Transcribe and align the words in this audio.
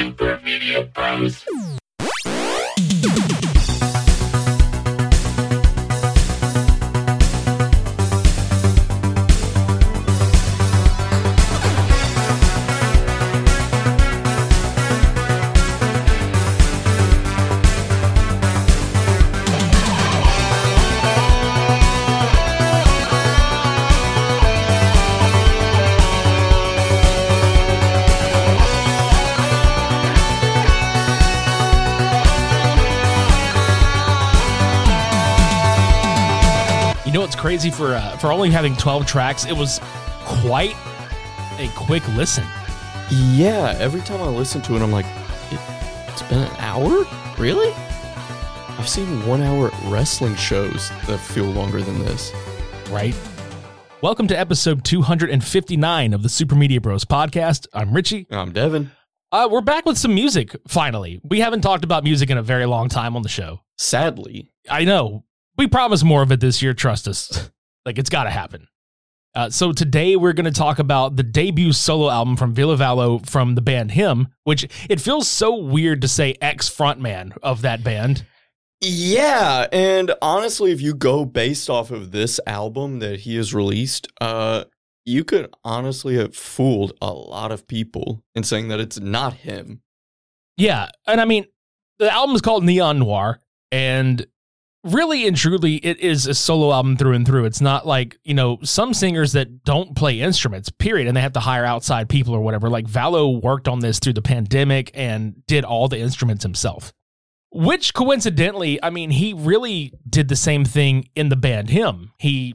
Super 0.00 0.40
Media 0.42 0.82
Bros. 0.94 1.79
Crazy 37.50 37.68
for 37.68 37.94
uh, 37.94 38.16
for 38.18 38.30
only 38.30 38.48
having 38.48 38.76
12 38.76 39.06
tracks? 39.06 39.44
It 39.44 39.56
was 39.56 39.80
quite 40.20 40.76
a 41.58 41.68
quick 41.74 42.06
listen. 42.14 42.44
Yeah, 43.10 43.74
every 43.76 44.02
time 44.02 44.22
I 44.22 44.28
listen 44.28 44.62
to 44.62 44.76
it, 44.76 44.82
I'm 44.82 44.92
like, 44.92 45.06
it, 45.50 45.58
it's 46.06 46.22
been 46.22 46.38
an 46.38 46.56
hour? 46.58 47.04
Really? 47.38 47.72
I've 48.78 48.88
seen 48.88 49.26
one 49.26 49.42
hour 49.42 49.72
wrestling 49.86 50.36
shows 50.36 50.90
that 51.08 51.18
feel 51.18 51.46
longer 51.46 51.82
than 51.82 51.98
this. 51.98 52.32
right? 52.88 53.16
Welcome 54.00 54.28
to 54.28 54.38
episode 54.38 54.84
259 54.84 56.14
of 56.14 56.22
the 56.22 56.28
Super 56.28 56.54
Media 56.54 56.80
Bros 56.80 57.04
podcast. 57.04 57.66
I'm 57.74 57.92
Richie. 57.92 58.28
I'm 58.30 58.52
Devin. 58.52 58.92
Uh, 59.32 59.48
we're 59.50 59.60
back 59.60 59.86
with 59.86 59.98
some 59.98 60.14
music 60.14 60.54
finally. 60.68 61.20
We 61.24 61.40
haven't 61.40 61.62
talked 61.62 61.82
about 61.82 62.04
music 62.04 62.30
in 62.30 62.38
a 62.38 62.42
very 62.44 62.66
long 62.66 62.88
time 62.88 63.16
on 63.16 63.22
the 63.22 63.28
show. 63.28 63.62
Sadly, 63.76 64.52
I 64.70 64.84
know. 64.84 65.24
We 65.60 65.66
promise 65.66 66.02
more 66.02 66.22
of 66.22 66.32
it 66.32 66.40
this 66.40 66.62
year. 66.62 66.72
Trust 66.72 67.06
us. 67.06 67.50
like, 67.84 67.98
it's 67.98 68.08
got 68.08 68.24
to 68.24 68.30
happen. 68.30 68.66
Uh, 69.34 69.50
so, 69.50 69.72
today 69.72 70.16
we're 70.16 70.32
going 70.32 70.50
to 70.50 70.58
talk 70.58 70.78
about 70.78 71.16
the 71.16 71.22
debut 71.22 71.74
solo 71.74 72.08
album 72.08 72.38
from 72.38 72.54
Ville 72.54 72.78
Valo 72.78 73.28
from 73.28 73.56
the 73.56 73.60
band 73.60 73.90
Him, 73.90 74.28
which 74.44 74.66
it 74.88 75.02
feels 75.02 75.28
so 75.28 75.54
weird 75.54 76.00
to 76.00 76.08
say 76.08 76.34
ex 76.40 76.70
frontman 76.70 77.36
of 77.42 77.60
that 77.60 77.84
band. 77.84 78.24
Yeah, 78.80 79.66
and 79.70 80.14
honestly, 80.22 80.72
if 80.72 80.80
you 80.80 80.94
go 80.94 81.26
based 81.26 81.68
off 81.68 81.90
of 81.90 82.10
this 82.10 82.40
album 82.46 83.00
that 83.00 83.20
he 83.20 83.36
has 83.36 83.52
released, 83.52 84.08
uh, 84.18 84.64
you 85.04 85.24
could 85.24 85.54
honestly 85.62 86.16
have 86.16 86.34
fooled 86.34 86.94
a 87.02 87.12
lot 87.12 87.52
of 87.52 87.68
people 87.68 88.24
in 88.34 88.44
saying 88.44 88.68
that 88.68 88.80
it's 88.80 88.98
not 88.98 89.34
him. 89.34 89.82
Yeah. 90.56 90.88
And 91.06 91.20
I 91.20 91.26
mean, 91.26 91.44
the 91.98 92.10
album 92.10 92.34
is 92.34 92.40
called 92.40 92.64
Neon 92.64 92.98
Noir, 92.98 93.40
and 93.70 94.26
really 94.84 95.26
and 95.26 95.36
truly, 95.36 95.76
it 95.76 95.98
is 96.00 96.26
a 96.26 96.34
solo 96.34 96.72
album 96.72 96.96
through 96.96 97.12
and 97.14 97.26
through. 97.26 97.44
It's 97.44 97.60
not 97.60 97.86
like, 97.86 98.18
you 98.24 98.34
know, 98.34 98.58
some 98.62 98.94
singers 98.94 99.32
that 99.32 99.64
don't 99.64 99.94
play 99.94 100.20
instruments, 100.20 100.70
period, 100.70 101.06
and 101.08 101.16
they 101.16 101.20
have 101.20 101.34
to 101.34 101.40
hire 101.40 101.64
outside 101.64 102.08
people 102.08 102.34
or 102.34 102.40
whatever. 102.40 102.70
Like 102.70 102.86
Valo 102.86 103.40
worked 103.42 103.68
on 103.68 103.80
this 103.80 103.98
through 103.98 104.14
the 104.14 104.22
pandemic 104.22 104.90
and 104.94 105.44
did 105.46 105.64
all 105.64 105.88
the 105.88 105.98
instruments 105.98 106.42
himself. 106.42 106.92
Which 107.52 107.94
coincidentally, 107.94 108.82
I 108.82 108.90
mean, 108.90 109.10
he 109.10 109.34
really 109.34 109.92
did 110.08 110.28
the 110.28 110.36
same 110.36 110.64
thing 110.64 111.08
in 111.16 111.30
the 111.30 111.36
band 111.36 111.70
Him. 111.70 112.12
He 112.18 112.54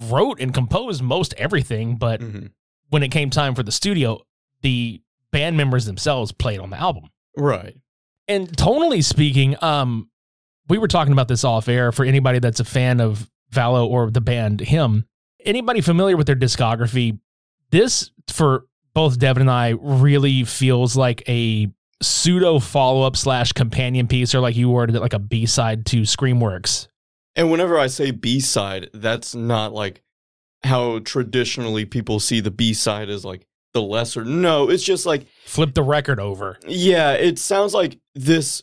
wrote 0.00 0.40
and 0.40 0.54
composed 0.54 1.02
most 1.02 1.34
everything, 1.36 1.96
but 1.96 2.20
Mhm. 2.20 2.50
when 2.88 3.02
it 3.02 3.08
came 3.10 3.30
time 3.30 3.54
for 3.54 3.62
the 3.64 3.72
studio, 3.72 4.20
the 4.62 5.00
band 5.32 5.56
members 5.56 5.86
themselves 5.86 6.30
played 6.30 6.60
on 6.60 6.70
the 6.70 6.78
album. 6.80 7.10
Right. 7.36 7.76
And 8.28 8.48
tonally 8.56 9.02
speaking, 9.02 9.56
um, 9.62 10.08
we 10.72 10.78
were 10.78 10.88
talking 10.88 11.12
about 11.12 11.28
this 11.28 11.44
off 11.44 11.68
air 11.68 11.92
for 11.92 12.02
anybody 12.02 12.38
that's 12.38 12.58
a 12.58 12.64
fan 12.64 12.98
of 12.98 13.28
Valo 13.52 13.86
or 13.86 14.10
the 14.10 14.22
band 14.22 14.58
Him. 14.58 15.04
Anybody 15.44 15.82
familiar 15.82 16.16
with 16.16 16.26
their 16.26 16.34
discography? 16.34 17.18
This 17.70 18.10
for 18.28 18.64
both 18.94 19.18
Devin 19.18 19.42
and 19.42 19.50
I 19.50 19.74
really 19.78 20.44
feels 20.44 20.96
like 20.96 21.28
a 21.28 21.70
pseudo 22.00 22.58
follow 22.58 23.02
up 23.06 23.18
slash 23.18 23.52
companion 23.52 24.08
piece, 24.08 24.34
or 24.34 24.40
like 24.40 24.56
you 24.56 24.70
worded 24.70 24.96
it, 24.96 25.00
like 25.00 25.12
a 25.12 25.18
B 25.18 25.44
side 25.44 25.84
to 25.86 26.02
Screamworks. 26.02 26.88
And 27.36 27.50
whenever 27.50 27.78
I 27.78 27.88
say 27.88 28.10
B 28.10 28.40
side, 28.40 28.88
that's 28.94 29.34
not 29.34 29.74
like 29.74 30.02
how 30.64 31.00
traditionally 31.00 31.84
people 31.84 32.18
see 32.18 32.40
the 32.40 32.50
B 32.50 32.72
side 32.72 33.10
as 33.10 33.26
like 33.26 33.46
the 33.74 33.82
lesser. 33.82 34.24
No, 34.24 34.70
it's 34.70 34.82
just 34.82 35.04
like, 35.04 35.26
Flip 35.44 35.74
the 35.74 35.82
record 35.82 36.18
over. 36.18 36.58
yeah, 36.66 37.12
it 37.12 37.38
sounds 37.38 37.74
like 37.74 37.98
this 38.14 38.62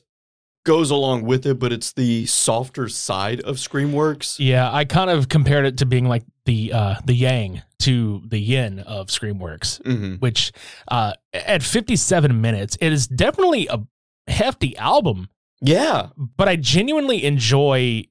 goes 0.66 0.92
along 0.92 1.24
with 1.24 1.46
it, 1.46 1.58
but 1.60 1.72
it's 1.72 1.94
the 1.94 2.26
softer 2.26 2.88
side 2.90 3.40
of 3.42 3.56
Screamworks. 3.58 4.38
Yeah, 4.40 4.72
I 4.72 4.86
kind 4.86 5.10
of 5.10 5.30
compared 5.30 5.66
it 5.66 5.78
to 5.80 5.86
being 5.86 6.06
like 6.08 6.24
the 6.46 6.74
uh, 6.74 6.96
the 7.06 7.14
Yang 7.14 7.62
to 7.80 8.22
the 8.28 8.40
Yin 8.40 8.80
of 8.80 9.08
Screamworks. 9.08 9.82
hmm 9.86 10.16
which 10.16 10.52
uh, 10.90 11.14
at 11.34 11.64
57 11.64 12.42
minutes, 12.42 12.78
it 12.82 12.92
is 12.92 13.08
definitely 13.08 13.68
a 13.68 13.80
hefty 14.28 14.76
album, 14.78 15.30
Yeah. 15.62 16.10
but 16.18 16.48
I 16.50 16.56
genuinely 16.58 17.24
enjoy 17.24 18.04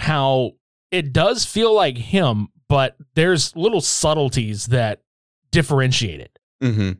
how 0.00 0.52
it 0.90 1.12
does 1.12 1.44
feel 1.44 1.72
like 1.74 1.96
him, 1.96 2.48
but 2.68 2.96
there's 3.14 3.54
little 3.56 3.80
subtleties 3.80 4.66
that 4.66 5.02
differentiate 5.52 6.20
it, 6.20 6.38
hmm 6.60 6.92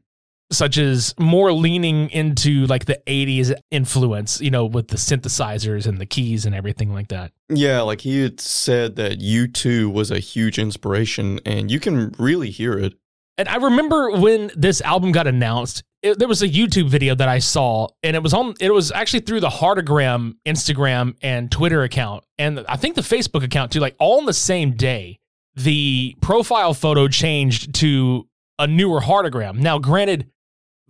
such 0.53 0.78
as 0.78 1.15
more 1.19 1.53
leaning 1.53 2.10
into 2.10 2.66
like 2.66 2.84
the 2.84 3.00
80s 3.06 3.55
influence, 3.71 4.41
you 4.41 4.50
know, 4.50 4.66
with 4.66 4.88
the 4.88 4.97
synthesizers 4.97 5.87
and 5.87 5.99
the 5.99 6.06
keys 6.06 6.47
and 6.47 6.55
everything 6.55 6.93
like 6.93 7.09
that. 7.09 7.32
Yeah, 7.49 7.81
like 7.81 8.03
he 8.03 8.21
had 8.22 8.41
said 8.41 8.97
that 8.97 9.21
U2 9.21 9.93
was 9.93 10.10
a 10.10 10.19
huge 10.19 10.59
inspiration, 10.59 11.41
and 11.44 11.71
you 11.71 11.81
can 11.81 12.15
really 12.19 12.50
hear 12.50 12.78
it. 12.78 12.94
And 13.37 13.49
I 13.49 13.56
remember 13.56 14.12
when 14.12 14.50
this 14.54 14.81
album 14.83 15.10
got 15.10 15.27
announced, 15.27 15.83
it, 16.03 16.19
there 16.19 16.28
was 16.28 16.43
a 16.43 16.49
YouTube 16.49 16.88
video 16.88 17.15
that 17.15 17.28
I 17.28 17.41
saw, 17.41 17.88
and 18.03 18.15
it 18.15 18.22
was 18.22 18.33
on. 18.33 18.54
It 18.60 18.72
was 18.72 18.93
actually 18.93 19.21
through 19.21 19.41
the 19.41 19.49
Heartagram 19.49 20.34
Instagram 20.47 21.16
and 21.22 21.50
Twitter 21.50 21.83
account, 21.83 22.25
and 22.38 22.65
I 22.69 22.77
think 22.77 22.94
the 22.94 23.00
Facebook 23.00 23.43
account 23.43 23.72
too. 23.72 23.81
Like 23.81 23.97
all 23.99 24.19
on 24.19 24.27
the 24.27 24.33
same 24.33 24.72
day, 24.72 25.19
the 25.56 26.15
profile 26.21 26.75
photo 26.75 27.09
changed 27.09 27.75
to 27.77 28.28
a 28.59 28.66
newer 28.66 29.00
Heartagram. 29.00 29.59
Now, 29.59 29.78
granted, 29.78 30.31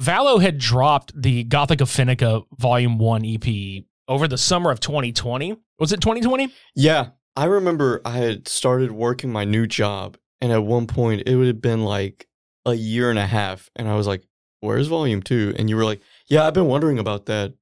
Vallo 0.01 0.39
had 0.39 0.59
dropped 0.59 1.13
the 1.21 1.45
Gothica 1.45 1.87
Fennica 1.87 2.45
Volume 2.59 2.99
One 2.99 3.25
EP 3.25 3.85
over 4.09 4.27
the 4.27 4.39
summer 4.39 4.71
of 4.71 4.81
2020. 4.81 5.57
Was 5.79 5.93
it 5.93 6.01
2020? 6.01 6.53
Yeah, 6.75 7.11
I 7.37 7.45
remember 7.45 8.01
I 8.05 8.19
had 8.19 8.49
started 8.49 8.93
working 8.93 9.33
my 9.33 9.45
new 9.45 9.67
job, 9.67 10.17
and 10.41 10.53
at 10.53 10.65
one 10.65 10.87
point 10.87 11.23
it 11.27 11.37
would 11.37 11.47
have 11.47 11.61
been 11.61 11.85
like 11.85 12.27
a 12.67 12.75
year 12.75 13.11
and 13.11 13.19
a 13.19 13.27
half, 13.27 13.71
and 13.77 13.89
I 13.89 13.95
was 13.95 14.07
like, 14.07 14.25
"Where's 14.61 14.89
Volume 14.89 15.23
2? 15.23 15.55
And 15.59 15.69
you 15.69 15.77
were 15.77 15.85
like, 15.85 16.01
"Yeah, 16.29 16.47
I've 16.47 16.55
been 16.55 16.67
wondering 16.67 16.99
about 16.99 17.27
that." 17.27 17.55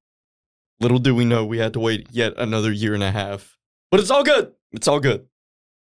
Little 0.79 0.99
did 0.99 1.13
we 1.13 1.25
know 1.25 1.45
we 1.45 1.59
had 1.59 1.73
to 1.73 1.79
wait 1.79 2.07
yet 2.11 2.33
another 2.37 2.71
year 2.71 2.93
and 2.93 3.03
a 3.03 3.11
half, 3.11 3.57
but 3.91 3.99
it's 3.99 4.09
all 4.11 4.23
good. 4.23 4.53
It's 4.71 4.87
all 4.87 4.99
good. 4.99 5.27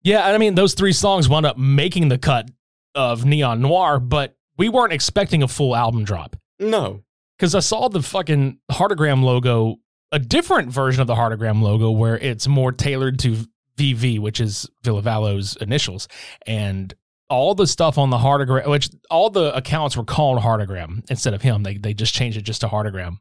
Yeah, 0.02 0.26
and 0.26 0.34
I 0.34 0.38
mean 0.38 0.54
those 0.54 0.74
three 0.74 0.92
songs 0.92 1.28
wound 1.28 1.46
up 1.46 1.58
making 1.58 2.08
the 2.08 2.18
cut 2.18 2.50
of 2.94 3.24
Neon 3.24 3.60
Noir, 3.60 3.98
but 3.98 4.37
we 4.58 4.68
weren't 4.68 4.92
expecting 4.92 5.42
a 5.42 5.48
full 5.48 5.74
album 5.74 6.04
drop. 6.04 6.36
No, 6.58 7.04
because 7.38 7.54
I 7.54 7.60
saw 7.60 7.88
the 7.88 8.02
fucking 8.02 8.58
Heartagram 8.70 9.22
logo, 9.22 9.76
a 10.12 10.18
different 10.18 10.70
version 10.70 11.00
of 11.00 11.06
the 11.06 11.14
Heartagram 11.14 11.62
logo 11.62 11.90
where 11.90 12.18
it's 12.18 12.48
more 12.48 12.72
tailored 12.72 13.18
to 13.20 13.36
VV, 13.76 14.18
which 14.18 14.40
is 14.40 14.68
Ville 14.82 15.00
Valo's 15.00 15.56
initials, 15.56 16.08
and 16.46 16.92
all 17.30 17.54
the 17.54 17.66
stuff 17.66 17.96
on 17.96 18.10
the 18.10 18.18
Heartagram, 18.18 18.68
which 18.68 18.90
all 19.10 19.30
the 19.30 19.54
accounts 19.54 19.96
were 19.96 20.04
called 20.04 20.40
Heartagram 20.40 21.08
instead 21.08 21.34
of 21.34 21.42
him. 21.42 21.62
They 21.62 21.76
they 21.76 21.94
just 21.94 22.14
changed 22.14 22.36
it 22.36 22.42
just 22.42 22.62
to 22.62 22.68
Heartagram, 22.68 23.18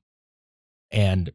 and 0.92 1.32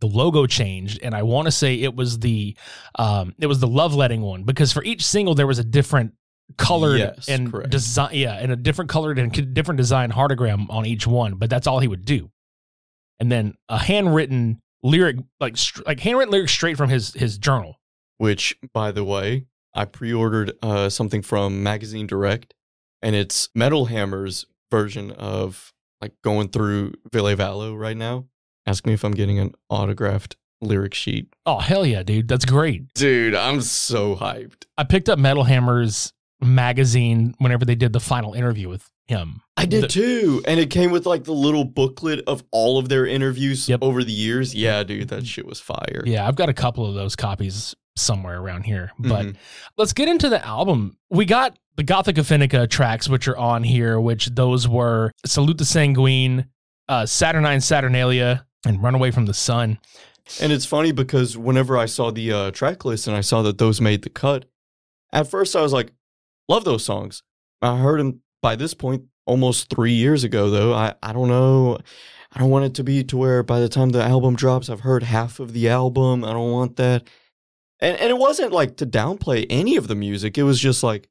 the 0.00 0.08
logo 0.08 0.46
changed, 0.46 1.00
and 1.02 1.14
I 1.14 1.22
want 1.22 1.46
to 1.46 1.52
say 1.52 1.76
it 1.76 1.94
was 1.94 2.18
the 2.18 2.56
um, 2.96 3.34
it 3.38 3.46
was 3.46 3.60
the 3.60 3.68
love 3.68 3.94
letting 3.94 4.20
one 4.20 4.42
because 4.42 4.72
for 4.72 4.84
each 4.84 5.06
single 5.06 5.34
there 5.34 5.46
was 5.46 5.58
a 5.58 5.64
different 5.64 6.12
colored 6.56 6.98
Yes, 6.98 7.28
and 7.28 7.50
correct. 7.50 7.70
design 7.70 8.10
yeah 8.14 8.34
and 8.34 8.52
a 8.52 8.56
different 8.56 8.90
colored 8.90 9.18
and 9.18 9.54
different 9.54 9.78
design 9.78 10.10
heartagram 10.12 10.66
on 10.70 10.86
each 10.86 11.06
one 11.06 11.34
but 11.34 11.48
that's 11.50 11.66
all 11.66 11.78
he 11.80 11.88
would 11.88 12.04
do 12.04 12.30
and 13.20 13.30
then 13.30 13.54
a 13.68 13.78
handwritten 13.78 14.60
lyric 14.82 15.16
like 15.40 15.56
like 15.86 16.00
handwritten 16.00 16.32
lyrics 16.32 16.52
straight 16.52 16.76
from 16.76 16.88
his 16.90 17.14
his 17.14 17.38
journal 17.38 17.78
Which, 18.18 18.56
by 18.72 18.92
the 18.92 19.04
way, 19.04 19.46
I 19.74 19.84
pre-ordered 19.84 20.52
uh, 20.62 20.88
something 20.90 21.22
from 21.22 21.62
Magazine 21.62 22.06
Direct, 22.06 22.54
and 23.00 23.16
it's 23.16 23.48
Metal 23.54 23.86
Hammer's 23.86 24.44
version 24.70 25.10
of 25.12 25.72
like 26.00 26.12
going 26.22 26.48
through 26.48 26.92
Ville 27.12 27.34
Valo 27.36 27.78
right 27.78 27.96
now. 27.96 28.26
Ask 28.66 28.86
me 28.86 28.92
if 28.92 29.04
I'm 29.04 29.12
getting 29.12 29.38
an 29.38 29.54
autographed 29.70 30.36
lyric 30.60 30.94
sheet. 30.94 31.26
oh 31.46 31.58
hell 31.58 31.84
yeah 31.84 32.02
dude 32.04 32.28
that's 32.28 32.44
great 32.44 32.92
Dude, 32.94 33.34
I'm 33.34 33.60
so 33.62 34.14
hyped. 34.14 34.64
i 34.78 34.84
picked 34.84 35.08
up 35.08 35.18
metal 35.18 35.42
hammer's 35.44 36.12
magazine 36.42 37.34
whenever 37.38 37.64
they 37.64 37.74
did 37.74 37.92
the 37.92 38.00
final 38.00 38.34
interview 38.34 38.68
with 38.68 38.88
him 39.06 39.40
I 39.56 39.66
did 39.66 39.84
The- 39.84 39.88
too. 39.88 40.42
And 40.46 40.58
it 40.60 40.70
came 40.70 40.90
with 40.90 41.06
like 41.06 41.24
the 41.24 41.32
little 41.32 41.64
booklet 41.64 42.22
of 42.26 42.42
all 42.50 42.78
of 42.78 42.88
their 42.88 43.06
interviews 43.06 43.68
Yep. 43.68 43.80
over 43.82 44.02
the 44.04 44.12
years. 44.12 44.54
Yeah, 44.54 44.82
dude, 44.82 45.08
that 45.08 45.26
shit 45.26 45.46
was 45.46 45.60
fire. 45.60 46.02
yeah 46.06 46.26
i've 46.26 46.36
got 46.36 46.48
a 46.48 46.54
couple 46.54 46.86
of 46.86 46.94
those 46.94 47.14
copies 47.16 47.74
somewhere 47.96 48.38
around 48.40 48.62
here 48.62 48.90
but 48.98 49.26
Mhm. 49.26 49.36
let's 49.76 49.92
get 49.92 50.08
into 50.08 50.28
the 50.30 50.44
album. 50.46 50.96
We 51.10 51.24
got 51.26 51.58
the 51.76 51.84
Gothica 51.84 52.22
Fennica 52.24 52.66
tracks, 52.68 53.08
which 53.08 53.26
are 53.28 53.36
on 53.36 53.64
here, 53.64 53.98
which 54.00 54.26
those 54.34 54.66
were 54.68 55.10
Salute 55.26 55.58
the 55.58 55.64
Sanguine, 55.64 56.46
uh, 56.88 57.04
Saturnine 57.06 57.60
Saturnalia, 57.60 58.46
and 58.66 58.82
Run 58.82 58.94
Away 58.94 59.10
from 59.10 59.24
the 59.26 59.34
Sun. 59.34 59.78
And 60.40 60.52
it's 60.52 60.64
funny 60.66 60.92
because 60.92 61.36
whenever 61.36 61.76
I 61.78 61.86
saw 61.86 62.10
the 62.10 62.32
uh, 62.32 62.50
track 62.50 62.84
list 62.84 63.06
and 63.08 63.16
I 63.16 63.20
saw 63.22 63.42
that 63.42 63.58
those 63.58 63.80
made 63.80 64.02
the 64.02 64.10
cut, 64.10 64.44
at 65.12 65.26
first 65.28 65.54
I 65.56 65.60
was 65.62 65.72
like, 65.72 65.92
love 66.52 66.64
those 66.64 66.84
songs. 66.84 67.22
I 67.60 67.78
heard 67.78 68.00
them 68.00 68.20
by 68.42 68.56
this 68.56 68.74
point 68.74 69.04
almost 69.26 69.70
three 69.70 69.92
years 69.92 70.24
ago, 70.24 70.50
though. 70.50 70.72
I, 70.74 70.94
I 71.02 71.12
don't 71.12 71.28
know. 71.28 71.78
I 72.34 72.38
don't 72.40 72.50
want 72.50 72.64
it 72.64 72.74
to 72.74 72.84
be 72.84 73.04
to 73.04 73.16
where 73.16 73.42
by 73.42 73.60
the 73.60 73.68
time 73.68 73.90
the 73.90 74.02
album 74.02 74.34
drops, 74.36 74.68
I've 74.70 74.80
heard 74.80 75.02
half 75.02 75.38
of 75.38 75.52
the 75.52 75.68
album. 75.68 76.24
I 76.24 76.32
don't 76.32 76.50
want 76.50 76.76
that. 76.76 77.08
And, 77.80 77.96
and 77.98 78.10
it 78.10 78.16
wasn't 78.18 78.52
like 78.52 78.76
to 78.78 78.86
downplay 78.86 79.46
any 79.50 79.76
of 79.76 79.86
the 79.88 79.94
music. 79.94 80.38
It 80.38 80.42
was 80.44 80.58
just 80.60 80.82
like, 80.82 81.08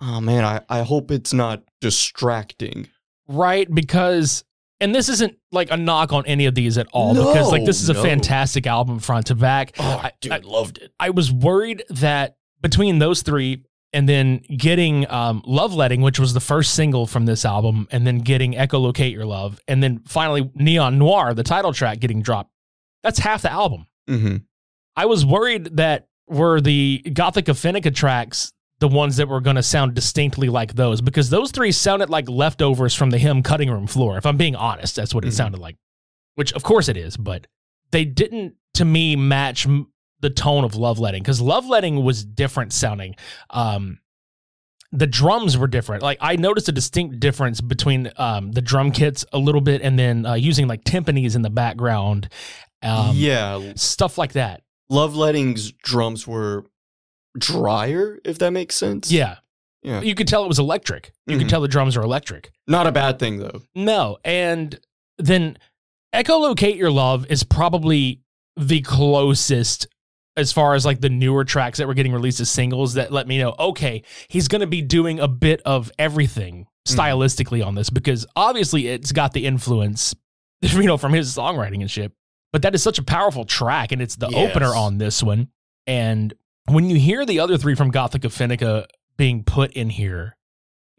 oh 0.00 0.20
man, 0.20 0.44
I, 0.44 0.60
I 0.68 0.82
hope 0.82 1.10
it's 1.10 1.32
not 1.32 1.62
distracting. 1.80 2.88
Right? 3.28 3.72
Because, 3.72 4.44
and 4.80 4.94
this 4.94 5.08
isn't 5.08 5.36
like 5.52 5.70
a 5.70 5.76
knock 5.76 6.12
on 6.12 6.26
any 6.26 6.46
of 6.46 6.54
these 6.54 6.76
at 6.76 6.88
all, 6.92 7.14
because 7.14 7.50
like 7.50 7.64
this 7.64 7.80
is 7.82 7.88
a 7.88 7.94
No, 7.94 8.02
no. 8.02 8.08
fantastic 8.08 8.66
album 8.66 8.98
front 8.98 9.26
to 9.26 9.34
back. 9.34 9.72
Oh, 9.78 10.00
I- 10.04 10.12
dude, 10.20 10.32
I- 10.32 10.38
loved 10.38 10.78
it. 10.78 10.92
I 11.00 11.10
was 11.10 11.32
worried 11.32 11.82
that 11.88 12.36
between 12.60 12.98
those 12.98 13.22
three 13.22 13.62
and 13.92 14.08
then 14.08 14.38
getting 14.56 15.08
um, 15.10 15.42
Love 15.46 15.74
Letting, 15.74 16.00
which 16.00 16.18
was 16.18 16.32
the 16.34 16.40
first 16.40 16.74
single 16.74 17.06
from 17.06 17.26
this 17.26 17.44
album, 17.44 17.86
and 17.90 18.06
then 18.06 18.18
getting 18.18 18.52
Echolocate 18.54 19.12
Your 19.12 19.26
Love, 19.26 19.60
and 19.68 19.82
then 19.82 20.00
finally 20.06 20.50
Neon 20.54 20.98
Noir, 20.98 21.34
the 21.34 21.42
title 21.42 21.72
track, 21.72 22.00
getting 22.00 22.22
dropped, 22.22 22.50
that's 23.02 23.18
half 23.18 23.42
the 23.42 23.52
album. 23.52 23.86
hmm 24.08 24.36
I 24.96 25.06
was 25.06 25.24
worried 25.24 25.76
that 25.78 26.06
were 26.28 26.60
the 26.60 27.02
Gothica 27.06 27.54
Fennica 27.54 27.94
tracks 27.94 28.52
the 28.78 28.88
ones 28.88 29.16
that 29.16 29.28
were 29.28 29.40
going 29.40 29.54
to 29.56 29.62
sound 29.62 29.94
distinctly 29.94 30.48
like 30.48 30.74
those 30.74 31.00
because 31.00 31.30
those 31.30 31.50
three 31.52 31.70
sounded 31.70 32.10
like 32.10 32.28
leftovers 32.28 32.94
from 32.94 33.10
the 33.10 33.18
Him 33.18 33.42
cutting 33.42 33.70
room 33.70 33.86
floor. 33.86 34.18
If 34.18 34.26
I'm 34.26 34.36
being 34.36 34.56
honest, 34.56 34.96
that's 34.96 35.14
what 35.14 35.24
it 35.24 35.28
Mhm. 35.28 35.32
sounded 35.34 35.60
like, 35.60 35.76
which 36.34 36.52
of 36.54 36.62
course 36.64 36.88
it 36.88 36.96
is, 36.96 37.16
but 37.16 37.46
they 37.92 38.04
didn't 38.04 38.54
to 38.74 38.84
me 38.84 39.14
match 39.14 39.66
m- 39.66 39.86
the 40.22 40.30
tone 40.30 40.64
of 40.64 40.74
Love 40.74 40.98
Letting 40.98 41.22
because 41.22 41.40
Love 41.40 41.66
Letting 41.66 42.02
was 42.02 42.24
different 42.24 42.72
sounding. 42.72 43.14
Um, 43.50 43.98
the 44.92 45.06
drums 45.06 45.56
were 45.58 45.66
different. 45.66 46.02
Like 46.02 46.18
I 46.20 46.36
noticed 46.36 46.68
a 46.68 46.72
distinct 46.72 47.18
difference 47.20 47.60
between 47.60 48.10
um, 48.16 48.52
the 48.52 48.60
drum 48.62 48.92
kits 48.92 49.24
a 49.32 49.38
little 49.38 49.60
bit 49.60 49.82
and 49.82 49.98
then 49.98 50.24
uh, 50.26 50.34
using 50.34 50.66
like 50.68 50.84
timpanis 50.84 51.34
in 51.36 51.42
the 51.42 51.50
background. 51.50 52.28
Um, 52.82 53.10
yeah, 53.14 53.72
stuff 53.76 54.18
like 54.18 54.32
that. 54.32 54.62
Love 54.90 55.14
Letting's 55.16 55.72
drums 55.72 56.26
were 56.26 56.64
drier, 57.38 58.18
if 58.24 58.38
that 58.38 58.50
makes 58.50 58.74
sense. 58.74 59.10
Yeah. 59.10 59.36
Yeah. 59.82 60.00
You 60.02 60.14
could 60.14 60.28
tell 60.28 60.44
it 60.44 60.48
was 60.48 60.58
electric. 60.58 61.12
You 61.26 61.38
could 61.38 61.46
Mhm. 61.46 61.50
tell 61.50 61.60
the 61.60 61.68
drums 61.68 61.96
are 61.96 62.02
electric. 62.02 62.52
Not 62.68 62.86
a 62.86 62.92
bad 62.92 63.18
thing 63.18 63.38
though. 63.38 63.62
No. 63.74 64.18
And 64.24 64.78
then 65.18 65.58
Echolocate 66.14 66.76
Your 66.76 66.90
Love 66.90 67.26
is 67.30 67.42
probably 67.42 68.20
the 68.56 68.82
closest 68.82 69.86
as 70.36 70.52
far 70.52 70.74
as 70.74 70.84
like 70.84 71.00
the 71.00 71.10
newer 71.10 71.44
tracks 71.44 71.78
that 71.78 71.86
were 71.86 71.94
getting 71.94 72.12
released 72.12 72.40
as 72.40 72.50
singles 72.50 72.94
that 72.94 73.12
let 73.12 73.26
me 73.26 73.38
know, 73.38 73.54
okay, 73.58 74.02
he's 74.28 74.48
going 74.48 74.60
to 74.60 74.66
be 74.66 74.82
doing 74.82 75.20
a 75.20 75.28
bit 75.28 75.60
of 75.64 75.90
everything 75.98 76.66
mm-hmm. 76.86 77.00
stylistically 77.00 77.64
on 77.64 77.74
this 77.74 77.90
because 77.90 78.26
obviously 78.34 78.88
it's 78.88 79.12
got 79.12 79.32
the 79.32 79.46
influence, 79.46 80.14
you 80.60 80.84
know, 80.84 80.96
from 80.96 81.12
his 81.12 81.34
songwriting 81.34 81.80
and 81.80 81.90
shit. 81.90 82.12
But 82.52 82.62
that 82.62 82.74
is 82.74 82.82
such 82.82 82.98
a 82.98 83.02
powerful 83.02 83.44
track 83.44 83.92
and 83.92 84.02
it's 84.02 84.16
the 84.16 84.28
Yes. 84.28 84.50
opener 84.50 84.74
on 84.74 84.98
this 84.98 85.22
one. 85.22 85.48
And 85.86 86.34
when 86.66 86.88
you 86.88 86.98
hear 86.98 87.24
the 87.24 87.40
other 87.40 87.56
three 87.56 87.74
from 87.74 87.90
Gothica 87.90 88.30
Fennica 88.30 88.86
being 89.16 89.42
put 89.42 89.72
in 89.72 89.90
here 89.90 90.36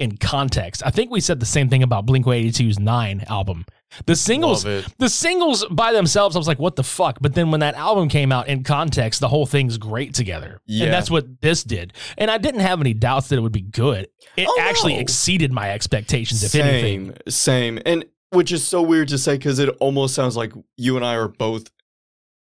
in 0.04 0.18
context, 0.18 0.84
I 0.86 0.92
think 0.92 1.10
we 1.12 1.20
said 1.22 1.40
the 1.40 1.46
same 1.46 1.70
thing 1.70 1.82
about 1.84 2.06
Blink 2.06 2.26
182's 2.26 2.80
Nine 2.80 3.24
album. 3.28 3.66
The 4.06 4.16
singles, 4.16 4.64
the 4.64 5.08
singles 5.08 5.66
by 5.70 5.94
themselves, 5.94 6.36
I 6.36 6.40
was 6.40 6.48
like, 6.48 6.58
what 6.58 6.76
the 6.76 6.84
fuck? 6.84 7.20
But 7.22 7.36
then 7.36 7.52
when 7.52 7.60
that 7.60 7.76
album 7.76 8.10
came 8.10 8.32
out 8.32 8.48
in 8.48 8.64
context, 8.64 9.20
the 9.20 9.28
whole 9.28 9.46
thing's 9.46 9.78
great 9.78 10.16
together. 10.16 10.60
Yeah. 10.66 10.86
And 10.86 10.94
that's 10.94 11.12
what 11.12 11.42
this 11.42 11.64
did. 11.64 11.94
And 12.18 12.32
I 12.32 12.40
didn't 12.40 12.62
have 12.62 12.82
any 12.82 12.96
doubts 12.96 13.30
that 13.30 13.38
it 13.38 13.42
would 13.42 13.52
be 13.52 13.62
good. 13.62 14.08
It 14.36 14.48
Oh, 14.50 14.58
actually 14.62 14.96
no. 14.96 15.00
exceeded 15.00 15.52
my 15.52 15.72
expectations, 15.72 16.44
if 16.44 16.56
anything. 16.56 17.14
Same, 17.28 17.76
same. 17.78 17.80
And 17.86 18.06
which 18.32 18.52
is 18.52 18.66
so 18.66 18.82
weird 18.82 19.10
to 19.10 19.20
say 19.20 19.38
because 19.38 19.60
it 19.60 19.70
almost 19.80 20.16
sounds 20.16 20.36
like 20.36 20.54
you 20.76 20.96
and 20.96 21.06
I 21.06 21.14
are 21.16 21.28
both 21.28 21.70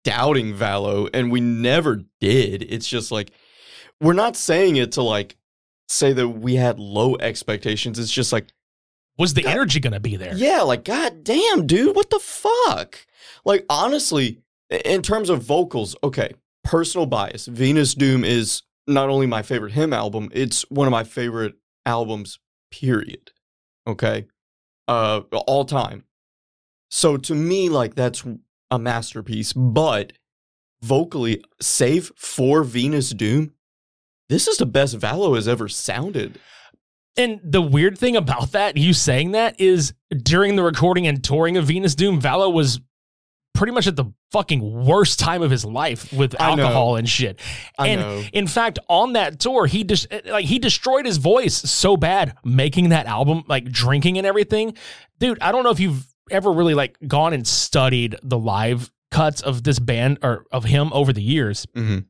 doubting 0.04 0.54
Valo, 0.54 1.08
and 1.12 1.30
we 1.30 1.40
never 1.40 2.00
did. 2.18 2.62
It's 2.62 2.88
just 2.88 3.12
like 3.12 3.30
we're 4.00 4.14
not 4.14 4.36
saying 4.36 4.76
it 4.76 4.92
to 4.92 5.02
like 5.02 5.36
say 5.88 6.12
that 6.12 6.28
we 6.28 6.54
had 6.56 6.78
low 6.78 7.16
expectations. 7.18 7.98
It's 7.98 8.12
just 8.12 8.32
like, 8.32 8.48
Was 9.18 9.34
the 9.34 9.42
God- 9.42 9.50
energy 9.52 9.80
going 9.80 9.92
to 9.92 10.00
be 10.00 10.16
there? 10.16 10.34
yeah, 10.34 10.62
like 10.62 10.84
god 10.84 11.24
damn, 11.24 11.66
dude, 11.66 11.94
what 11.96 12.10
the 12.10 12.18
fuck? 12.18 12.98
Like 13.44 13.64
honestly, 13.68 14.40
in 14.84 15.02
terms 15.02 15.28
of 15.30 15.42
vocals, 15.42 15.94
okay, 16.02 16.32
personal 16.64 17.06
bias. 17.06 17.46
Venus 17.46 17.94
Doom 17.94 18.24
is 18.24 18.62
not 18.86 19.08
only 19.08 19.26
my 19.26 19.42
favorite 19.42 19.72
Him 19.72 19.92
album, 19.92 20.28
it's 20.32 20.62
one 20.70 20.86
of 20.86 20.92
my 20.92 21.04
favorite 21.04 21.54
albums, 21.84 22.38
period. 22.70 23.32
Okay. 23.86 24.26
Uh 24.88 25.20
all 25.46 25.64
time. 25.64 26.04
So 26.90 27.16
to 27.16 27.34
me, 27.34 27.68
like 27.68 27.94
that's 27.94 28.24
a 28.70 28.78
masterpiece, 28.78 29.52
but 29.52 30.12
vocally, 30.82 31.42
save 31.60 32.12
for 32.16 32.64
Venus 32.64 33.10
Doom, 33.10 33.52
this 34.32 34.48
is 34.48 34.56
the 34.56 34.66
best 34.66 34.98
Valo 34.98 35.34
has 35.36 35.46
ever 35.46 35.68
sounded. 35.68 36.40
And 37.16 37.40
the 37.44 37.60
weird 37.60 37.98
thing 37.98 38.16
about 38.16 38.52
that, 38.52 38.78
you 38.78 38.94
saying 38.94 39.32
that, 39.32 39.60
is 39.60 39.92
during 40.10 40.56
the 40.56 40.62
recording 40.62 41.06
and 41.06 41.22
touring 41.22 41.58
of 41.58 41.66
Venus 41.66 41.94
Doom, 41.94 42.20
Valo 42.20 42.50
was 42.50 42.80
pretty 43.54 43.72
much 43.72 43.86
at 43.86 43.96
the 43.96 44.06
fucking 44.30 44.86
worst 44.86 45.18
time 45.20 45.42
of 45.42 45.50
his 45.50 45.62
life 45.62 46.10
with 46.10 46.34
alcohol 46.40 46.96
and 46.96 47.06
shit. 47.06 47.38
I 47.78 47.88
and 47.88 48.00
know. 48.00 48.22
in 48.32 48.46
fact, 48.46 48.78
on 48.88 49.12
that 49.12 49.38
tour, 49.38 49.66
he 49.66 49.84
just 49.84 50.06
like 50.24 50.46
he 50.46 50.58
destroyed 50.58 51.04
his 51.04 51.18
voice 51.18 51.54
so 51.54 51.98
bad 51.98 52.34
making 52.42 52.88
that 52.88 53.04
album, 53.04 53.44
like 53.46 53.66
drinking 53.66 54.16
and 54.16 54.26
everything. 54.26 54.74
Dude, 55.18 55.38
I 55.42 55.52
don't 55.52 55.64
know 55.64 55.70
if 55.70 55.80
you've 55.80 56.06
ever 56.30 56.50
really 56.50 56.72
like 56.74 56.96
gone 57.06 57.34
and 57.34 57.46
studied 57.46 58.16
the 58.22 58.38
live 58.38 58.90
cuts 59.10 59.42
of 59.42 59.64
this 59.64 59.78
band 59.78 60.18
or 60.22 60.46
of 60.50 60.64
him 60.64 60.90
over 60.94 61.12
the 61.12 61.22
years. 61.22 61.66
Mhm. 61.76 62.06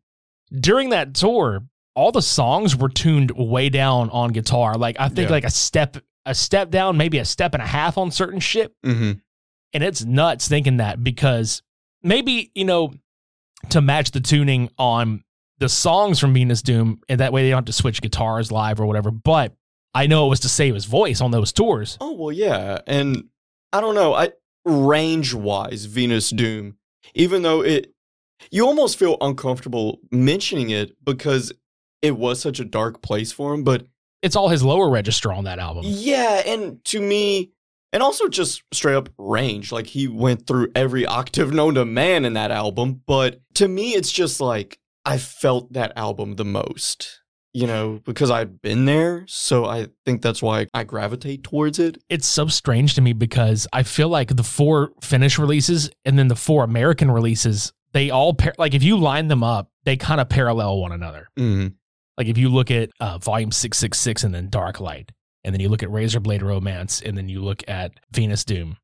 During 0.53 0.91
that 0.91 1.15
tour, 1.15 1.65
all 1.95 2.13
the 2.13 2.23
songs 2.23 2.77
were 2.77 2.89
tuned 2.89 3.31
way 3.33 3.69
down 3.69 4.09
on 4.11 4.31
guitar. 4.33 4.77
Like 4.77 4.97
I 4.99 5.09
think 5.09 5.29
Yeah. 5.29 5.33
like 5.33 5.45
a 5.45 5.51
step 5.51 5.97
a 6.25 6.35
step 6.35 6.71
down, 6.71 6.97
maybe 6.97 7.19
a 7.19 7.25
step 7.25 7.53
and 7.53 7.63
a 7.63 7.67
half 7.67 7.99
on 7.99 8.11
certain 8.13 8.39
shit. 8.39 8.73
Mhm. 8.85 9.21
And 9.73 9.83
it's 9.83 10.05
nuts 10.05 10.47
thinking 10.47 10.77
that 10.77 11.03
because 11.03 11.63
maybe, 12.03 12.53
you 12.55 12.65
know, 12.65 12.93
to 13.71 13.81
match 13.81 14.13
the 14.13 14.21
tuning 14.21 14.71
on 14.79 15.25
the 15.59 15.69
songs 15.69 16.19
from 16.21 16.33
Venus 16.35 16.63
Doom, 16.63 17.01
and 17.09 17.19
that 17.21 17.33
way 17.33 17.43
they 17.43 17.51
don't 17.51 17.59
have 17.59 17.65
to 17.65 17.73
switch 17.73 18.01
guitars 18.03 18.53
live 18.53 18.81
or 18.81 18.87
whatever. 18.87 19.11
But 19.11 19.55
I 19.95 20.07
know 20.07 20.27
it 20.27 20.31
was 20.31 20.41
to 20.41 20.49
save 20.49 20.75
his 20.75 20.85
voice 20.85 21.21
on 21.21 21.33
those 21.33 21.53
tours. 21.53 21.99
Oh 22.01 22.13
well, 22.13 22.33
yeah, 22.33 22.81
and 22.87 23.25
I 23.73 23.81
don't 23.81 23.95
know. 23.97 24.15
I 24.15 24.31
range 24.65 25.35
wise, 25.35 25.87
Venus 25.87 26.31
Doom, 26.31 26.77
even 27.15 27.43
though 27.43 27.63
it, 27.63 27.93
you 28.51 28.65
almost 28.67 28.97
feel 28.99 29.17
uncomfortable 29.21 29.99
mentioning 30.13 30.71
it 30.71 30.97
because 31.05 31.53
it 32.03 32.17
was 32.19 32.41
such 32.41 32.61
a 32.61 32.65
dark 32.65 33.01
place 33.03 33.33
for 33.33 33.55
him. 33.55 33.65
But 33.65 33.87
It's 34.23 34.37
all 34.37 34.49
his 34.49 34.63
lower 34.63 34.91
register 34.91 35.33
on 35.33 35.45
that 35.45 35.59
album. 35.59 35.85
yeah, 35.87 36.43
and 36.47 36.85
to 36.87 37.01
me, 37.01 37.53
And 37.93 38.03
also 38.03 38.27
just 38.29 38.63
straight 38.73 38.95
up 38.97 39.09
range. 39.19 39.71
Like 39.73 39.87
he 39.87 40.09
went 40.09 40.47
through 40.47 40.69
every 40.75 41.05
octave 41.07 41.53
known 41.53 41.75
to 41.75 41.85
man 41.85 42.25
in 42.25 42.33
that 42.35 42.51
album. 42.51 43.03
But 43.07 43.41
to 43.55 43.69
me, 43.69 43.95
it's 43.95 44.11
just 44.13 44.41
like 44.41 44.79
I 45.05 45.19
felt 45.19 45.73
that 45.75 45.93
album 45.97 46.37
the 46.37 46.45
most, 46.45 47.21
you 47.53 47.67
know, 47.67 48.01
because 48.07 48.31
I've 48.31 48.63
been 48.63 48.85
there. 48.87 49.25
So 49.29 49.67
I 49.67 49.89
think 50.07 50.23
that's 50.23 50.41
why 50.41 50.69
I 50.73 50.85
gravitate 50.85 51.43
towards 51.45 51.79
it. 51.79 51.99
It's 52.09 52.27
so 52.27 52.47
strange 52.47 52.95
to 52.95 53.01
me 53.03 53.13
because 53.13 53.67
I 53.75 53.83
feel 53.83 54.09
like 54.09 54.35
the 54.37 54.43
four 54.45 54.93
Finnish 55.03 55.39
releases 55.39 55.91
and 56.07 56.19
then 56.19 56.29
the 56.29 56.37
four 56.37 56.65
American 56.65 57.11
releases, 57.11 57.73
they 57.93 58.09
all 58.11 58.33
pair, 58.33 58.55
like 58.57 58.73
if 58.75 58.83
you 58.83 58.97
line 58.97 59.29
them 59.29 59.43
up, 59.43 59.71
they 59.85 59.97
kind 59.99 60.21
of 60.21 60.29
parallel 60.31 60.81
one 60.81 60.93
another. 60.93 61.29
Mm. 61.39 61.75
Like 62.19 62.27
if 62.27 62.39
you 62.39 62.49
look 62.49 62.71
at 62.71 62.91
uh, 63.01 63.19
Volume 63.19 63.53
666 63.53 64.25
and 64.25 64.35
then 64.35 64.49
Dark 64.49 64.81
Light, 64.81 65.11
and 65.45 65.55
then 65.55 65.61
you 65.61 65.69
look 65.69 65.83
at 65.83 65.89
Razorblade 65.89 66.43
Romance, 66.43 67.01
and 67.01 67.17
then 67.17 67.29
you 67.29 67.43
look 67.43 67.69
at 67.69 67.93
Venus 68.13 68.45
Doom, 68.45 68.77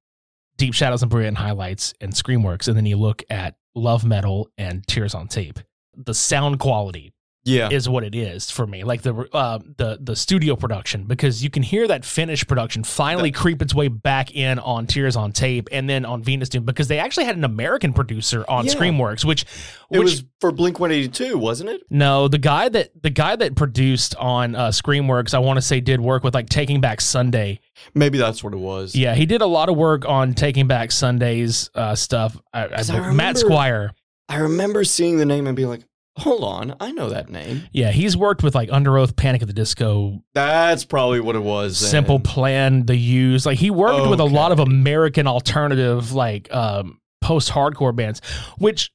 Deep 0.57 0.75
Shadows 0.75 1.03
and 1.03 1.11
Brilliant 1.11 1.39
Highlights, 1.39 1.95
and 2.01 2.13
Screamworks, 2.13 2.67
and 2.69 2.77
then 2.77 2.87
you 2.87 2.97
look 2.97 3.23
at 3.31 3.57
Love 3.75 4.05
Metal 4.05 4.49
and 4.59 4.87
Tears 4.87 5.15
on 5.15 5.29
Tape. 5.29 5.61
The 5.95 6.15
sound 6.15 6.59
quality 6.59 7.13
Yeah. 7.49 7.69
is 7.71 7.89
what 7.89 8.05
it 8.05 8.15
is 8.15 8.51
for 8.51 8.67
me, 8.67 8.85
like 8.85 9.03
the 9.03 9.15
uh, 9.33 9.59
the 9.77 9.99
the 10.01 10.15
studio 10.17 10.57
production, 10.57 11.05
because 11.05 11.43
you 11.43 11.51
can 11.51 11.63
hear 11.63 11.87
that 11.89 12.05
finished 12.05 12.47
production 12.49 12.85
finally 12.85 13.31
creep 13.33 13.63
its 13.63 13.75
way 13.75 13.89
back 13.89 14.35
in 14.35 14.59
on 14.59 14.87
Tears 14.87 15.17
on 15.17 15.33
Tape, 15.33 15.69
and 15.73 15.89
then 15.89 16.05
on 16.05 16.23
Venus 16.23 16.49
Doom, 16.49 16.65
because 16.65 16.89
they 16.89 16.99
actually 16.99 17.25
had 17.25 17.37
an 17.37 17.45
American 17.45 17.93
producer 17.93 18.45
on 18.49 18.67
Yeah. 18.67 18.75
Screamworks, 18.75 19.25
which 19.25 19.43
it 19.91 19.99
which 19.99 20.03
was 20.03 20.25
for 20.41 20.53
Blink 20.53 20.79
182, 20.79 21.37
wasn't 21.39 21.71
it? 21.71 21.83
no, 21.91 22.29
the 22.29 22.39
guy 22.39 22.69
that 22.69 23.03
the 23.03 23.11
guy 23.11 23.35
that 23.37 23.55
produced 23.57 24.15
on 24.17 24.55
uh, 24.55 24.69
Screamworks, 24.69 25.35
I 25.35 25.39
want 25.39 25.57
to 25.57 25.63
say, 25.63 25.81
did 25.81 26.01
work 26.01 26.23
with 26.25 26.35
like 26.35 26.49
Taking 26.49 26.81
Back 26.81 27.01
Sunday. 27.01 27.61
Maybe 27.95 28.19
that's 28.19 28.43
what 28.45 28.53
it 28.53 28.59
was. 28.59 28.95
Yeah, 28.95 29.15
he 29.15 29.25
did 29.27 29.41
a 29.41 29.47
lot 29.47 29.69
of 29.69 29.77
work 29.77 30.07
on 30.07 30.35
Taking 30.35 30.67
Back 30.67 30.91
Sunday's 30.93 31.71
uh, 31.75 31.95
stuff. 31.95 32.37
I, 32.53 32.67
I, 32.67 32.83
I 32.91 33.13
Matt 33.13 33.39
Squire. 33.39 33.93
I 34.29 34.37
remember 34.37 34.85
seeing 34.85 35.17
the 35.17 35.25
name 35.25 35.47
and 35.47 35.57
being 35.57 35.69
like, 35.69 35.85
hold 36.19 36.45
on, 36.45 36.75
I 36.81 36.93
know 36.93 37.09
that 37.09 37.31
name. 37.31 37.63
Yeah, 37.73 37.91
he's 37.91 38.17
worked 38.17 38.43
with 38.43 38.55
like 38.55 38.69
Underoath, 38.69 39.17
Panic 39.17 39.41
at 39.43 39.49
the 39.49 39.55
Disco, 39.55 40.23
That's 40.35 40.85
probably 40.85 41.21
what 41.21 41.37
it 41.37 41.43
was. 41.43 41.81
then. 41.81 41.91
Simple 41.91 42.21
Plan, 42.21 42.87
The 42.87 42.97
Use. 42.97 43.47
Like 43.47 43.59
he 43.59 43.71
worked 43.71 44.09
with 44.11 44.21
a 44.21 44.25
lot 44.25 44.53
of 44.53 44.59
American 44.59 45.27
alternative, 45.27 46.13
like 46.13 46.53
um, 46.55 47.01
post-hardcore 47.21 47.95
bands. 47.95 48.21
Which, 48.59 48.91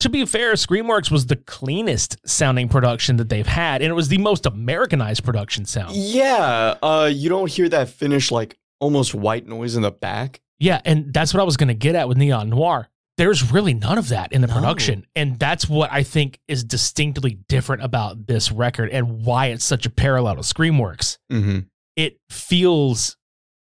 to 0.00 0.08
be 0.08 0.24
fair, 0.24 0.54
Screamworks 0.54 1.10
was 1.10 1.26
the 1.26 1.36
cleanest 1.36 2.16
sounding 2.26 2.68
production 2.68 3.16
that 3.16 3.28
they've 3.28 3.46
had, 3.46 3.82
and 3.82 3.90
it 3.90 3.94
was 3.94 4.08
the 4.08 4.18
most 4.18 4.46
Americanized 4.46 5.24
production 5.24 5.64
sound. 5.64 5.96
Yeah, 5.96 6.76
uh, 6.82 7.10
you 7.12 7.28
don't 7.28 7.50
hear 7.50 7.68
that 7.68 7.88
finish 7.88 8.30
like 8.30 8.56
almost 8.80 9.14
white 9.14 9.46
noise 9.46 9.74
in 9.76 9.82
the 9.82 9.90
back. 9.90 10.40
Yeah, 10.60 10.80
and 10.84 11.12
that's 11.12 11.32
what 11.34 11.40
I 11.40 11.44
was 11.44 11.56
going 11.56 11.68
to 11.68 11.74
get 11.74 11.94
at 11.94 12.08
with 12.08 12.16
Neon 12.16 12.50
Noir. 12.50 12.88
There's 13.18 13.52
really 13.52 13.74
none 13.74 13.98
of 13.98 14.08
that 14.08 14.32
in 14.32 14.40
the 14.40 14.46
No. 14.46 14.54
production. 14.54 15.06
And 15.14 15.38
that's 15.38 15.68
what 15.68 15.92
I 15.92 16.02
think 16.02 16.40
is 16.48 16.64
distinctly 16.64 17.38
different 17.48 17.82
about 17.82 18.26
this 18.26 18.50
record 18.50 18.88
and 18.90 19.24
why 19.26 19.46
it's 19.46 19.64
such 19.64 19.84
a 19.84 19.90
parallel 19.90 20.36
to 20.36 20.42
Screamworks. 20.42 21.18
Mm-hmm. 21.30 21.58
It 21.96 22.18
feels 22.30 23.16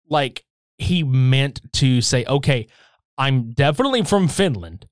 like 0.10 0.44
he 0.78 1.04
meant 1.04 1.62
to 1.74 2.02
say, 2.02 2.26
okay, 2.26 2.68
I'm 3.18 3.52
definitely 3.52 4.04
from 4.04 4.28
Finland. 4.28 4.88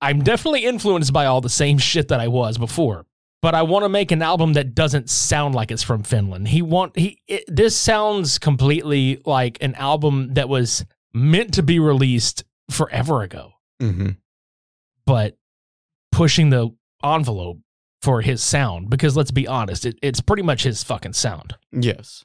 I'm 0.00 0.22
definitely 0.24 0.64
influenced 0.64 1.12
by 1.12 1.26
all 1.26 1.40
the 1.42 1.48
same 1.50 1.78
shit 1.90 2.08
that 2.08 2.20
I 2.20 2.28
was 2.28 2.58
before. 2.58 3.06
But 3.42 3.54
I 3.54 3.62
want 3.62 3.84
to 3.84 3.88
make 3.88 4.12
an 4.12 4.20
album 4.20 4.52
that 4.54 4.74
doesn't 4.74 5.08
sound 5.08 5.54
like 5.54 5.70
it's 5.70 5.82
from 5.82 6.02
Finland. 6.02 6.48
He 6.48 6.60
want 6.60 6.98
he 6.98 7.20
it, 7.26 7.44
this 7.48 7.74
sounds 7.74 8.38
completely 8.38 9.20
like 9.24 9.56
an 9.62 9.74
album 9.76 10.34
that 10.34 10.48
was 10.48 10.84
meant 11.14 11.54
to 11.54 11.62
be 11.62 11.78
released 11.78 12.44
forever 12.70 13.22
ago, 13.22 13.52
Mm-hmm. 13.80 14.10
but 15.06 15.36
pushing 16.12 16.50
the 16.50 16.70
envelope 17.02 17.58
for 18.02 18.20
his 18.20 18.42
sound 18.42 18.90
because 18.90 19.16
let's 19.16 19.30
be 19.30 19.46
honest, 19.46 19.86
it, 19.86 19.98
it's 20.02 20.20
pretty 20.20 20.42
much 20.42 20.62
his 20.62 20.82
fucking 20.82 21.12
sound. 21.14 21.56
Yes. 21.72 22.24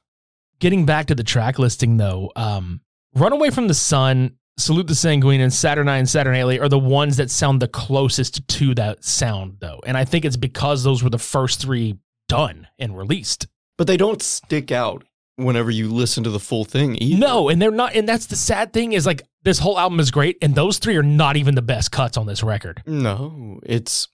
Getting 0.60 0.86
back 0.86 1.08
to 1.08 1.16
the 1.16 1.24
track 1.24 1.60
listing 1.60 1.98
though, 1.98 2.32
um, 2.36 2.82
Runaway 3.14 3.50
from 3.50 3.68
the 3.68 3.74
Sun, 3.74 4.36
Salute 4.58 4.88
the 4.88 4.96
Sanguine, 4.96 5.42
and 5.42 5.54
Saturnine 5.54 6.06
Saturnalia 6.06 6.62
are 6.62 6.70
the 6.70 6.80
ones 6.80 7.18
that 7.18 7.30
sound 7.30 7.62
the 7.62 7.68
closest 7.68 8.48
to 8.48 8.74
that 8.76 9.04
sound 9.04 9.58
though. 9.60 9.82
And 9.86 9.98
I 9.98 10.06
think 10.06 10.24
it's 10.24 10.38
because 10.38 10.84
those 10.84 11.04
were 11.04 11.10
the 11.10 11.18
first 11.18 11.62
three 11.62 11.98
done 12.30 12.68
and 12.80 12.98
released. 12.98 13.48
But 13.78 13.88
they 13.88 13.98
don't 13.98 14.22
stick 14.22 14.72
out 14.72 15.04
whenever 15.36 15.70
you 15.70 15.90
listen 15.92 16.24
to 16.24 16.30
the 16.30 16.40
full 16.40 16.64
thing 16.64 16.96
either. 17.02 17.20
No, 17.20 17.50
and 17.50 17.62
they're 17.62 17.72
not 17.72 17.96
and 17.96 18.08
that's 18.08 18.28
the 18.28 18.38
sad 18.38 18.72
thing 18.72 18.94
is 18.94 19.06
like 19.06 19.24
this 19.46 19.60
whole 19.60 19.80
album 19.80 20.00
is 20.02 20.12
great 20.12 20.38
and 20.42 20.54
those 20.56 20.80
three 20.80 20.98
are 20.98 21.04
not 21.04 21.38
even 21.38 21.56
the 21.56 21.62
best 21.62 21.92
cuts 21.92 22.18
on 22.18 22.26
this 22.26 22.44
record. 22.44 22.84
No, 22.86 23.60
it's. 23.64 24.10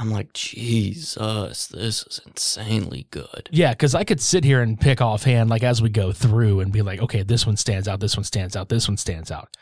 I'm 0.00 0.12
like, 0.12 0.32
Jesus, 0.32 1.66
this 1.66 2.04
is 2.04 2.20
insanely 2.24 3.08
good. 3.10 3.48
Yeah, 3.50 3.72
because 3.72 3.96
I 3.96 4.04
could 4.04 4.20
sit 4.20 4.44
here 4.44 4.62
and 4.62 4.78
pick 4.78 5.00
offhand, 5.00 5.50
like 5.50 5.64
as 5.64 5.82
we 5.82 5.88
go 5.88 6.12
through, 6.12 6.60
and 6.60 6.70
be 6.72 6.82
like, 6.82 7.02
okay, 7.02 7.24
this 7.24 7.44
one 7.44 7.56
stands 7.56 7.88
out, 7.88 7.98
this 7.98 8.16
one 8.16 8.22
stands 8.22 8.54
out, 8.54 8.68
this 8.68 8.86
one 8.86 8.96
stands 8.96 9.32
out. 9.32 9.56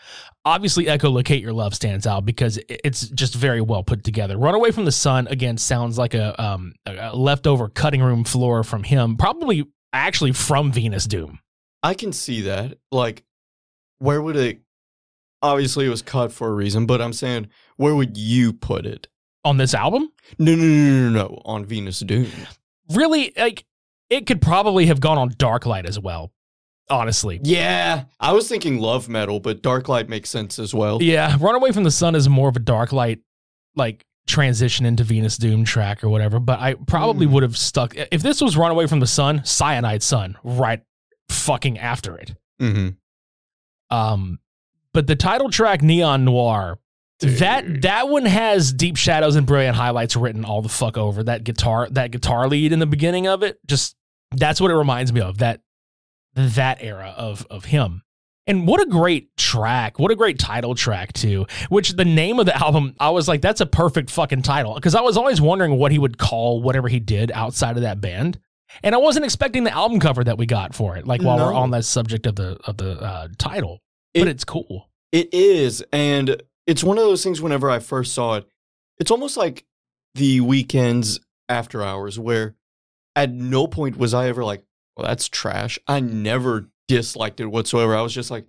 Obviously, 0.44 0.84
Echolocate 0.86 1.40
Your 1.40 1.54
Love 1.54 1.74
stands 1.74 2.06
out 2.06 2.26
because 2.26 2.58
it's 2.68 3.08
just 3.08 3.34
very 3.34 3.62
well 3.62 3.82
put 3.82 4.04
together. 4.04 4.36
Runaway 4.36 4.72
from 4.72 4.84
the 4.84 4.92
Sun, 4.92 5.26
again, 5.28 5.56
sounds 5.56 5.96
like 5.96 6.12
a, 6.12 6.38
um, 6.42 6.74
a 6.84 7.12
a 7.12 7.16
leftover 7.16 7.70
cutting 7.70 8.02
room 8.02 8.22
floor 8.22 8.62
from 8.62 8.82
him, 8.82 9.16
probably 9.16 9.64
actually 9.94 10.32
from 10.32 10.70
Venus 10.70 11.06
Doom. 11.06 11.38
I 11.82 11.94
can 11.94 12.12
see 12.12 12.42
that. 12.42 12.76
Like, 12.92 13.24
where 14.00 14.20
would 14.20 14.36
it? 14.36 14.60
Obviously, 15.46 15.86
it 15.86 15.90
was 15.90 16.02
cut 16.02 16.32
for 16.32 16.48
a 16.48 16.52
reason, 16.54 16.86
but 16.86 17.00
I'm 17.00 17.12
saying, 17.12 17.48
where 17.76 17.94
would 17.94 18.16
you 18.16 18.52
put 18.52 18.84
it? 18.86 19.08
On 19.44 19.56
this 19.58 19.74
album, 19.74 20.10
No, 20.38 20.54
no, 20.56 20.62
no, 20.64 20.66
no, 20.66 21.10
no, 21.10 21.28
no. 21.28 21.42
On 21.44 21.64
Venus 21.64 22.00
Doom. 22.00 22.30
really, 22.90 23.32
like, 23.36 23.64
it 24.10 24.26
could 24.26 24.42
probably 24.42 24.86
have 24.86 25.00
gone 25.00 25.18
on 25.18 25.32
Dark 25.38 25.66
Light 25.66 25.86
as 25.86 25.98
well, 26.00 26.32
honestly. 26.90 27.38
Yeah, 27.44 28.04
I 28.18 28.32
was 28.32 28.48
thinking 28.48 28.78
love 28.80 29.08
metal, 29.08 29.38
but 29.40 29.62
Dark 29.62 29.88
Light 29.88 30.08
makes 30.08 30.30
sense 30.30 30.58
as 30.58 30.74
well. 30.74 31.00
Yeah, 31.02 31.36
Runaway 31.40 31.70
from 31.72 31.84
the 31.84 31.90
Sun 31.92 32.14
is 32.16 32.28
more 32.28 32.48
of 32.48 32.56
a 32.56 32.60
dark 32.60 32.92
light, 32.92 33.20
like 33.76 34.04
transition 34.26 34.84
into 34.84 35.04
Venus 35.04 35.36
Doom 35.38 35.64
track 35.64 36.02
or 36.02 36.08
whatever. 36.08 36.40
But 36.40 36.58
I 36.58 36.74
probably 36.74 37.26
Hmm. 37.26 37.32
would 37.34 37.42
have 37.44 37.56
stuck 37.56 37.94
if 37.96 38.22
this 38.22 38.40
was 38.40 38.56
Runaway 38.56 38.86
from 38.88 38.98
the 39.00 39.06
Sun, 39.06 39.44
Cyanide 39.44 40.02
Sun, 40.02 40.36
right 40.42 40.82
fucking 41.28 41.78
after 41.78 42.16
it. 42.16 42.34
Mm-hmm. 42.60 43.96
Um, 43.96 44.40
but 44.96 45.06
the 45.06 45.14
title 45.14 45.50
track 45.50 45.82
Neon 45.82 46.24
Noir, 46.24 46.78
that 47.20 47.82
that 47.82 48.08
one 48.08 48.24
has 48.24 48.72
deep 48.72 48.96
shadows 48.96 49.36
and 49.36 49.46
brilliant 49.46 49.76
highlights 49.76 50.16
written 50.16 50.42
all 50.42 50.62
the 50.62 50.70
fuck 50.70 50.96
over 50.96 51.22
that 51.24 51.44
guitar 51.44 51.86
that 51.90 52.12
guitar 52.12 52.48
lead 52.48 52.72
in 52.72 52.78
the 52.78 52.86
beginning 52.86 53.26
of 53.26 53.42
it. 53.42 53.58
Just 53.66 53.94
that's 54.34 54.58
what 54.58 54.70
it 54.70 54.74
reminds 54.74 55.12
me 55.12 55.20
of 55.20 55.36
that 55.36 55.60
that 56.34 56.78
era 56.80 57.12
of 57.14 57.46
of 57.50 57.66
him. 57.66 58.04
And 58.46 58.66
what 58.66 58.80
a 58.80 58.86
great 58.86 59.36
track. 59.36 59.98
What 59.98 60.10
a 60.10 60.16
great 60.16 60.38
title 60.38 60.74
track, 60.74 61.12
too. 61.12 61.44
Which 61.68 61.90
the 61.92 62.06
name 62.06 62.38
of 62.38 62.46
the 62.46 62.56
album, 62.56 62.94
I 62.98 63.10
was 63.10 63.28
like, 63.28 63.42
that's 63.42 63.60
a 63.60 63.66
perfect 63.66 64.08
fucking 64.08 64.42
title. 64.42 64.76
Because 64.76 64.94
I 64.94 65.02
was 65.02 65.18
always 65.18 65.42
wondering 65.42 65.76
what 65.76 65.92
he 65.92 65.98
would 65.98 66.16
call 66.16 66.62
whatever 66.62 66.88
he 66.88 67.00
did 67.00 67.30
outside 67.32 67.76
of 67.76 67.82
that 67.82 68.00
band. 68.00 68.38
And 68.82 68.94
I 68.94 68.98
wasn't 68.98 69.26
expecting 69.26 69.64
the 69.64 69.72
album 69.72 70.00
cover 70.00 70.24
that 70.24 70.38
we 70.38 70.46
got 70.46 70.74
for 70.74 70.96
it, 70.96 71.06
like 71.06 71.20
while 71.20 71.36
we're 71.36 71.52
on 71.52 71.72
that 71.72 71.84
subject 71.84 72.24
of 72.24 72.36
the 72.36 72.56
of 72.64 72.78
the 72.78 72.98
uh, 72.98 73.28
title. 73.36 73.82
But 74.22 74.28
it's 74.28 74.44
cool. 74.44 74.90
It 75.12 75.32
is, 75.32 75.84
and 75.92 76.42
it's 76.66 76.84
one 76.84 76.98
of 76.98 77.04
those 77.04 77.22
things. 77.22 77.40
Whenever 77.40 77.70
I 77.70 77.78
first 77.78 78.12
saw 78.14 78.34
it, 78.34 78.46
it's 78.98 79.10
almost 79.10 79.36
like 79.36 79.64
the 80.14 80.40
Weeknd's 80.40 81.20
after 81.48 81.82
hours, 81.82 82.18
where 82.18 82.56
at 83.14 83.30
no 83.30 83.66
point 83.66 83.96
was 83.96 84.14
I 84.14 84.28
ever 84.28 84.44
like, 84.44 84.64
"Well, 84.96 85.06
that's 85.06 85.28
trash." 85.28 85.78
I 85.86 86.00
never 86.00 86.68
disliked 86.88 87.40
it 87.40 87.46
whatsoever. 87.46 87.96
I 87.96 88.02
was 88.02 88.14
just 88.14 88.30
like, 88.30 88.46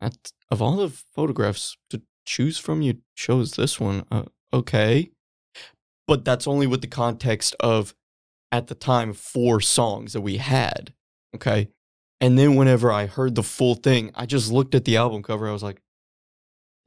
"That's 0.00 0.32
of 0.50 0.60
all 0.60 0.76
the 0.76 0.90
photographs 0.90 1.76
to 1.90 2.02
choose 2.26 2.58
from, 2.58 2.82
you 2.82 2.98
chose 3.14 3.52
this 3.52 3.78
one." 3.78 4.04
Uh, 4.10 4.24
okay, 4.52 5.10
but 6.06 6.24
that's 6.24 6.46
only 6.46 6.66
with 6.66 6.80
the 6.80 6.86
context 6.88 7.54
of 7.60 7.94
at 8.50 8.66
the 8.66 8.74
time 8.74 9.12
four 9.12 9.60
songs 9.60 10.12
that 10.14 10.22
we 10.22 10.38
had. 10.38 10.94
Okay. 11.34 11.68
And 12.20 12.38
then 12.38 12.56
whenever 12.56 12.90
I 12.90 13.06
heard 13.06 13.34
the 13.34 13.42
full 13.42 13.74
thing, 13.74 14.10
I 14.14 14.26
just 14.26 14.50
looked 14.50 14.74
at 14.74 14.84
the 14.84 14.96
album 14.96 15.22
cover. 15.22 15.48
I 15.48 15.52
was 15.52 15.62
like, 15.62 15.80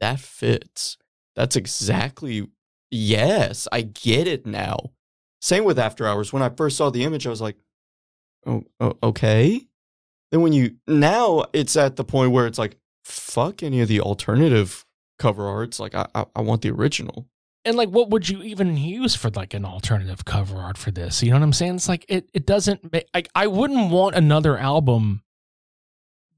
that 0.00 0.20
fits. 0.20 0.98
That's 1.34 1.56
exactly, 1.56 2.48
yes, 2.90 3.66
I 3.72 3.82
get 3.82 4.26
it 4.26 4.44
now. 4.44 4.90
Same 5.40 5.64
with 5.64 5.78
After 5.78 6.06
Hours. 6.06 6.32
When 6.32 6.42
I 6.42 6.50
first 6.50 6.76
saw 6.76 6.90
the 6.90 7.04
image, 7.04 7.26
I 7.26 7.30
was 7.30 7.40
like, 7.40 7.56
oh, 8.46 8.64
okay. 9.02 9.62
Then 10.30 10.42
when 10.42 10.52
you, 10.52 10.76
now 10.86 11.46
it's 11.52 11.76
at 11.76 11.96
the 11.96 12.04
point 12.04 12.32
where 12.32 12.46
it's 12.46 12.58
like, 12.58 12.76
fuck 13.04 13.62
any 13.62 13.80
of 13.80 13.88
the 13.88 14.00
alternative 14.00 14.84
cover 15.18 15.46
arts. 15.46 15.80
Like, 15.80 15.94
I, 15.94 16.06
I, 16.14 16.26
I 16.36 16.42
want 16.42 16.62
the 16.62 16.70
original. 16.70 17.26
And 17.64 17.76
like, 17.76 17.90
what 17.90 18.10
would 18.10 18.28
you 18.28 18.42
even 18.42 18.76
use 18.76 19.14
for 19.14 19.30
like 19.30 19.54
an 19.54 19.64
alternative 19.64 20.24
cover 20.24 20.56
art 20.58 20.76
for 20.76 20.90
this? 20.90 21.22
You 21.22 21.30
know 21.30 21.36
what 21.36 21.44
I'm 21.44 21.52
saying? 21.52 21.76
It's 21.76 21.88
like 21.88 22.04
it 22.08 22.28
it 22.34 22.44
doesn't 22.46 22.92
make 22.92 23.08
like 23.14 23.28
I 23.34 23.46
wouldn't 23.46 23.90
want 23.90 24.16
another 24.16 24.58
album 24.58 25.22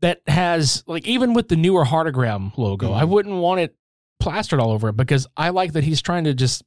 that 0.00 0.21
has 0.26 0.85
like 0.87 1.07
even 1.07 1.33
with 1.33 1.49
the 1.49 1.57
newer 1.57 1.85
heartagram 1.85 2.57
logo, 2.59 2.93
I 2.93 3.04
Mhm. 3.04 3.09
wouldn't 3.09 3.37
want 3.37 3.61
it 3.61 3.75
plastered 4.21 4.61
all 4.61 4.71
over 4.71 4.88
it 4.90 4.97
because 4.97 5.26
I 5.37 5.49
like 5.50 5.73
that 5.73 5.85
he's 5.85 6.02
trying 6.02 6.25
to 6.25 6.35
just 6.35 6.62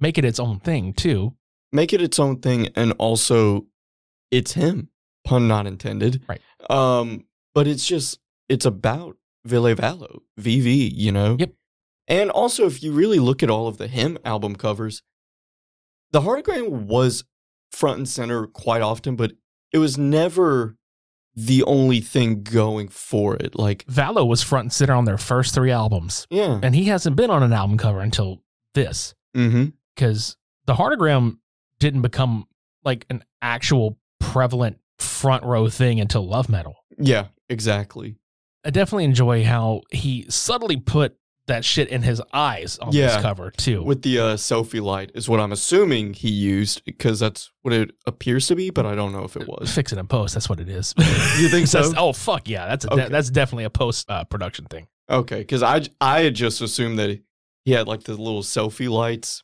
make 0.00 0.16
it 0.16 0.24
its 0.24 0.38
own 0.38 0.60
thing 0.60 0.92
too. 0.92 1.34
Make 1.72 1.92
it 1.92 2.00
its 2.00 2.18
own 2.18 2.38
thing, 2.40 2.68
and 2.76 2.92
also, 2.98 3.66
it's 4.30 4.52
him. 4.52 4.88
Pun 5.24 5.48
not 5.48 5.66
intended. 5.66 6.22
Right. 6.28 6.40
Um, 6.70 7.26
but 7.54 7.66
it's 7.66 7.86
just 7.86 8.20
it's 8.48 8.64
about 8.64 9.16
Ville 9.44 9.74
Valo, 9.74 10.20
VV. 10.40 10.90
You 10.94 11.12
know. 11.12 11.36
Yep. 11.38 11.52
And 12.08 12.30
also, 12.30 12.66
if 12.66 12.82
you 12.82 12.92
really 12.92 13.18
look 13.18 13.42
at 13.42 13.50
all 13.50 13.68
of 13.68 13.76
the 13.76 13.86
him 13.86 14.18
album 14.24 14.56
covers, 14.56 15.02
the 16.10 16.22
heartagram 16.22 16.86
was 16.86 17.24
front 17.70 17.98
and 17.98 18.08
center 18.08 18.46
quite 18.46 18.80
often, 18.80 19.14
but 19.14 19.32
it 19.72 19.78
was 19.78 19.98
never 19.98 20.76
the 21.34 21.62
only 21.64 22.00
thing 22.00 22.42
going 22.42 22.88
for 22.88 23.36
it. 23.36 23.56
Like, 23.58 23.84
Valo 23.86 24.26
was 24.26 24.42
front 24.42 24.64
and 24.64 24.72
center 24.72 24.94
on 24.94 25.04
their 25.04 25.18
first 25.18 25.54
three 25.54 25.70
albums, 25.70 26.26
yeah. 26.30 26.58
and 26.62 26.74
he 26.74 26.84
hasn't 26.84 27.14
been 27.14 27.30
on 27.30 27.42
an 27.42 27.52
album 27.52 27.76
cover 27.78 28.00
until 28.00 28.42
this 28.74 29.14
Mm-hmm. 29.36 29.66
because 29.94 30.36
the 30.66 30.74
heartagram 30.74 31.36
didn't 31.78 32.00
become 32.02 32.46
like 32.84 33.04
an 33.10 33.22
actual 33.42 33.98
prevalent 34.18 34.78
front 34.98 35.44
row 35.44 35.68
thing 35.68 36.00
until 36.00 36.26
Love 36.26 36.48
Metal. 36.48 36.74
Yeah, 36.98 37.26
exactly. 37.48 38.16
I 38.64 38.70
definitely 38.70 39.04
enjoy 39.04 39.44
how 39.44 39.82
he 39.92 40.24
subtly 40.28 40.76
put 40.78 41.16
that 41.48 41.64
shit 41.64 41.88
in 41.88 42.02
his 42.02 42.22
eyes 42.32 42.78
on 42.78 42.92
Yeah. 42.92 43.08
this 43.08 43.16
cover 43.22 43.50
too. 43.50 43.82
With 43.82 44.02
the 44.02 44.18
uh, 44.18 44.24
selfie 44.36 44.80
light 44.80 45.10
is 45.14 45.28
what 45.28 45.40
I'm 45.40 45.52
assuming 45.52 46.14
he 46.14 46.30
used 46.30 46.84
because 46.84 47.20
that's 47.20 47.50
what 47.62 47.74
it 47.74 47.90
appears 48.06 48.46
to 48.48 48.56
be, 48.56 48.70
but 48.70 48.86
I 48.86 48.94
don't 48.94 49.12
know 49.12 49.24
if 49.24 49.36
it 49.36 49.46
was. 49.46 49.72
Fix 49.74 49.92
it 49.92 49.98
in 49.98 50.06
post. 50.06 50.34
That's 50.34 50.48
what 50.48 50.60
it 50.60 50.68
is. 50.68 50.94
You 51.38 51.48
think 51.48 51.66
so? 51.66 51.92
Oh 51.96 52.12
fuck 52.12 52.48
yeah, 52.48 52.66
that's 52.66 52.84
a 52.84 52.88
de- 52.88 53.08
that's 53.10 53.30
definitely 53.30 53.64
a 53.64 53.70
post 53.70 54.08
uh, 54.10 54.24
production 54.24 54.64
thing. 54.66 54.86
Okay, 55.10 55.38
because 55.40 55.62
I 55.62 55.82
I 56.00 56.20
had 56.22 56.34
just 56.34 56.60
assumed 56.60 56.98
that 56.98 57.20
he 57.64 57.72
had 57.72 57.86
like 57.88 58.04
the 58.04 58.12
little 58.12 58.42
selfie 58.42 58.88
lights 58.88 59.42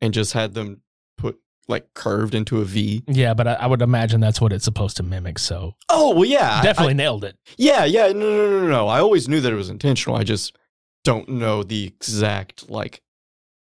and 0.00 0.12
just 0.14 0.32
had 0.32 0.54
them 0.54 0.82
put 1.16 1.38
like 1.68 1.92
curved 1.94 2.34
into 2.34 2.60
a 2.60 2.64
V. 2.64 3.02
Yeah, 3.06 3.32
but 3.34 3.46
I, 3.48 3.52
I 3.54 3.66
would 3.66 3.80
imagine 3.82 4.20
that's 4.20 4.40
what 4.40 4.52
it's 4.52 4.64
supposed 4.64 4.96
to 4.98 5.02
mimic. 5.02 5.38
So 5.38 5.74
Oh 5.88 6.14
well, 6.14 6.24
yeah, 6.24 6.62
definitely 6.62 6.94
I- 6.94 6.96
nailed 6.96 7.24
it. 7.24 7.36
yeah, 7.56 7.84
yeah. 7.84 8.08
No, 8.08 8.18
no, 8.20 8.50
no, 8.50 8.60
no, 8.62 8.68
no. 8.68 8.88
I 8.88 9.00
always 9.00 9.28
knew 9.28 9.40
that 9.40 9.52
it 9.52 9.56
was 9.56 9.70
intentional. 9.70 10.16
I 10.16 10.24
just 10.24 10.56
don't 11.04 11.28
know 11.28 11.62
the 11.62 11.84
exact 11.86 12.68
like 12.70 13.02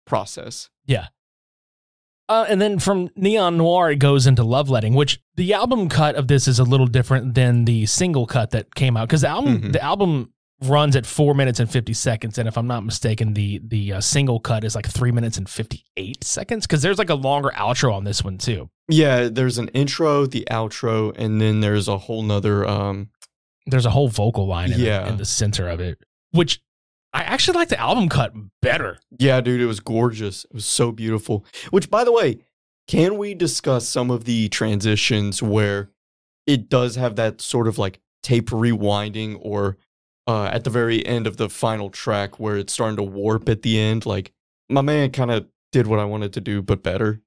process. 0.06 0.70
Yeah. 0.86 1.08
Uh, 2.30 2.46
and 2.48 2.62
then 2.62 2.80
from 2.80 3.10
Neon 3.16 3.58
Noir, 3.58 3.92
it 3.92 3.98
goes 3.98 4.26
into 4.28 4.44
Love 4.44 4.70
Letting, 4.70 4.94
which 4.94 5.20
the 5.36 5.54
album 5.54 5.90
cut 5.90 6.16
of 6.16 6.28
this 6.28 6.48
is 6.48 6.58
a 6.58 6.64
little 6.64 6.88
different 6.88 7.36
than 7.36 7.66
the 7.66 7.86
single 7.86 8.26
cut 8.26 8.52
that 8.52 8.74
came 8.76 8.96
out 8.96 9.08
because 9.10 9.22
the 9.22 9.28
album 9.28 9.62
Mhm. 9.62 9.74
the 9.74 9.84
album 9.84 10.30
runs 10.62 10.96
at 10.96 11.06
four 11.06 11.34
minutes 11.36 11.60
and 11.60 11.70
fifty 11.70 11.94
seconds, 11.94 12.38
and 12.38 12.48
if 12.48 12.58
I'm 12.58 12.68
not 12.68 12.86
mistaken, 12.86 13.34
the 13.34 13.60
the 13.66 13.94
uh, 13.94 14.02
single 14.02 14.40
cut 14.40 14.64
is 14.64 14.74
like 14.74 14.88
three 14.88 15.12
minutes 15.12 15.38
and 15.38 15.50
fifty 15.50 15.84
eight 15.98 16.24
seconds 16.24 16.66
because 16.66 16.82
there's 16.82 16.98
like 16.98 17.10
a 17.10 17.16
longer 17.16 17.52
outro 17.56 17.94
on 17.94 18.06
this 18.06 18.24
one 18.24 18.38
too. 18.38 18.70
Yeah, 18.88 19.28
there's 19.30 19.58
an 19.58 19.68
intro, 19.70 20.26
the 20.26 20.48
outro, 20.50 21.14
and 21.18 21.42
then 21.42 21.60
there's 21.60 21.90
a 21.90 21.98
whole 21.98 22.24
nother 22.24 22.66
um 22.66 23.10
There's 23.66 23.86
a 23.86 23.90
whole 23.92 24.08
vocal 24.08 24.48
line 24.48 24.72
in, 24.72 24.80
Yeah. 24.80 25.04
the, 25.04 25.10
in 25.10 25.18
the 25.18 25.26
center 25.26 25.68
of 25.68 25.82
it, 25.82 25.98
which 26.32 26.62
I 27.14 27.22
actually 27.24 27.58
like 27.58 27.70
the 27.70 27.80
album 27.80 28.10
cut 28.10 28.34
better. 28.62 28.98
Yeah, 29.20 29.40
dude, 29.42 29.62
it 29.62 29.66
was 29.68 29.80
gorgeous. 29.80 30.46
It 30.46 30.54
was 30.54 30.66
so 30.66 30.92
beautiful. 30.92 31.46
Which, 31.70 31.90
by 31.90 32.04
the 32.04 32.12
way, 32.12 32.40
can 32.88 33.18
we 33.18 33.34
discuss 33.36 33.88
some 33.88 34.10
of 34.10 34.26
the 34.26 34.50
transitions 34.50 35.42
where 35.44 35.92
it 36.48 36.70
does 36.70 36.96
have 36.96 37.16
that 37.16 37.40
sort 37.40 37.68
of 37.68 37.78
like 37.78 38.00
tape 38.24 38.50
rewinding 38.50 39.38
or 39.40 39.78
uh, 40.28 40.46
at 40.46 40.64
the 40.64 40.70
very 40.70 41.06
end 41.06 41.28
of 41.28 41.38
the 41.38 41.50
final 41.50 41.90
track 41.90 42.40
where 42.40 42.58
it's 42.58 42.74
starting 42.74 42.98
to 42.98 43.04
warp 43.04 43.48
at 43.48 43.62
the 43.62 43.80
end? 43.80 44.06
Like, 44.06 44.32
my 44.70 44.82
man 44.82 45.12
kind 45.12 45.30
of 45.32 45.46
did 45.72 45.86
what 45.88 46.00
I 46.00 46.06
wanted 46.06 46.34
to 46.34 46.42
do, 46.42 46.62
but 46.62 46.82
better. 46.82 47.22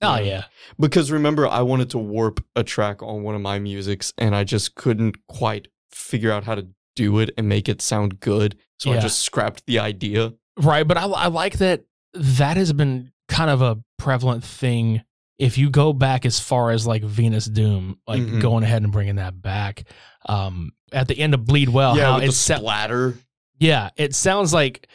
Oh 0.00 0.16
Yeah. 0.16 0.20
yeah, 0.22 0.44
Because 0.80 1.12
remember, 1.12 1.46
I 1.46 1.60
wanted 1.62 1.90
to 1.90 1.98
warp 1.98 2.44
a 2.56 2.64
track 2.64 3.02
on 3.02 3.22
one 3.22 3.34
of 3.34 3.40
my 3.40 3.58
musics 3.58 4.12
and 4.18 4.34
I 4.34 4.42
just 4.42 4.74
couldn't 4.74 5.26
quite 5.28 5.68
figure 5.92 6.32
out 6.32 6.44
how 6.44 6.54
to 6.56 6.68
do 6.96 7.18
it 7.20 7.30
and 7.38 7.48
make 7.48 7.68
it 7.68 7.80
sound 7.80 8.18
good. 8.20 8.56
So 8.82 8.92
I 8.92 8.98
just 8.98 9.20
scrapped 9.20 9.64
the 9.66 9.78
idea. 9.78 10.32
right. 10.56 10.86
But 10.86 10.96
I, 10.98 11.04
I 11.06 11.26
like 11.28 11.58
that 11.58 11.84
that 12.14 12.56
has 12.56 12.72
been 12.72 13.12
kind 13.28 13.50
of 13.50 13.62
a 13.62 13.78
prevalent 13.98 14.44
thing. 14.44 15.02
If 15.38 15.58
you 15.58 15.70
go 15.70 15.92
back 15.92 16.24
as 16.26 16.38
far 16.38 16.70
as 16.70 16.86
like 16.86 17.02
Venus 17.02 17.46
Doom, 17.46 17.98
like 18.06 18.22
Mhm. 18.22 18.40
going 18.40 18.62
ahead 18.64 18.82
and 18.82 18.92
bringing 18.92 19.16
that 19.16 19.40
back, 19.40 19.84
um, 20.26 20.72
at 20.92 21.08
the 21.08 21.18
end 21.18 21.34
of 21.34 21.44
Bleed 21.44 21.68
Well, 21.68 21.96
yeah, 21.96 22.04
how 22.04 22.14
with 22.16 22.24
it 22.24 22.26
the 22.28 22.32
sa- 22.32 22.56
splatter. 22.58 23.18
Yeah, 23.58 23.90
it 23.96 24.14
sounds 24.14 24.52
like 24.52 24.86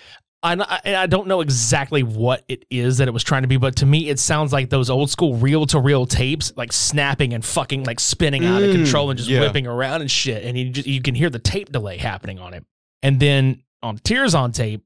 I 0.44 0.80
I 0.86 1.08
don't 1.08 1.28
know 1.28 1.42
exactly 1.42 2.04
what 2.04 2.44
it 2.48 2.64
is 2.70 3.00
that 3.00 3.08
it 3.08 3.12
was 3.12 3.24
trying 3.24 3.42
to 3.42 3.48
be, 3.48 3.58
but 3.58 3.78
to 3.78 3.86
me, 3.88 4.08
it 4.10 4.20
sounds 4.20 4.54
like 4.54 4.70
those 4.70 4.90
old 4.90 5.10
school 5.10 5.36
reel 5.36 5.66
to 5.68 5.80
reel 5.80 6.06
tapes, 6.06 6.54
like 6.56 6.72
snapping 6.72 7.34
and 7.34 7.44
fucking 7.44 7.84
like 7.86 8.00
spinning 8.00 8.46
out 8.46 8.62
of 8.62 8.70
Mm, 8.70 8.74
control 8.74 9.10
and 9.10 9.18
just 9.18 9.30
yeah. 9.30 9.40
whipping 9.40 9.66
around 9.66 10.02
and 10.02 10.12
shit, 10.12 10.44
and 10.46 10.58
you 10.58 10.70
just 10.70 10.88
you 10.88 11.02
can 11.02 11.16
hear 11.16 11.30
the 11.32 11.40
tape 11.40 11.72
delay 11.72 11.98
happening 11.98 12.38
on 12.40 12.54
it. 12.54 12.64
And 13.02 13.20
then 13.20 13.64
on 13.82 13.98
Tears 13.98 14.36
on 14.36 14.52
Tape, 14.52 14.84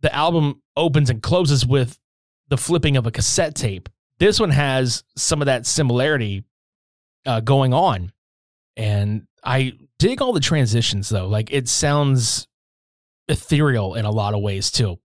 the 0.00 0.14
album 0.14 0.62
opens 0.76 1.10
and 1.10 1.22
closes 1.22 1.66
with 1.66 1.98
the 2.48 2.56
flipping 2.56 2.96
of 2.96 3.06
a 3.06 3.10
cassette 3.10 3.54
tape. 3.54 3.88
This 4.18 4.38
one 4.38 4.50
has 4.50 5.02
some 5.16 5.42
of 5.42 5.46
that 5.46 5.66
similarity 5.66 6.44
uh, 7.26 7.40
going 7.40 7.74
on, 7.74 8.12
and 8.76 9.26
I 9.42 9.72
dig 9.98 10.22
all 10.22 10.32
the 10.32 10.40
transitions 10.40 11.08
though. 11.08 11.26
Like 11.26 11.52
it 11.52 11.68
sounds 11.68 12.46
ethereal 13.28 13.94
in 13.94 14.04
a 14.04 14.10
lot 14.10 14.34
of 14.34 14.40
ways 14.40 14.70
too. 14.70 14.98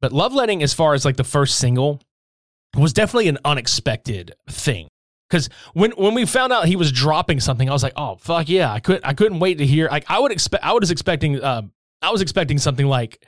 But 0.00 0.12
Love 0.12 0.34
Letting, 0.34 0.62
as 0.62 0.74
far 0.74 0.94
as 0.94 1.04
like 1.04 1.16
the 1.16 1.24
first 1.24 1.58
single, 1.58 2.00
was 2.76 2.92
definitely 2.92 3.28
an 3.28 3.38
unexpected 3.44 4.32
thing. 4.48 4.88
Because 5.28 5.48
when 5.74 5.92
when 5.92 6.14
we 6.14 6.26
found 6.26 6.52
out 6.52 6.66
he 6.66 6.76
was 6.76 6.90
dropping 6.90 7.40
something, 7.40 7.68
I 7.68 7.72
was 7.72 7.82
like, 7.82 7.92
oh 7.96 8.16
fuck 8.16 8.48
yeah! 8.48 8.72
I 8.72 8.80
could 8.80 9.00
I 9.04 9.14
couldn't 9.14 9.38
wait 9.38 9.58
to 9.58 9.66
hear. 9.66 9.88
Like 9.88 10.04
I 10.08 10.18
would 10.18 10.32
expect 10.32 10.64
I 10.64 10.72
was 10.72 10.90
expecting 10.90 11.40
uh, 11.40 11.62
I 12.02 12.10
was 12.10 12.20
expecting 12.20 12.58
something 12.58 12.86
like 12.86 13.24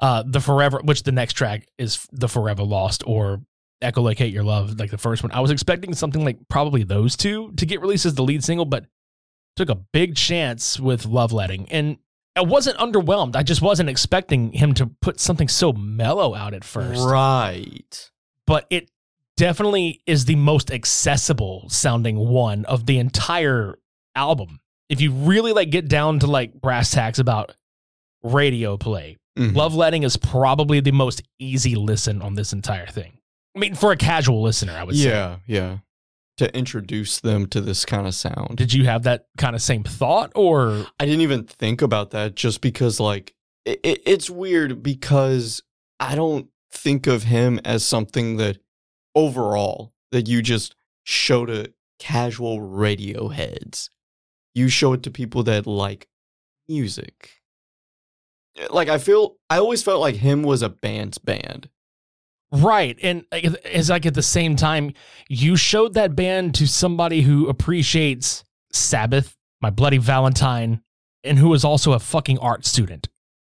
uh 0.00 0.24
the 0.26 0.40
Forever, 0.40 0.80
which 0.82 1.02
the 1.02 1.12
next 1.12 1.34
track 1.34 1.66
is 1.78 2.06
the 2.12 2.28
Forever 2.28 2.62
Lost 2.62 3.02
or 3.06 3.42
Echolocate 3.82 4.32
Your 4.32 4.44
Love, 4.44 4.78
like 4.78 4.90
the 4.90 4.98
first 4.98 5.22
one. 5.22 5.32
I 5.32 5.40
was 5.40 5.50
expecting 5.50 5.94
something 5.94 6.24
like 6.24 6.38
probably 6.48 6.82
those 6.82 7.16
two 7.16 7.52
to 7.52 7.66
get 7.66 7.80
released 7.80 8.06
as 8.06 8.14
the 8.14 8.24
lead 8.24 8.42
single, 8.42 8.64
but 8.64 8.86
took 9.56 9.68
a 9.68 9.74
big 9.74 10.14
chance 10.14 10.78
with 10.78 11.04
Love 11.04 11.32
Letting. 11.32 11.68
And 11.70 11.98
I 12.36 12.42
wasn't 12.42 12.78
underwhelmed. 12.78 13.34
I 13.34 13.42
just 13.42 13.60
wasn't 13.60 13.88
expecting 13.88 14.52
him 14.52 14.72
to 14.74 14.86
put 15.02 15.18
something 15.18 15.48
so 15.48 15.72
mellow 15.72 16.34
out 16.34 16.54
at 16.54 16.64
first. 16.64 17.04
Right. 17.04 18.10
But 18.46 18.66
it 18.70 18.90
definitely 19.36 20.02
is 20.06 20.24
the 20.24 20.36
most 20.36 20.70
accessible 20.70 21.68
sounding 21.68 22.16
one 22.16 22.64
of 22.66 22.86
the 22.86 22.98
entire 22.98 23.78
album. 24.14 24.60
If 24.88 25.00
you 25.00 25.12
really 25.12 25.52
like 25.52 25.70
get 25.70 25.88
down 25.88 26.20
to 26.20 26.26
like 26.26 26.54
brass 26.60 26.92
tacks 26.92 27.18
about 27.18 27.54
radio 28.22 28.76
play, 28.76 29.16
Mhm. 29.38 29.54
Love 29.54 29.74
Letting 29.74 30.02
is 30.02 30.16
probably 30.16 30.80
the 30.80 30.90
most 30.90 31.22
easy 31.38 31.74
listen 31.76 32.20
on 32.22 32.34
this 32.34 32.52
entire 32.52 32.86
thing. 32.86 33.18
I 33.56 33.60
mean, 33.60 33.74
for 33.74 33.92
a 33.92 33.96
casual 33.96 34.42
listener, 34.42 34.72
I 34.72 34.84
would 34.84 34.96
say. 34.96 35.08
Yeah, 35.08 35.36
yeah. 35.46 35.78
To 36.38 36.56
introduce 36.56 37.20
them 37.20 37.46
to 37.48 37.60
this 37.60 37.84
kind 37.84 38.06
of 38.06 38.14
sound. 38.14 38.56
Did 38.58 38.72
you 38.72 38.84
have 38.86 39.02
that 39.04 39.26
kind 39.36 39.54
of 39.56 39.62
same 39.62 39.82
thought 39.84 40.32
or 40.34 40.86
I 41.00 41.04
didn't 41.06 41.20
even 41.22 41.44
think 41.44 41.82
about 41.82 42.10
that 42.10 42.34
just 42.36 42.60
because, 42.60 43.00
like, 43.00 43.34
it, 43.64 43.80
it, 43.82 44.02
it's 44.06 44.28
weird 44.30 44.82
because 44.82 45.62
I 46.00 46.14
don't 46.14 46.48
think 46.72 47.06
of 47.06 47.24
him 47.24 47.60
as 47.64 47.84
something 47.84 48.36
that 48.36 48.58
overall 49.14 49.92
that 50.12 50.28
you 50.28 50.42
just 50.42 50.74
show 51.04 51.44
to 51.46 51.72
casual 51.98 52.60
radio 52.60 53.28
heads. 53.28 53.90
You 54.54 54.68
show 54.68 54.92
it 54.92 55.02
to 55.04 55.10
people 55.10 55.42
that 55.44 55.66
like 55.66 56.08
music. 56.68 57.37
Like, 58.70 58.88
I 58.88 58.98
feel, 58.98 59.36
I 59.50 59.58
always 59.58 59.82
felt 59.82 60.00
like 60.00 60.16
him 60.16 60.42
was 60.42 60.62
a 60.62 60.68
band's 60.68 61.18
band. 61.18 61.68
Right. 62.50 62.98
And 63.02 63.24
like, 63.30 63.44
it's 63.64 63.90
like 63.90 64.06
at 64.06 64.14
the 64.14 64.22
same 64.22 64.56
time, 64.56 64.92
you 65.28 65.56
showed 65.56 65.94
that 65.94 66.16
band 66.16 66.54
to 66.56 66.66
somebody 66.66 67.20
who 67.20 67.48
appreciates 67.48 68.42
Sabbath, 68.72 69.36
My 69.60 69.70
Bloody 69.70 69.98
Valentine, 69.98 70.80
and 71.24 71.38
who 71.38 71.52
is 71.54 71.64
also 71.64 71.92
a 71.92 71.98
fucking 71.98 72.38
art 72.38 72.64
student. 72.64 73.08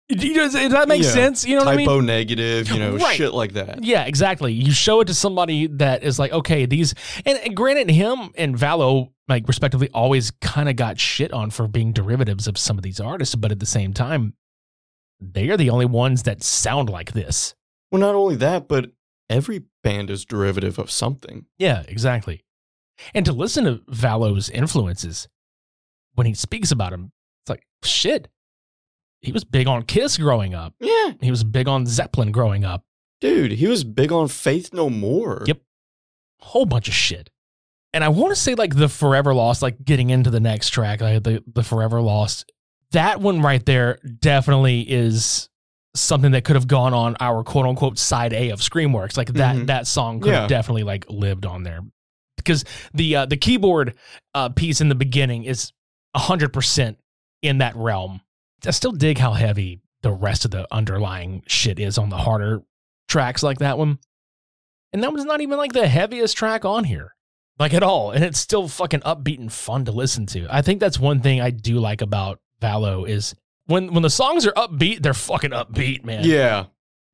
Does, 0.07 0.53
does 0.53 0.71
that 0.71 0.87
make 0.87 1.01
Yeah. 1.01 1.09
sense? 1.09 1.45
You 1.45 1.55
know 1.57 1.65
what 1.65 1.73
I 1.73 1.77
mean? 1.77 1.87
Typo 1.87 1.99
negative, 1.99 2.69
you 2.69 2.77
know, 2.79 2.95
Right. 2.97 3.17
shit 3.17 3.33
like 3.33 3.53
that. 3.53 3.83
Yeah, 3.83 4.05
exactly. 4.05 4.53
You 4.53 4.71
show 4.71 5.01
it 5.01 5.05
to 5.05 5.13
somebody 5.15 5.65
that 5.67 6.03
is 6.03 6.19
like, 6.19 6.31
okay, 6.31 6.65
these, 6.67 6.93
and, 7.25 7.39
and 7.39 7.55
granted, 7.55 7.89
him 7.89 8.29
and 8.37 8.55
Valo, 8.55 9.09
like 9.27 9.47
respectively, 9.47 9.89
always 9.95 10.29
kind 10.29 10.69
of 10.69 10.75
got 10.75 10.99
shit 10.99 11.33
on 11.33 11.49
for 11.49 11.67
being 11.67 11.91
derivatives 11.91 12.47
of 12.47 12.57
some 12.57 12.77
of 12.77 12.83
these 12.83 12.99
artists, 12.99 13.33
but 13.35 13.51
at 13.51 13.59
the 13.59 13.65
same 13.65 13.93
time, 13.93 14.35
they 15.19 15.49
are 15.49 15.57
the 15.57 15.69
only 15.69 15.85
ones 15.85 16.23
that 16.23 16.43
sound 16.43 16.89
like 16.89 17.11
this. 17.13 17.55
Well, 17.91 18.01
not 18.01 18.15
only 18.15 18.35
that, 18.37 18.67
but 18.67 18.91
every 19.29 19.63
band 19.83 20.09
is 20.09 20.25
derivative 20.25 20.77
of 20.79 20.91
something. 20.91 21.45
Yeah, 21.57 21.83
exactly. 21.87 22.43
And 23.13 23.25
to 23.25 23.33
listen 23.33 23.65
to 23.65 23.81
Valo's 23.87 24.49
influences 24.49 25.27
when 26.13 26.27
he 26.27 26.33
speaks 26.33 26.71
about 26.71 26.91
them, 26.91 27.11
It's 27.43 27.49
like 27.49 27.65
shit. 27.83 28.29
He 29.21 29.31
was 29.31 29.43
big 29.43 29.67
on 29.67 29.83
Kiss 29.83 30.17
growing 30.17 30.53
up. 30.53 30.73
Yeah, 30.79 31.13
He 31.21 31.31
was 31.31 31.43
big 31.43 31.67
on 31.67 31.85
Zeppelin 31.85 32.31
growing 32.31 32.63
up. 32.63 32.83
dude, 33.21 33.53
he 33.53 33.67
was 33.67 33.83
big 33.83 34.11
on 34.11 34.27
Faith 34.27 34.71
No 34.73 34.89
More. 34.89 35.43
Yep. 35.47 35.61
Whole 36.39 36.65
bunch 36.65 36.87
of 36.87 36.93
shit. 36.93 37.29
And 37.93 38.03
I 38.03 38.09
want 38.09 38.31
to 38.31 38.35
say 38.35 38.55
like 38.55 38.75
the 38.75 38.89
Forever 38.89 39.33
Lost, 39.33 39.61
like 39.61 39.83
getting 39.83 40.09
into 40.09 40.29
the 40.29 40.39
next 40.41 40.69
track, 40.69 41.01
like 41.01 41.23
the 41.23 41.43
the 41.51 41.63
Forever 41.63 42.01
Lost. 42.01 42.51
That 42.91 43.19
one 43.19 43.41
right 43.41 43.65
there 43.65 43.99
definitely 44.19 44.81
is 44.81 45.49
something 45.95 46.31
that 46.31 46.43
could 46.43 46.55
have 46.55 46.67
gone 46.67 46.93
on 46.93 47.15
our 47.19 47.43
quote 47.43 47.65
unquote 47.65 47.97
side 47.97 48.33
A 48.33 48.49
of 48.49 48.59
Screamworks. 48.59 49.17
Like 49.17 49.33
that 49.33 49.55
Mhm. 49.55 49.67
that 49.67 49.87
song 49.87 50.19
could 50.19 50.31
Yeah. 50.33 50.41
have 50.41 50.49
definitely 50.49 50.83
like 50.83 51.05
lived 51.09 51.45
on 51.45 51.63
there. 51.63 51.81
Because 52.37 52.63
the 52.93 53.15
uh, 53.15 53.25
the 53.25 53.37
keyboard 53.37 53.95
uh, 54.33 54.49
piece 54.49 54.81
in 54.81 54.89
the 54.89 54.95
beginning 54.95 55.45
is 55.45 55.71
hundred 56.15 56.53
percent 56.53 56.97
in 57.41 57.59
that 57.59 57.75
realm. 57.75 58.21
I 58.65 58.71
still 58.71 58.91
dig 58.91 59.17
how 59.17 59.33
heavy 59.33 59.81
the 60.01 60.11
rest 60.11 60.45
of 60.45 60.51
the 60.51 60.67
underlying 60.71 61.43
shit 61.47 61.79
is 61.79 61.97
on 61.97 62.09
the 62.09 62.17
harder 62.17 62.61
tracks 63.07 63.41
like 63.43 63.59
that 63.59 63.77
one. 63.77 63.99
And 64.93 65.03
that 65.03 65.11
one's 65.11 65.25
not 65.25 65.41
even 65.41 65.57
like 65.57 65.73
the 65.73 65.87
heaviest 65.87 66.37
track 66.37 66.63
on 66.65 66.83
here. 66.85 67.15
Like 67.57 67.73
at 67.73 67.83
all. 67.83 68.11
And 68.11 68.23
it's 68.23 68.39
still 68.39 68.67
fucking 68.67 68.99
upbeat 69.01 69.39
and 69.39 69.51
fun 69.51 69.85
to 69.85 69.91
listen 69.91 70.25
to. 70.27 70.47
I 70.49 70.61
think 70.61 70.79
that's 70.79 70.99
one 70.99 71.21
thing 71.21 71.39
I 71.41 71.49
do 71.51 71.79
like 71.79 72.01
about 72.01 72.39
Valo 72.61 73.07
is 73.07 73.35
when 73.67 73.93
when 73.93 74.03
the 74.03 74.09
songs 74.09 74.45
are 74.45 74.53
upbeat, 74.53 75.01
they're 75.01 75.13
fucking 75.13 75.51
upbeat, 75.51 76.05
man. 76.05 76.23
Yeah. 76.23 76.65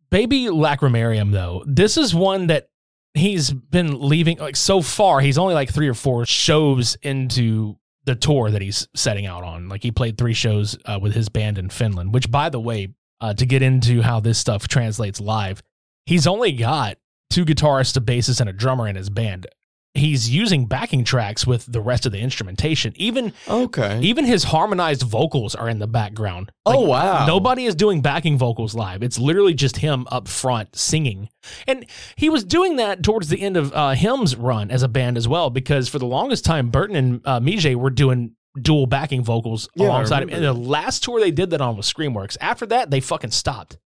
Baby 0.09 0.45
Lacrimarium, 0.45 1.31
though, 1.31 1.63
this 1.65 1.95
is 1.95 2.13
one 2.13 2.47
that 2.47 2.69
he's 3.13 3.51
been 3.51 4.07
leaving 4.07 4.37
like 4.39 4.55
so 4.55 4.81
far. 4.81 5.21
He's 5.21 5.37
only 5.37 5.53
like 5.53 5.71
three 5.71 5.87
or 5.87 5.93
four 5.93 6.25
shows 6.25 6.95
into 7.01 7.77
the 8.05 8.15
tour 8.15 8.51
that 8.51 8.61
he's 8.61 8.87
setting 8.95 9.25
out 9.25 9.43
on. 9.43 9.69
Like 9.69 9.83
he 9.83 9.91
played 9.91 10.17
three 10.17 10.33
shows 10.33 10.77
uh, 10.85 10.99
with 11.01 11.13
his 11.13 11.29
band 11.29 11.57
in 11.57 11.69
Finland, 11.69 12.13
which, 12.13 12.29
by 12.29 12.49
the 12.49 12.59
way, 12.59 12.93
uh, 13.21 13.33
to 13.35 13.45
get 13.45 13.61
into 13.61 14.01
how 14.01 14.19
this 14.19 14.37
stuff 14.37 14.67
translates 14.67 15.21
live, 15.21 15.61
he's 16.05 16.27
only 16.27 16.51
got 16.51 16.97
two 17.29 17.45
guitarists, 17.45 17.95
a 17.95 18.01
bassist, 18.01 18.41
and 18.41 18.49
a 18.49 18.53
drummer 18.53 18.87
in 18.87 18.95
his 18.95 19.09
band. 19.09 19.47
He's 19.93 20.29
using 20.29 20.67
backing 20.67 21.03
tracks 21.03 21.45
with 21.45 21.65
the 21.65 21.81
rest 21.81 22.05
of 22.05 22.13
the 22.13 22.19
instrumentation. 22.19 22.93
Even 22.95 23.33
Okay. 23.49 23.99
even 24.01 24.23
his 24.23 24.45
harmonized 24.45 25.01
vocals 25.01 25.53
are 25.53 25.67
in 25.67 25.79
the 25.79 25.87
background. 25.87 26.51
Oh, 26.65 26.87
wow. 26.87 27.25
Nobody 27.27 27.65
is 27.65 27.75
doing 27.75 28.01
backing 28.01 28.37
vocals 28.37 28.73
live. 28.73 29.03
It's 29.03 29.19
literally 29.19 29.53
just 29.53 29.77
him 29.77 30.07
up 30.09 30.29
front 30.29 30.77
singing. 30.77 31.27
And 31.67 31.85
he 32.15 32.29
was 32.29 32.45
doing 32.45 32.77
that 32.77 33.03
towards 33.03 33.27
the 33.27 33.41
end 33.41 33.57
of 33.57 33.73
uh, 33.73 33.89
Him's 33.91 34.37
run 34.37 34.71
as 34.71 34.81
a 34.81 34.87
band 34.87 35.17
as 35.17 35.27
well, 35.27 35.49
because 35.49 35.89
for 35.89 35.99
the 35.99 36.05
longest 36.05 36.45
time, 36.45 36.69
Burton 36.69 36.95
and 36.95 37.21
uh, 37.25 37.39
Migé 37.41 37.75
were 37.75 37.89
doing 37.89 38.35
dual 38.61 38.85
backing 38.85 39.23
vocals 39.23 39.67
Yeah, 39.75 39.87
alongside 39.87 40.23
him. 40.23 40.29
And 40.29 40.43
the 40.43 40.53
last 40.53 41.03
tour 41.03 41.19
they 41.19 41.31
did 41.31 41.49
that 41.49 41.59
on 41.59 41.75
was 41.75 41.91
Screamworks. 41.91 42.37
After 42.39 42.65
that, 42.67 42.91
they 42.91 43.01
fucking 43.01 43.31
stopped. 43.31 43.77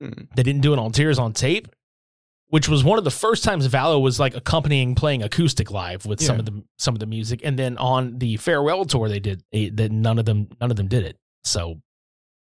Hmm. 0.00 0.24
They 0.36 0.42
didn't 0.42 0.60
do 0.60 0.74
it 0.74 0.78
on 0.78 0.92
Tears 0.92 1.18
on 1.18 1.32
Tape, 1.32 1.68
which 2.54 2.68
was 2.68 2.84
one 2.84 2.98
of 2.98 3.04
the 3.04 3.10
first 3.10 3.42
times 3.42 3.66
Valo 3.66 4.00
was 4.00 4.20
like 4.20 4.36
accompanying 4.36 4.94
playing 4.94 5.24
acoustic 5.24 5.72
live 5.72 6.06
with 6.06 6.20
some 6.20 6.38
of 6.38 6.44
the 6.46 6.62
some 6.78 6.94
of 6.94 7.00
the 7.00 7.06
music. 7.06 7.40
And 7.42 7.58
then 7.58 7.76
on 7.78 8.18
the 8.20 8.36
farewell 8.36 8.84
tour 8.84 9.08
they 9.08 9.18
did, 9.18 9.42
that 9.50 9.90
none 9.90 10.20
of 10.20 10.24
them 10.24 10.46
none 10.60 10.70
of 10.70 10.76
them 10.76 10.86
did 10.86 11.02
it. 11.02 11.16
So 11.42 11.80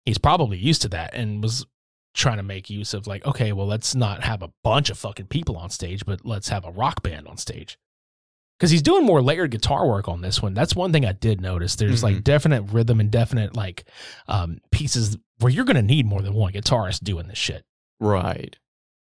he's 0.04 0.18
probably 0.18 0.58
used 0.58 0.82
to 0.82 0.90
that 0.90 1.14
and 1.14 1.42
was 1.42 1.66
trying 2.14 2.36
to 2.36 2.44
make 2.44 2.70
use 2.70 2.94
of 2.94 3.08
like, 3.08 3.26
okay, 3.26 3.54
well, 3.54 3.68
let's 3.68 3.96
not 3.96 4.22
have 4.22 4.42
a 4.44 4.52
bunch 4.66 4.90
of 4.90 4.98
fucking 4.98 5.28
people 5.28 5.56
on 5.56 5.70
stage, 5.70 6.06
but 6.06 6.26
let's 6.26 6.50
have 6.50 6.66
a 6.66 6.72
rock 6.72 7.02
band 7.02 7.26
on 7.30 7.38
stage. 7.38 7.78
Because 8.60 8.72
he's 8.72 8.82
doing 8.82 9.06
more 9.06 9.22
layered 9.22 9.52
guitar 9.52 9.88
work 9.88 10.10
on 10.10 10.20
this 10.20 10.42
one. 10.42 10.54
That's 10.54 10.76
one 10.76 10.92
thing 10.92 11.06
I 11.06 11.14
did 11.14 11.40
notice. 11.40 11.78
There's 11.78 12.04
like 12.04 12.18
Mhm. 12.18 12.24
definite 12.26 12.62
rhythm 12.64 13.00
and 13.00 13.10
definite 13.10 13.56
like 13.56 13.86
um, 14.28 14.60
pieces 14.72 15.18
where 15.40 15.54
you're 15.54 15.64
going 15.64 15.78
to 15.78 15.82
need 15.96 16.06
more 16.06 16.22
than 16.22 16.34
one 16.34 16.52
guitarist 16.52 17.02
doing 17.06 17.28
this 17.30 17.38
shit. 17.38 17.64
Right. 18.02 18.58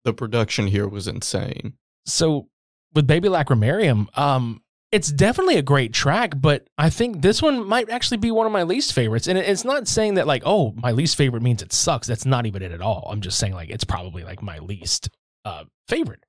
The 0.05 0.13
production 0.13 0.67
here 0.67 0.89
was 0.89 1.07
insane. 1.07 1.75
so 2.07 2.49
with 2.95 3.07
Baby 3.07 3.29
Lacrimarium, 3.29 4.07
um, 4.19 4.63
it's 4.91 5.11
definitely 5.11 5.57
a 5.57 5.63
great 5.63 5.95
track, 5.95 6.35
but 6.37 6.69
I 6.77 6.91
think 6.91 7.23
this 7.23 7.41
one 7.41 7.67
might 7.67 7.89
actually 7.89 8.19
be 8.19 8.31
one 8.31 8.45
of 8.45 8.53
my 8.53 8.65
least 8.65 8.93
favorites. 8.93 9.27
And 9.27 9.39
it's 9.39 9.65
not 9.65 9.89
saying 9.89 10.15
that 10.15 10.27
like, 10.27 10.43
oh, 10.45 10.73
my 10.77 10.93
least 10.93 11.17
favorite 11.17 11.43
means 11.43 11.63
it 11.63 11.73
sucks. 11.73 12.07
That's 12.07 12.27
not 12.27 12.45
even 12.45 12.63
it 12.63 12.73
at 12.73 12.83
all. 12.83 13.09
I'm 13.11 13.23
just 13.23 13.39
saying 13.39 13.55
like 13.55 13.71
it's 13.71 13.85
probably 13.85 14.23
like 14.23 14.43
my 14.43 14.59
least 14.59 15.09
uh, 15.47 15.65
favorite 15.89 16.25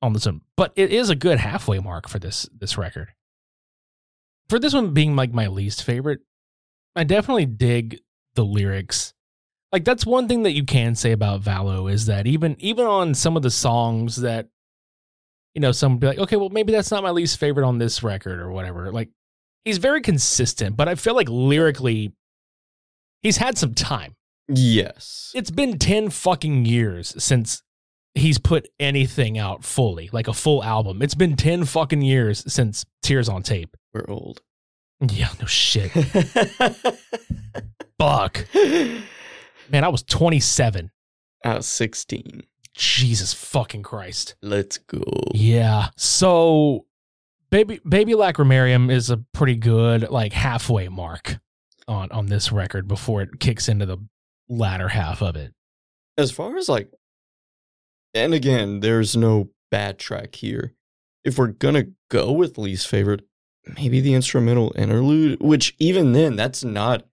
on 0.00 0.12
this 0.12 0.26
one. 0.26 0.42
But 0.56 0.72
it 0.76 0.92
is 0.92 1.10
a 1.10 1.16
good 1.16 1.38
halfway 1.38 1.80
mark 1.80 2.08
for 2.08 2.20
this 2.20 2.48
this 2.56 2.78
record. 2.78 3.08
For 4.48 4.60
this 4.60 4.72
one 4.72 4.94
being 4.94 5.16
like 5.16 5.32
my 5.32 5.48
least 5.48 5.82
favorite, 5.82 6.20
I 6.94 7.02
definitely 7.02 7.46
dig 7.46 8.00
the 8.34 8.44
lyrics 8.44 9.14
like 9.72 9.84
that's 9.84 10.06
one 10.06 10.28
thing 10.28 10.44
that 10.44 10.52
you 10.52 10.64
can 10.64 10.94
say 10.94 11.12
about 11.12 11.42
Valo 11.42 11.92
is 11.92 12.06
that 12.06 12.26
even 12.26 12.56
even 12.58 12.86
on 12.86 13.14
some 13.14 13.36
of 13.36 13.42
the 13.42 13.50
songs 13.50 14.16
that 14.16 14.48
you 15.54 15.60
know 15.60 15.72
some 15.72 15.92
would 15.92 16.00
be 16.00 16.06
like 16.06 16.18
okay 16.18 16.36
well 16.36 16.50
maybe 16.50 16.72
that's 16.72 16.90
not 16.90 17.02
my 17.02 17.10
least 17.10 17.38
favorite 17.38 17.66
on 17.66 17.78
this 17.78 18.02
record 18.02 18.40
or 18.40 18.50
whatever 18.50 18.90
like 18.92 19.10
he's 19.64 19.78
very 19.78 20.00
consistent 20.00 20.76
but 20.76 20.88
I 20.88 20.94
feel 20.94 21.14
like 21.14 21.28
lyrically 21.28 22.12
he's 23.22 23.36
had 23.36 23.58
some 23.58 23.74
time. 23.74 24.14
Yes. 24.50 25.30
it's 25.34 25.50
been 25.50 25.78
10 25.78 26.08
fucking 26.08 26.64
years 26.64 27.14
since 27.22 27.62
he's 28.14 28.38
put 28.38 28.66
anything 28.80 29.36
out 29.36 29.62
fully 29.62 30.08
like 30.10 30.26
a 30.26 30.32
full 30.32 30.64
album. 30.64 31.02
It's 31.02 31.14
been 31.14 31.36
10 31.36 31.66
fucking 31.66 32.00
years 32.00 32.50
since 32.50 32.86
Tears 33.02 33.28
on 33.28 33.42
Tape. 33.42 33.76
We're 33.92 34.06
old. 34.08 34.40
yeah 35.10 35.28
no 35.38 35.44
shit. 35.46 35.90
Fuck 37.98 38.46
man 39.70 39.84
I 39.84 39.88
was 39.88 40.02
27 40.02 40.90
I 41.44 41.56
was 41.56 41.66
16. 41.66 42.42
Jesus 42.74 43.32
fucking 43.32 43.82
Christ. 43.82 44.34
Let's 44.42 44.78
go. 44.78 45.02
Yeah. 45.34 45.88
So 45.96 46.86
Baby 47.50 47.80
Baby 47.88 48.12
Lacrimarium 48.12 48.90
is 48.90 49.10
a 49.10 49.18
pretty 49.32 49.56
good 49.56 50.10
like 50.10 50.32
halfway 50.32 50.88
mark 50.88 51.38
on 51.86 52.10
on 52.12 52.26
this 52.26 52.52
record 52.52 52.86
before 52.86 53.22
it 53.22 53.40
kicks 53.40 53.68
into 53.68 53.86
the 53.86 53.98
latter 54.48 54.88
half 54.88 55.22
of 55.22 55.36
it. 55.36 55.54
As 56.16 56.30
far 56.30 56.56
as 56.56 56.68
like, 56.68 56.90
and 58.14 58.34
again, 58.34 58.80
there's 58.80 59.16
no 59.16 59.50
bad 59.70 59.98
track 59.98 60.34
here. 60.36 60.74
If 61.24 61.38
we're 61.38 61.48
gonna 61.48 61.86
go 62.10 62.32
with 62.32 62.58
least 62.58 62.86
favorite, 62.86 63.22
maybe 63.76 64.00
the 64.00 64.14
instrumental 64.14 64.72
interlude, 64.76 65.40
which 65.40 65.74
even 65.78 66.12
then, 66.12 66.36
that's 66.36 66.64
not, 66.64 67.06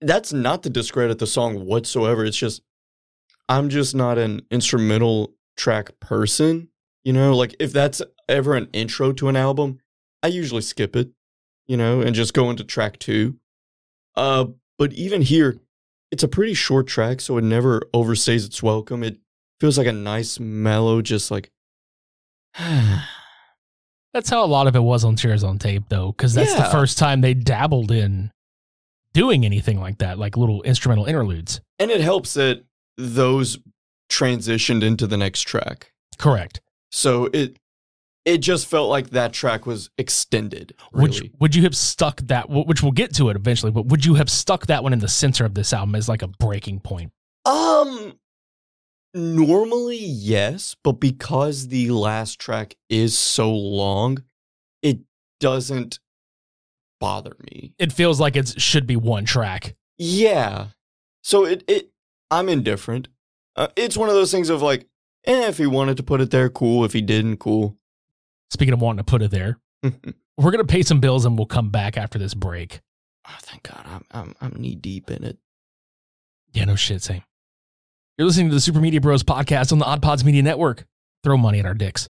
that's 0.00 0.32
not 0.32 0.62
to 0.62 0.70
discredit 0.70 1.18
the 1.18 1.26
song 1.26 1.66
whatsoever. 1.66 2.24
It's 2.24 2.36
just, 2.36 2.62
I'm 3.48 3.68
just 3.68 3.94
not 3.94 4.18
an 4.18 4.42
instrumental 4.50 5.34
track 5.56 5.98
person. 6.00 6.68
You 7.04 7.12
know, 7.12 7.34
like 7.36 7.56
if 7.58 7.72
that's 7.72 8.02
ever 8.28 8.54
an 8.54 8.68
intro 8.72 9.12
to 9.12 9.28
an 9.28 9.36
album, 9.36 9.80
I 10.22 10.28
usually 10.28 10.62
skip 10.62 10.94
it, 10.96 11.10
you 11.66 11.76
know, 11.76 12.00
and 12.00 12.14
just 12.14 12.34
go 12.34 12.50
into 12.50 12.64
track 12.64 12.98
two. 12.98 13.38
Uh, 14.14 14.46
but 14.78 14.92
even 14.92 15.22
here, 15.22 15.58
it's 16.10 16.22
a 16.22 16.28
pretty 16.28 16.54
short 16.54 16.86
track, 16.86 17.20
so 17.20 17.38
it 17.38 17.44
never 17.44 17.80
overstays 17.94 18.46
its 18.46 18.62
welcome. 18.62 19.02
It 19.02 19.18
feels 19.60 19.78
like 19.78 19.86
a 19.86 19.92
nice 19.92 20.38
mellow, 20.40 21.02
just 21.02 21.30
like 21.30 21.50
That's 24.14 24.30
how 24.30 24.44
a 24.44 24.46
lot 24.46 24.66
of 24.66 24.74
it 24.74 24.80
was 24.80 25.04
on 25.04 25.16
Tears 25.16 25.44
on 25.44 25.58
Tape 25.58 25.84
though, 25.88 26.12
because 26.12 26.34
that's 26.34 26.54
the 26.54 26.64
first 26.64 26.98
time 26.98 27.20
they 27.20 27.34
dabbled 27.34 27.92
in 27.92 28.30
doing 29.18 29.44
anything 29.44 29.78
like 29.80 29.98
that, 29.98 30.18
like 30.18 30.36
little 30.36 30.62
instrumental 30.62 31.04
interludes. 31.06 31.60
and 31.78 31.90
it 31.90 32.00
helps 32.00 32.34
that 32.34 32.64
those 32.96 33.58
transitioned 34.10 34.82
into 34.82 35.06
the 35.06 35.16
next 35.16 35.42
track. 35.42 35.92
Correct. 36.18 36.60
So 36.90 37.28
it 37.32 37.58
it 38.24 38.38
just 38.38 38.66
felt 38.66 38.90
like 38.90 39.10
that 39.10 39.32
track 39.32 39.66
was 39.66 39.90
extended. 39.96 40.74
Would 40.92 41.18
you, 41.18 41.30
would 41.40 41.54
you 41.54 41.62
have 41.62 41.74
stuck 41.74 42.20
that 42.22 42.50
which 42.50 42.82
we'll 42.82 42.92
get 42.92 43.14
to 43.14 43.30
it 43.30 43.36
eventually, 43.36 43.72
but 43.72 43.86
would 43.86 44.04
you 44.04 44.14
have 44.14 44.28
stuck 44.28 44.66
that 44.66 44.82
one 44.82 44.92
in 44.92 44.98
the 44.98 45.08
center 45.08 45.46
of 45.46 45.54
this 45.54 45.72
album 45.72 45.94
as 45.94 46.08
like 46.08 46.22
a 46.22 46.28
breaking 46.28 46.80
point? 46.80 47.10
Um 47.44 48.14
normally 49.14 49.96
yes, 49.98 50.76
but 50.84 50.92
because 51.00 51.68
the 51.68 51.90
last 51.90 52.38
track 52.38 52.76
is 52.90 53.16
so 53.18 53.50
long, 53.52 54.22
it 54.82 54.98
doesn't 55.40 55.98
bother 57.00 57.36
me. 57.40 57.74
It 57.78 57.92
feels 57.92 58.20
like 58.20 58.36
it 58.36 58.60
should 58.60 58.86
be 58.86 58.96
one 58.96 59.24
track. 59.24 59.74
Yeah. 59.96 60.68
So 61.22 61.44
it 61.44 61.64
it 61.68 61.90
I'm 62.30 62.48
indifferent. 62.48 63.08
Uh, 63.56 63.68
it's 63.76 63.96
one 63.96 64.08
of 64.08 64.14
those 64.14 64.30
things 64.30 64.50
of 64.50 64.62
like, 64.62 64.86
eh, 65.26 65.48
if 65.48 65.58
he 65.58 65.66
wanted 65.66 65.96
to 65.96 66.02
put 66.02 66.20
it 66.20 66.30
there, 66.30 66.48
cool. 66.48 66.84
If 66.84 66.92
he 66.92 67.00
didn't, 67.02 67.38
cool. 67.38 67.76
Speaking 68.50 68.74
of 68.74 68.80
wanting 68.80 68.98
to 68.98 69.04
put 69.04 69.22
it 69.22 69.30
there, 69.30 69.58
we're 69.82 70.50
gonna 70.50 70.64
pay 70.64 70.82
some 70.82 71.00
bills 71.00 71.24
and 71.24 71.36
we'll 71.36 71.46
come 71.46 71.70
back 71.70 71.96
after 71.96 72.18
this 72.18 72.34
break. 72.34 72.80
Oh, 73.26 73.36
thank 73.40 73.64
God, 73.64 73.84
I'm 73.86 74.04
I'm 74.10 74.34
I'm 74.40 74.52
knee 74.60 74.74
deep 74.74 75.10
in 75.10 75.24
it. 75.24 75.38
Yeah, 76.52 76.64
no 76.64 76.76
shit, 76.76 77.02
same. 77.02 77.22
You're 78.16 78.26
listening 78.26 78.48
to 78.48 78.54
the 78.54 78.60
Super 78.60 78.80
Media 78.80 79.00
Bros 79.00 79.22
podcast 79.22 79.70
on 79.70 79.78
the 79.78 79.84
Odd 79.84 80.02
Pods 80.02 80.24
Media 80.24 80.42
Network. 80.42 80.84
Throw 81.22 81.36
money 81.36 81.58
at 81.58 81.66
our 81.66 81.74
dicks. 81.74 82.08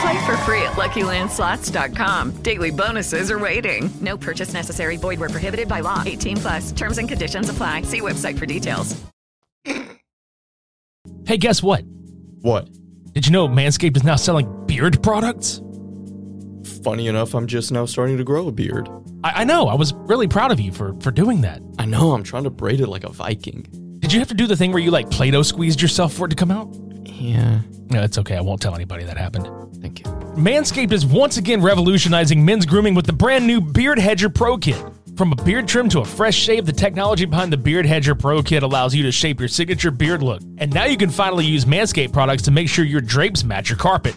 Play 0.00 0.24
for 0.26 0.36
free 0.38 0.62
at 0.62 0.72
LuckyLandSlots.com. 0.72 2.42
Daily 2.42 2.70
bonuses 2.70 3.30
are 3.30 3.38
waiting. 3.38 3.90
No 4.00 4.16
purchase 4.16 4.54
necessary. 4.54 4.96
Void 4.96 5.20
where 5.20 5.28
prohibited 5.28 5.68
by 5.68 5.80
law. 5.80 6.02
18 6.06 6.36
plus. 6.38 6.72
Terms 6.72 6.98
and 6.98 7.08
conditions 7.08 7.48
apply. 7.48 7.82
See 7.82 8.00
website 8.00 8.38
for 8.38 8.46
details. 8.46 8.96
Hey, 11.26 11.36
guess 11.36 11.62
what? 11.62 11.84
What? 12.40 12.68
Did 13.12 13.26
you 13.26 13.32
know 13.32 13.46
Manscaped 13.46 13.96
is 13.96 14.04
now 14.04 14.16
selling 14.16 14.48
beard 14.66 15.02
products? 15.02 15.60
Funny 16.82 17.08
enough, 17.08 17.34
I'm 17.34 17.46
just 17.46 17.70
now 17.70 17.84
starting 17.84 18.16
to 18.16 18.24
grow 18.24 18.48
a 18.48 18.52
beard. 18.52 18.88
I, 19.22 19.42
I 19.42 19.44
know. 19.44 19.68
I 19.68 19.74
was 19.74 19.92
really 19.92 20.28
proud 20.28 20.50
of 20.50 20.60
you 20.60 20.72
for 20.72 20.94
for 21.00 21.10
doing 21.10 21.42
that. 21.42 21.60
I 21.78 21.84
know, 21.84 22.12
I'm 22.12 22.22
trying 22.22 22.44
to 22.44 22.50
braid 22.50 22.80
it 22.80 22.88
like 22.88 23.04
a 23.04 23.10
Viking. 23.10 23.66
Did 24.00 24.12
you 24.12 24.18
have 24.18 24.28
to 24.28 24.34
do 24.34 24.46
the 24.46 24.56
thing 24.56 24.72
where 24.72 24.82
you 24.82 24.90
like 24.90 25.10
Play-Doh 25.10 25.42
squeezed 25.42 25.82
yourself 25.82 26.12
for 26.14 26.26
it 26.26 26.30
to 26.30 26.36
come 26.36 26.50
out? 26.50 26.74
Yeah. 27.20 27.60
No, 27.90 28.02
it's 28.02 28.18
okay. 28.18 28.36
I 28.36 28.40
won't 28.40 28.62
tell 28.62 28.74
anybody 28.74 29.04
that 29.04 29.16
happened. 29.16 29.48
Thank 29.80 30.00
you. 30.00 30.04
Manscaped 30.36 30.92
is 30.92 31.04
once 31.04 31.36
again 31.36 31.60
revolutionizing 31.60 32.44
men's 32.44 32.64
grooming 32.64 32.94
with 32.94 33.06
the 33.06 33.12
brand 33.12 33.46
new 33.46 33.60
Beard 33.60 33.98
Hedger 33.98 34.30
Pro 34.30 34.56
Kit. 34.56 34.82
From 35.16 35.32
a 35.32 35.36
beard 35.36 35.68
trim 35.68 35.88
to 35.90 36.00
a 36.00 36.04
fresh 36.04 36.34
shave, 36.34 36.64
the 36.64 36.72
technology 36.72 37.26
behind 37.26 37.52
the 37.52 37.56
Beard 37.56 37.84
Hedger 37.84 38.14
Pro 38.14 38.42
Kit 38.42 38.62
allows 38.62 38.94
you 38.94 39.02
to 39.02 39.12
shape 39.12 39.38
your 39.38 39.48
signature 39.48 39.90
beard 39.90 40.22
look. 40.22 40.40
And 40.58 40.72
now 40.72 40.84
you 40.84 40.96
can 40.96 41.10
finally 41.10 41.44
use 41.44 41.66
Manscaped 41.66 42.12
products 42.12 42.42
to 42.44 42.50
make 42.50 42.68
sure 42.68 42.84
your 42.84 43.02
drapes 43.02 43.44
match 43.44 43.68
your 43.68 43.76
carpet. 43.76 44.14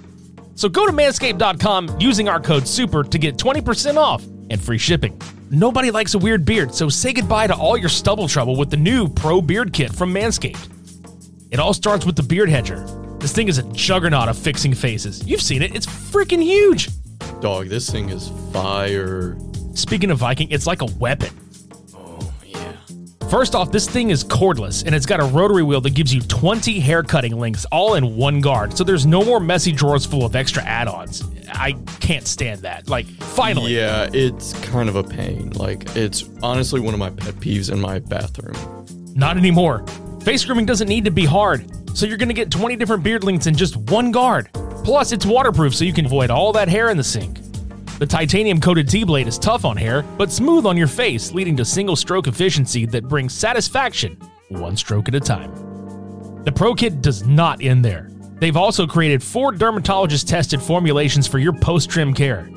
So 0.56 0.70
go 0.70 0.86
to 0.86 0.94
manscaped.com 0.94 2.00
using 2.00 2.30
our 2.30 2.40
code 2.40 2.68
SUPER 2.68 3.04
to 3.04 3.18
get 3.18 3.38
20% 3.38 3.98
off 3.98 4.24
and 4.50 4.64
free 4.64 4.78
shipping. 4.78 5.20
Nobody 5.50 5.92
likes 5.92 6.14
a 6.14 6.20
weird 6.20 6.46
beard, 6.46 6.74
so 6.74 6.90
say 6.90 7.12
goodbye 7.12 7.48
to 7.48 7.56
all 7.56 7.76
your 7.76 7.90
stubble 7.90 8.28
trouble 8.28 8.56
with 8.56 8.70
the 8.70 8.78
new 8.78 9.10
Pro 9.10 9.42
Beard 9.42 9.74
Kit 9.74 9.94
from 9.94 10.14
Manscaped. 10.14 10.70
It 11.54 11.60
all 11.60 11.76
starts 11.76 12.04
with 12.04 12.16
the 12.16 12.24
Beard 12.24 12.50
Hedger. 12.50 12.84
This 13.20 13.32
thing 13.32 13.48
is 13.48 13.60
a 13.60 13.64
juggernaut 13.74 14.28
of 14.28 14.36
fixing 14.36 14.74
faces. 14.74 15.24
You've 15.28 15.40
seen 15.40 15.62
it, 15.62 15.76
it's 15.76 15.86
freaking 15.86 16.42
huge. 16.42 16.90
Dog, 17.42 17.68
this 17.68 17.88
thing 17.92 18.10
is 18.10 18.32
fire. 18.52 19.38
Speaking 19.76 20.10
of 20.10 20.18
Viking, 20.18 20.50
it's 20.50 20.66
like 20.66 20.82
a 20.82 20.88
weapon. 20.98 21.30
Oh, 21.96 22.34
yeah. 22.44 22.74
First 23.30 23.54
off, 23.54 23.72
this 23.72 23.88
thing 23.88 24.10
is 24.10 24.24
cordless 24.24 24.84
and 24.84 24.96
it's 24.96 25.06
got 25.06 25.20
a 25.20 25.26
rotary 25.26 25.62
wheel 25.62 25.80
that 25.82 25.94
gives 25.94 26.12
you 26.12 26.22
20 26.22 26.80
hair 26.80 27.04
cutting 27.04 27.38
lengths 27.38 27.66
all 27.66 27.94
in 27.94 28.16
one 28.16 28.42
guard, 28.42 28.76
so 28.76 28.84
there's 28.84 29.06
no 29.06 29.24
more 29.24 29.40
messy 29.40 29.72
drawers 29.72 30.08
full 30.08 30.26
of 30.26 30.36
extra 30.36 30.64
add 30.64 30.88
ons. 30.88 31.24
I 31.52 31.74
can't 32.00 32.26
stand 32.28 32.62
that. 32.62 32.90
Like, 32.90 33.06
finally. 33.06 33.76
Yeah, 33.76 34.10
it's 34.12 34.54
kind 34.66 34.90
of 34.90 34.96
a 34.96 35.04
pain. 35.04 35.52
Like, 35.52 35.96
it's 35.96 36.28
honestly 36.42 36.80
one 36.80 36.96
of 36.96 37.00
my 37.00 37.12
pet 37.12 37.36
peeves 37.36 37.72
in 37.72 37.80
my 37.80 38.00
bathroom. 38.00 38.56
Not 39.16 39.38
anymore. 39.38 39.86
Face 40.24 40.46
grooming 40.46 40.66
doesn't 40.66 40.88
need 40.88 41.06
to 41.06 41.12
be 41.12 41.26
hard, 41.26 41.66
so 41.98 42.06
you're 42.06 42.18
gonna 42.18 42.34
get 42.34 42.50
20 42.50 42.76
different 42.78 43.04
beard 43.04 43.24
lengths 43.24 43.48
in 43.48 43.56
just 43.56 43.76
one 43.76 44.12
guard. 44.12 44.50
Plus, 44.84 45.12
it's 45.12 45.26
waterproof 45.26 45.76
so 45.76 45.86
you 45.86 45.94
can 45.94 46.06
avoid 46.06 46.30
all 46.30 46.54
that 46.54 46.68
hair 46.68 46.90
in 46.90 46.98
the 46.98 47.04
sink. 47.04 47.40
The 48.00 48.06
titanium 48.06 48.60
coated 48.60 48.90
T 48.90 49.04
blade 49.04 49.28
is 49.28 49.38
tough 49.38 49.66
on 49.66 49.78
hair, 49.78 50.04
but 50.18 50.32
smooth 50.32 50.66
on 50.66 50.78
your 50.78 50.88
face, 50.88 51.34
leading 51.34 51.56
to 51.58 51.66
single 51.66 51.96
stroke 51.96 52.28
efficiency 52.28 52.86
that 52.88 53.08
brings 53.08 53.34
satisfaction 53.34 54.18
one 54.50 54.78
stroke 54.78 55.08
at 55.08 55.16
a 55.16 55.20
time. 55.20 55.52
The 56.44 56.52
Pro 56.52 56.74
Kit 56.74 57.02
does 57.02 57.26
not 57.26 57.64
end 57.64 57.84
there. 57.84 58.10
They've 58.40 58.58
also 58.58 58.86
created 58.86 59.24
four 59.24 59.52
dermatologist 59.52 60.28
tested 60.28 60.62
formulations 60.62 61.28
for 61.28 61.40
your 61.40 61.54
post 61.54 61.90
trim 61.90 62.14
care. 62.14 62.50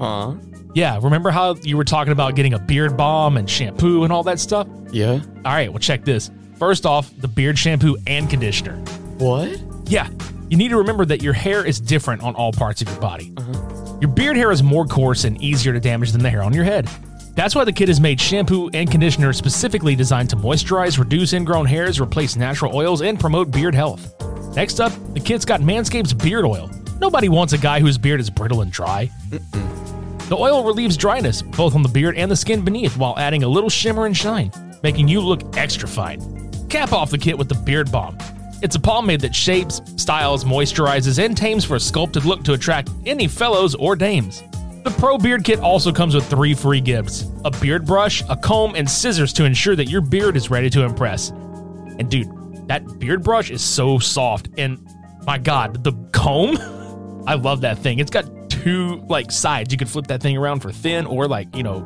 Huh? 0.00 0.34
Yeah, 0.74 0.98
remember 1.02 1.30
how 1.30 1.54
you 1.56 1.76
were 1.76 1.84
talking 1.84 2.12
about 2.12 2.34
getting 2.34 2.54
a 2.54 2.58
beard 2.58 2.96
balm 2.96 3.36
and 3.36 3.48
shampoo 3.48 4.04
and 4.04 4.12
all 4.12 4.22
that 4.22 4.40
stuff? 4.40 4.66
Yeah. 4.90 5.20
All 5.44 5.52
right, 5.52 5.70
well, 5.70 5.78
check 5.78 6.04
this. 6.04 6.30
First 6.62 6.86
off, 6.86 7.10
the 7.18 7.26
beard 7.26 7.58
shampoo 7.58 7.96
and 8.06 8.30
conditioner. 8.30 8.76
What? 9.18 9.60
Yeah, 9.86 10.08
you 10.48 10.56
need 10.56 10.68
to 10.68 10.76
remember 10.76 11.04
that 11.06 11.20
your 11.20 11.32
hair 11.32 11.66
is 11.66 11.80
different 11.80 12.22
on 12.22 12.36
all 12.36 12.52
parts 12.52 12.80
of 12.80 12.88
your 12.88 13.00
body. 13.00 13.32
Uh-huh. 13.36 13.98
Your 14.00 14.08
beard 14.08 14.36
hair 14.36 14.52
is 14.52 14.62
more 14.62 14.86
coarse 14.86 15.24
and 15.24 15.42
easier 15.42 15.72
to 15.72 15.80
damage 15.80 16.12
than 16.12 16.22
the 16.22 16.30
hair 16.30 16.40
on 16.40 16.54
your 16.54 16.62
head. 16.62 16.88
That's 17.34 17.56
why 17.56 17.64
the 17.64 17.72
kit 17.72 17.88
has 17.88 18.00
made 18.00 18.20
shampoo 18.20 18.70
and 18.74 18.88
conditioner 18.88 19.32
specifically 19.32 19.96
designed 19.96 20.30
to 20.30 20.36
moisturize, 20.36 21.00
reduce 21.00 21.32
ingrown 21.32 21.66
hairs, 21.66 21.98
replace 21.98 22.36
natural 22.36 22.76
oils, 22.76 23.02
and 23.02 23.18
promote 23.18 23.50
beard 23.50 23.74
health. 23.74 24.14
Next 24.54 24.78
up, 24.78 24.92
the 25.14 25.20
kit's 25.20 25.44
got 25.44 25.62
Manscaped's 25.62 26.14
beard 26.14 26.44
oil. 26.44 26.70
Nobody 27.00 27.28
wants 27.28 27.54
a 27.54 27.58
guy 27.58 27.80
whose 27.80 27.98
beard 27.98 28.20
is 28.20 28.30
brittle 28.30 28.60
and 28.60 28.70
dry. 28.70 29.10
The 29.30 30.36
oil 30.38 30.62
relieves 30.62 30.96
dryness, 30.96 31.42
both 31.42 31.74
on 31.74 31.82
the 31.82 31.88
beard 31.88 32.16
and 32.16 32.30
the 32.30 32.36
skin 32.36 32.64
beneath, 32.64 32.96
while 32.96 33.18
adding 33.18 33.42
a 33.42 33.48
little 33.48 33.68
shimmer 33.68 34.06
and 34.06 34.16
shine, 34.16 34.52
making 34.84 35.08
you 35.08 35.20
look 35.20 35.56
extra 35.56 35.88
fine. 35.88 36.41
Cap 36.72 36.94
off 36.94 37.10
the 37.10 37.18
kit 37.18 37.36
with 37.36 37.50
the 37.50 37.54
Beard 37.54 37.92
Balm. 37.92 38.16
It's 38.62 38.76
a 38.76 38.80
pomade 38.80 39.20
that 39.20 39.34
shapes, 39.34 39.82
styles, 39.98 40.44
moisturizes, 40.44 41.22
and 41.22 41.36
tames 41.36 41.66
for 41.66 41.76
a 41.76 41.80
sculpted 41.80 42.24
look 42.24 42.42
to 42.44 42.54
attract 42.54 42.88
any 43.04 43.28
fellows 43.28 43.74
or 43.74 43.94
dames. 43.94 44.42
The 44.82 44.94
Pro 44.98 45.18
Beard 45.18 45.44
Kit 45.44 45.60
also 45.60 45.92
comes 45.92 46.14
with 46.14 46.24
three 46.30 46.54
free 46.54 46.80
gifts 46.80 47.26
a 47.44 47.50
beard 47.50 47.84
brush, 47.84 48.22
a 48.30 48.36
comb, 48.36 48.74
and 48.74 48.88
scissors 48.88 49.34
to 49.34 49.44
ensure 49.44 49.76
that 49.76 49.90
your 49.90 50.00
beard 50.00 50.34
is 50.34 50.48
ready 50.48 50.70
to 50.70 50.82
impress. 50.82 51.28
And 51.28 52.10
dude, 52.10 52.30
that 52.68 52.98
beard 52.98 53.22
brush 53.22 53.50
is 53.50 53.60
so 53.60 53.98
soft. 53.98 54.48
And 54.56 54.78
my 55.26 55.36
god, 55.36 55.84
the 55.84 55.92
comb? 56.12 56.56
I 57.26 57.34
love 57.34 57.60
that 57.60 57.80
thing. 57.80 57.98
It's 57.98 58.10
got 58.10 58.24
two 58.48 58.96
like 59.10 59.30
sides. 59.30 59.72
You 59.72 59.76
can 59.76 59.88
flip 59.88 60.06
that 60.06 60.22
thing 60.22 60.38
around 60.38 60.60
for 60.60 60.72
thin 60.72 61.04
or 61.04 61.28
like, 61.28 61.54
you 61.54 61.64
know, 61.64 61.80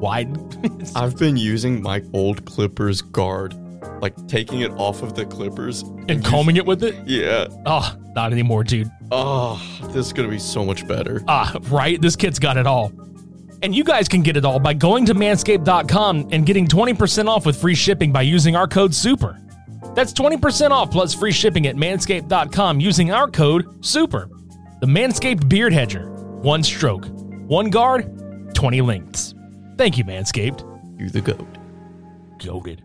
wide. 0.00 0.36
I've 0.96 1.16
been 1.16 1.36
using 1.36 1.80
my 1.80 2.02
old 2.12 2.44
Clippers 2.46 3.00
guard, 3.00 3.54
like 4.00 4.14
taking 4.28 4.60
it 4.60 4.70
off 4.72 5.02
of 5.02 5.14
the 5.14 5.24
Clippers 5.26 5.82
and 6.08 6.24
combing 6.24 6.56
it 6.56 6.66
with 6.66 6.82
it? 6.82 6.94
Yeah. 7.06 7.48
Oh, 7.66 7.96
not 8.14 8.32
anymore, 8.32 8.64
dude. 8.64 8.90
Oh, 9.10 9.60
this 9.92 10.06
is 10.06 10.12
going 10.12 10.28
to 10.28 10.32
be 10.32 10.38
so 10.38 10.64
much 10.64 10.86
better. 10.86 11.22
Ah, 11.28 11.56
right? 11.70 12.00
This 12.00 12.16
kid's 12.16 12.38
got 12.38 12.56
it 12.56 12.66
all. 12.66 12.92
And 13.62 13.74
you 13.74 13.84
guys 13.84 14.08
can 14.08 14.22
get 14.22 14.36
it 14.36 14.44
all 14.44 14.58
by 14.58 14.74
going 14.74 15.06
to 15.06 15.14
manscaped.com 15.14 16.28
and 16.32 16.44
getting 16.44 16.66
20% 16.66 17.28
off 17.28 17.46
with 17.46 17.60
free 17.60 17.74
shipping 17.74 18.12
by 18.12 18.22
using 18.22 18.56
our 18.56 18.68
code 18.68 18.94
SUPER. 18.94 19.40
That's 19.94 20.12
20% 20.12 20.70
off 20.70 20.90
plus 20.90 21.14
free 21.14 21.32
shipping 21.32 21.66
at 21.66 21.76
manscaped.com 21.76 22.80
using 22.80 23.10
our 23.10 23.30
code 23.30 23.84
SUPER. 23.84 24.28
The 24.80 24.86
Manscaped 24.86 25.48
Beard 25.48 25.72
Hedger. 25.72 26.10
One 26.10 26.62
stroke, 26.62 27.06
one 27.46 27.70
guard, 27.70 28.54
20 28.54 28.82
lengths. 28.82 29.34
Thank 29.78 29.96
you, 29.96 30.04
Manscaped. 30.04 30.60
You're 30.98 31.08
the 31.08 31.22
goat. 31.22 31.46
Goaded. 32.44 32.82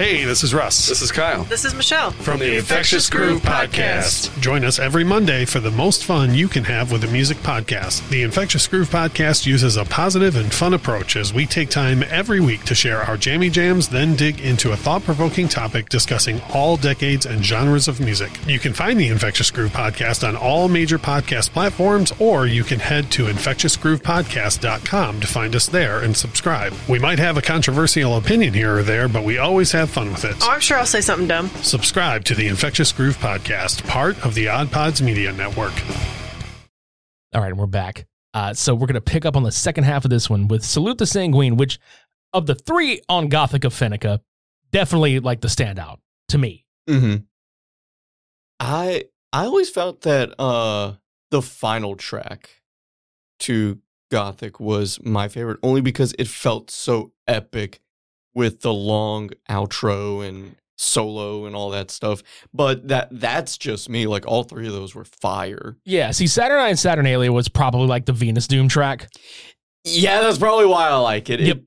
Hey, 0.00 0.24
this 0.24 0.42
is 0.42 0.54
Russ. 0.54 0.88
This 0.88 1.02
is 1.02 1.12
Kyle. 1.12 1.44
This 1.44 1.66
is 1.66 1.74
Michelle. 1.74 2.10
From 2.12 2.38
the 2.38 2.56
Infectious 2.56 3.10
Groove 3.10 3.42
Podcast. 3.42 4.40
Join 4.40 4.64
us 4.64 4.78
every 4.78 5.04
Monday 5.04 5.44
for 5.44 5.60
the 5.60 5.70
most 5.70 6.04
fun 6.04 6.32
you 6.32 6.48
can 6.48 6.64
have 6.64 6.90
with 6.90 7.04
a 7.04 7.08
music 7.08 7.36
podcast. 7.38 8.08
The 8.08 8.22
Infectious 8.22 8.66
Groove 8.66 8.88
Podcast 8.88 9.44
uses 9.44 9.76
a 9.76 9.84
positive 9.84 10.36
and 10.36 10.50
fun 10.50 10.72
approach 10.72 11.16
as 11.16 11.34
we 11.34 11.44
take 11.44 11.68
time 11.68 12.02
every 12.04 12.40
week 12.40 12.64
to 12.64 12.74
share 12.74 13.02
our 13.02 13.18
jammy 13.18 13.50
jams, 13.50 13.90
then 13.90 14.16
dig 14.16 14.40
into 14.40 14.72
a 14.72 14.76
thought 14.76 15.02
provoking 15.04 15.48
topic 15.48 15.90
discussing 15.90 16.40
all 16.54 16.78
decades 16.78 17.26
and 17.26 17.44
genres 17.44 17.86
of 17.86 18.00
music. 18.00 18.30
You 18.46 18.58
can 18.58 18.72
find 18.72 18.98
the 18.98 19.08
Infectious 19.08 19.50
Groove 19.50 19.72
Podcast 19.72 20.26
on 20.26 20.34
all 20.34 20.68
major 20.68 20.98
podcast 20.98 21.50
platforms, 21.50 22.10
or 22.18 22.46
you 22.46 22.64
can 22.64 22.78
head 22.80 23.10
to 23.12 23.26
infectiousgroovepodcast.com 23.26 25.20
to 25.20 25.26
find 25.26 25.54
us 25.54 25.66
there 25.66 26.00
and 26.00 26.16
subscribe. 26.16 26.72
We 26.88 26.98
might 26.98 27.18
have 27.18 27.36
a 27.36 27.42
controversial 27.42 28.16
opinion 28.16 28.54
here 28.54 28.78
or 28.78 28.82
there, 28.82 29.06
but 29.06 29.24
we 29.24 29.36
always 29.36 29.59
have 29.72 29.90
fun 29.90 30.10
with 30.10 30.24
it. 30.24 30.34
Oh, 30.40 30.50
I'm 30.50 30.60
sure 30.60 30.78
I'll 30.78 30.86
say 30.86 31.02
something 31.02 31.28
dumb. 31.28 31.48
Subscribe 31.62 32.24
to 32.24 32.34
the 32.34 32.46
Infectious 32.46 32.90
Groove 32.92 33.18
Podcast, 33.18 33.86
part 33.86 34.24
of 34.24 34.34
the 34.34 34.48
Odd 34.48 34.72
Pods 34.72 35.02
Media 35.02 35.32
Network. 35.32 35.74
All 37.34 37.42
right, 37.42 37.54
we're 37.54 37.66
back. 37.66 38.06
Uh, 38.32 38.54
so 38.54 38.74
we're 38.74 38.86
going 38.86 38.94
to 38.94 39.00
pick 39.00 39.26
up 39.26 39.36
on 39.36 39.42
the 39.42 39.52
second 39.52 39.84
half 39.84 40.04
of 40.04 40.10
this 40.10 40.30
one 40.30 40.48
with 40.48 40.64
Salute 40.64 40.98
the 40.98 41.06
Sanguine, 41.06 41.56
which 41.56 41.78
of 42.32 42.46
the 42.46 42.54
three 42.54 43.02
on 43.08 43.28
Gothica 43.28 43.70
Fennica, 43.70 44.20
definitely 44.72 45.20
like 45.20 45.40
the 45.40 45.48
standout 45.48 45.98
to 46.28 46.38
me. 46.38 46.64
Mm-hmm. 46.88 47.16
I 48.58 49.04
I 49.32 49.44
always 49.44 49.70
felt 49.70 50.02
that 50.02 50.34
uh 50.40 50.94
the 51.30 51.42
final 51.42 51.96
track 51.96 52.62
to 53.40 53.78
Gothic 54.10 54.58
was 54.58 55.00
my 55.02 55.28
favorite 55.28 55.60
only 55.62 55.80
because 55.80 56.14
it 56.18 56.26
felt 56.28 56.70
so 56.70 57.12
epic 57.28 57.80
with 58.34 58.60
the 58.60 58.72
long 58.72 59.30
outro 59.48 60.26
and 60.26 60.56
solo 60.76 61.44
and 61.44 61.54
all 61.54 61.70
that 61.70 61.90
stuff. 61.90 62.22
But 62.52 62.88
that 62.88 63.08
that's 63.10 63.58
just 63.58 63.88
me. 63.88 64.06
Like 64.06 64.26
all 64.26 64.44
three 64.44 64.66
of 64.66 64.72
those 64.72 64.94
were 64.94 65.04
fire. 65.04 65.76
Yeah, 65.84 66.10
see, 66.10 66.26
Saturnalia 66.26 66.70
and 66.70 66.78
Saturnalia 66.78 67.32
was 67.32 67.48
probably 67.48 67.86
like 67.86 68.06
the 68.06 68.12
Venus 68.12 68.46
Doom 68.46 68.68
track. 68.68 69.08
Yeah, 69.84 70.20
that's 70.20 70.38
probably 70.38 70.66
why 70.66 70.88
I 70.88 70.96
like 70.96 71.30
it. 71.30 71.40
Yep. 71.40 71.62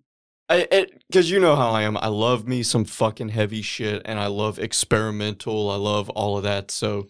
It, 0.50 1.02
Because 1.10 1.32
you 1.32 1.40
know 1.40 1.56
how 1.56 1.72
I 1.72 1.84
am. 1.84 1.98
I 1.98 2.08
love 2.08 2.48
me 2.48 2.62
some 2.62 2.86
fucking 2.86 3.30
heavy 3.30 3.62
shit, 3.62 4.02
and 4.06 4.20
I 4.20 4.28
love 4.28 4.60
experimental. 4.60 5.72
I 5.72 5.78
love 5.78 6.10
all 6.12 6.38
of 6.38 6.44
that. 6.44 6.70
So 6.70 7.08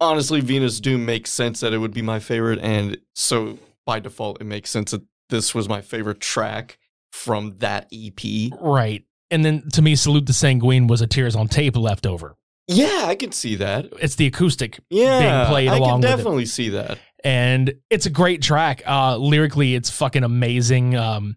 honestly, 0.00 0.40
Venus 0.40 0.80
Doom 0.80 1.04
makes 1.04 1.30
sense 1.30 1.60
that 1.60 1.72
it 1.74 1.78
would 1.78 1.92
be 1.92 2.02
my 2.02 2.18
favorite, 2.18 2.60
and 2.60 2.98
so 3.14 3.58
by 3.84 4.00
default, 4.00 4.40
it 4.40 4.44
makes 4.44 4.70
sense 4.70 4.92
that 4.92 5.02
this 5.28 5.54
was 5.54 5.68
my 5.68 5.80
favorite 5.80 6.20
track 6.20 6.78
from 7.12 7.56
that 7.58 7.88
EP. 7.92 8.52
Right. 8.60 9.04
And 9.30 9.44
then 9.44 9.68
to 9.72 9.82
me, 9.82 9.96
Salute 9.96 10.26
the 10.26 10.32
Sanguine 10.32 10.86
was 10.86 11.00
a 11.00 11.06
Tears 11.06 11.34
on 11.34 11.48
Tape 11.48 11.76
leftover. 11.76 12.36
Yeah, 12.68 13.04
I 13.06 13.14
can 13.14 13.32
see 13.32 13.56
that. 13.56 13.86
It's 14.00 14.16
the 14.16 14.26
acoustic 14.26 14.80
Yeah, 14.90 15.20
being 15.20 15.50
played 15.52 15.68
I 15.68 15.76
along 15.78 16.02
can 16.02 16.10
definitely 16.16 16.46
see 16.46 16.70
that. 16.70 16.98
And 17.24 17.74
it's 17.90 18.06
a 18.06 18.10
great 18.10 18.42
track. 18.42 18.82
Uh 18.86 19.16
lyrically, 19.16 19.74
it's 19.74 19.90
fucking 19.90 20.24
amazing. 20.24 20.96
Um 20.96 21.36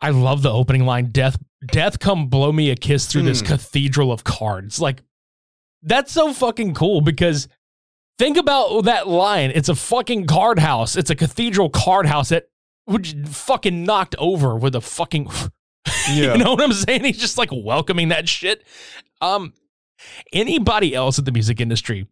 I 0.00 0.10
love 0.10 0.42
the 0.42 0.52
opening 0.52 0.84
line, 0.84 1.10
Death 1.12 1.38
Death 1.66 1.98
come 2.00 2.26
blow 2.28 2.52
me 2.52 2.70
a 2.70 2.76
kiss 2.76 3.06
through 3.06 3.22
this 3.22 3.42
Mm. 3.42 3.46
cathedral 3.46 4.12
of 4.12 4.24
cards. 4.24 4.80
Like 4.80 5.02
that's 5.82 6.12
so 6.12 6.32
fucking 6.32 6.74
cool 6.74 7.00
because 7.00 7.48
think 8.18 8.36
about 8.36 8.82
that 8.86 9.06
line. 9.06 9.52
It's 9.54 9.68
a 9.68 9.74
fucking 9.74 10.26
card 10.26 10.58
house. 10.58 10.96
It's 10.96 11.10
a 11.10 11.14
cathedral 11.16 11.70
card 11.70 12.06
house 12.06 12.30
that 12.30 12.48
would 12.86 13.28
fucking 13.28 13.84
knocked 13.84 14.14
over 14.18 14.56
with 14.56 14.74
a 14.74 14.80
fucking 14.80 15.28
Yeah. 16.08 16.32
you 16.32 16.38
know 16.38 16.52
what 16.52 16.62
I'm 16.62 16.72
saying? 16.72 17.04
He's 17.04 17.18
just 17.18 17.38
like 17.38 17.50
welcoming 17.52 18.08
that 18.08 18.28
shit. 18.28 18.64
Um, 19.20 19.52
anybody 20.32 20.94
else 20.94 21.18
in 21.18 21.24
the 21.24 21.32
music 21.32 21.60
industry 21.60 22.06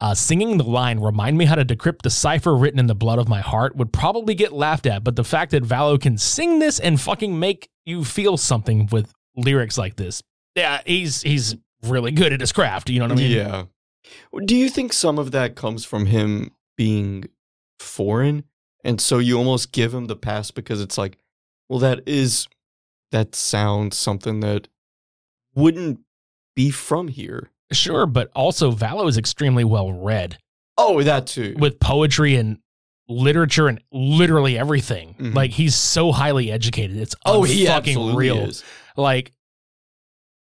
uh, 0.00 0.14
singing 0.14 0.58
the 0.58 0.64
line 0.64 1.00
"Remind 1.00 1.38
me 1.38 1.44
how 1.44 1.54
to 1.54 1.64
decrypt 1.64 2.02
the 2.02 2.10
cipher 2.10 2.54
written 2.54 2.78
in 2.78 2.86
the 2.86 2.94
blood 2.94 3.18
of 3.18 3.28
my 3.28 3.40
heart" 3.40 3.76
would 3.76 3.92
probably 3.92 4.34
get 4.34 4.52
laughed 4.52 4.86
at. 4.86 5.04
But 5.04 5.16
the 5.16 5.24
fact 5.24 5.52
that 5.52 5.62
Valo 5.62 6.00
can 6.00 6.18
sing 6.18 6.58
this 6.58 6.78
and 6.80 7.00
fucking 7.00 7.38
make 7.38 7.68
you 7.86 8.04
feel 8.04 8.36
something 8.36 8.88
with 8.90 9.12
lyrics 9.36 9.78
like 9.78 9.96
this, 9.96 10.22
yeah, 10.54 10.80
he's 10.84 11.22
he's 11.22 11.56
really 11.82 12.10
good 12.10 12.32
at 12.32 12.40
his 12.40 12.52
craft. 12.52 12.90
You 12.90 12.98
know 12.98 13.06
what 13.06 13.12
I 13.12 13.16
mean? 13.16 13.30
Yeah. 13.30 13.64
Do 14.44 14.56
you 14.56 14.68
think 14.68 14.92
some 14.92 15.18
of 15.18 15.30
that 15.30 15.54
comes 15.54 15.84
from 15.84 16.06
him 16.06 16.50
being 16.76 17.24
foreign? 17.78 18.44
And 18.84 19.00
so 19.00 19.18
you 19.18 19.38
almost 19.38 19.72
give 19.72 19.92
him 19.94 20.06
the 20.06 20.16
pass 20.16 20.50
because 20.50 20.80
it's 20.80 20.98
like, 20.98 21.16
well, 21.68 21.78
that 21.80 22.02
is, 22.06 22.46
that 23.12 23.34
sounds 23.34 23.96
something 23.96 24.40
that 24.40 24.68
wouldn't 25.54 26.00
be 26.54 26.70
from 26.70 27.08
here. 27.08 27.50
Sure, 27.72 28.06
but 28.06 28.30
also 28.34 28.70
Valo 28.70 29.08
is 29.08 29.16
extremely 29.18 29.64
well 29.64 29.90
read 29.92 30.38
Oh, 30.76 31.02
that 31.02 31.26
too. 31.26 31.54
with 31.58 31.80
poetry 31.80 32.36
and 32.36 32.58
literature 33.08 33.68
and 33.68 33.80
literally 33.92 34.58
everything. 34.58 35.14
Mhm. 35.18 35.34
Like 35.34 35.50
he's 35.52 35.74
so 35.74 36.12
highly 36.12 36.50
educated. 36.50 36.96
It's 36.98 37.14
Oh, 37.24 37.42
he 37.42 37.66
fucking 37.66 38.14
real. 38.14 38.38
is. 38.38 38.62
Like 38.96 39.32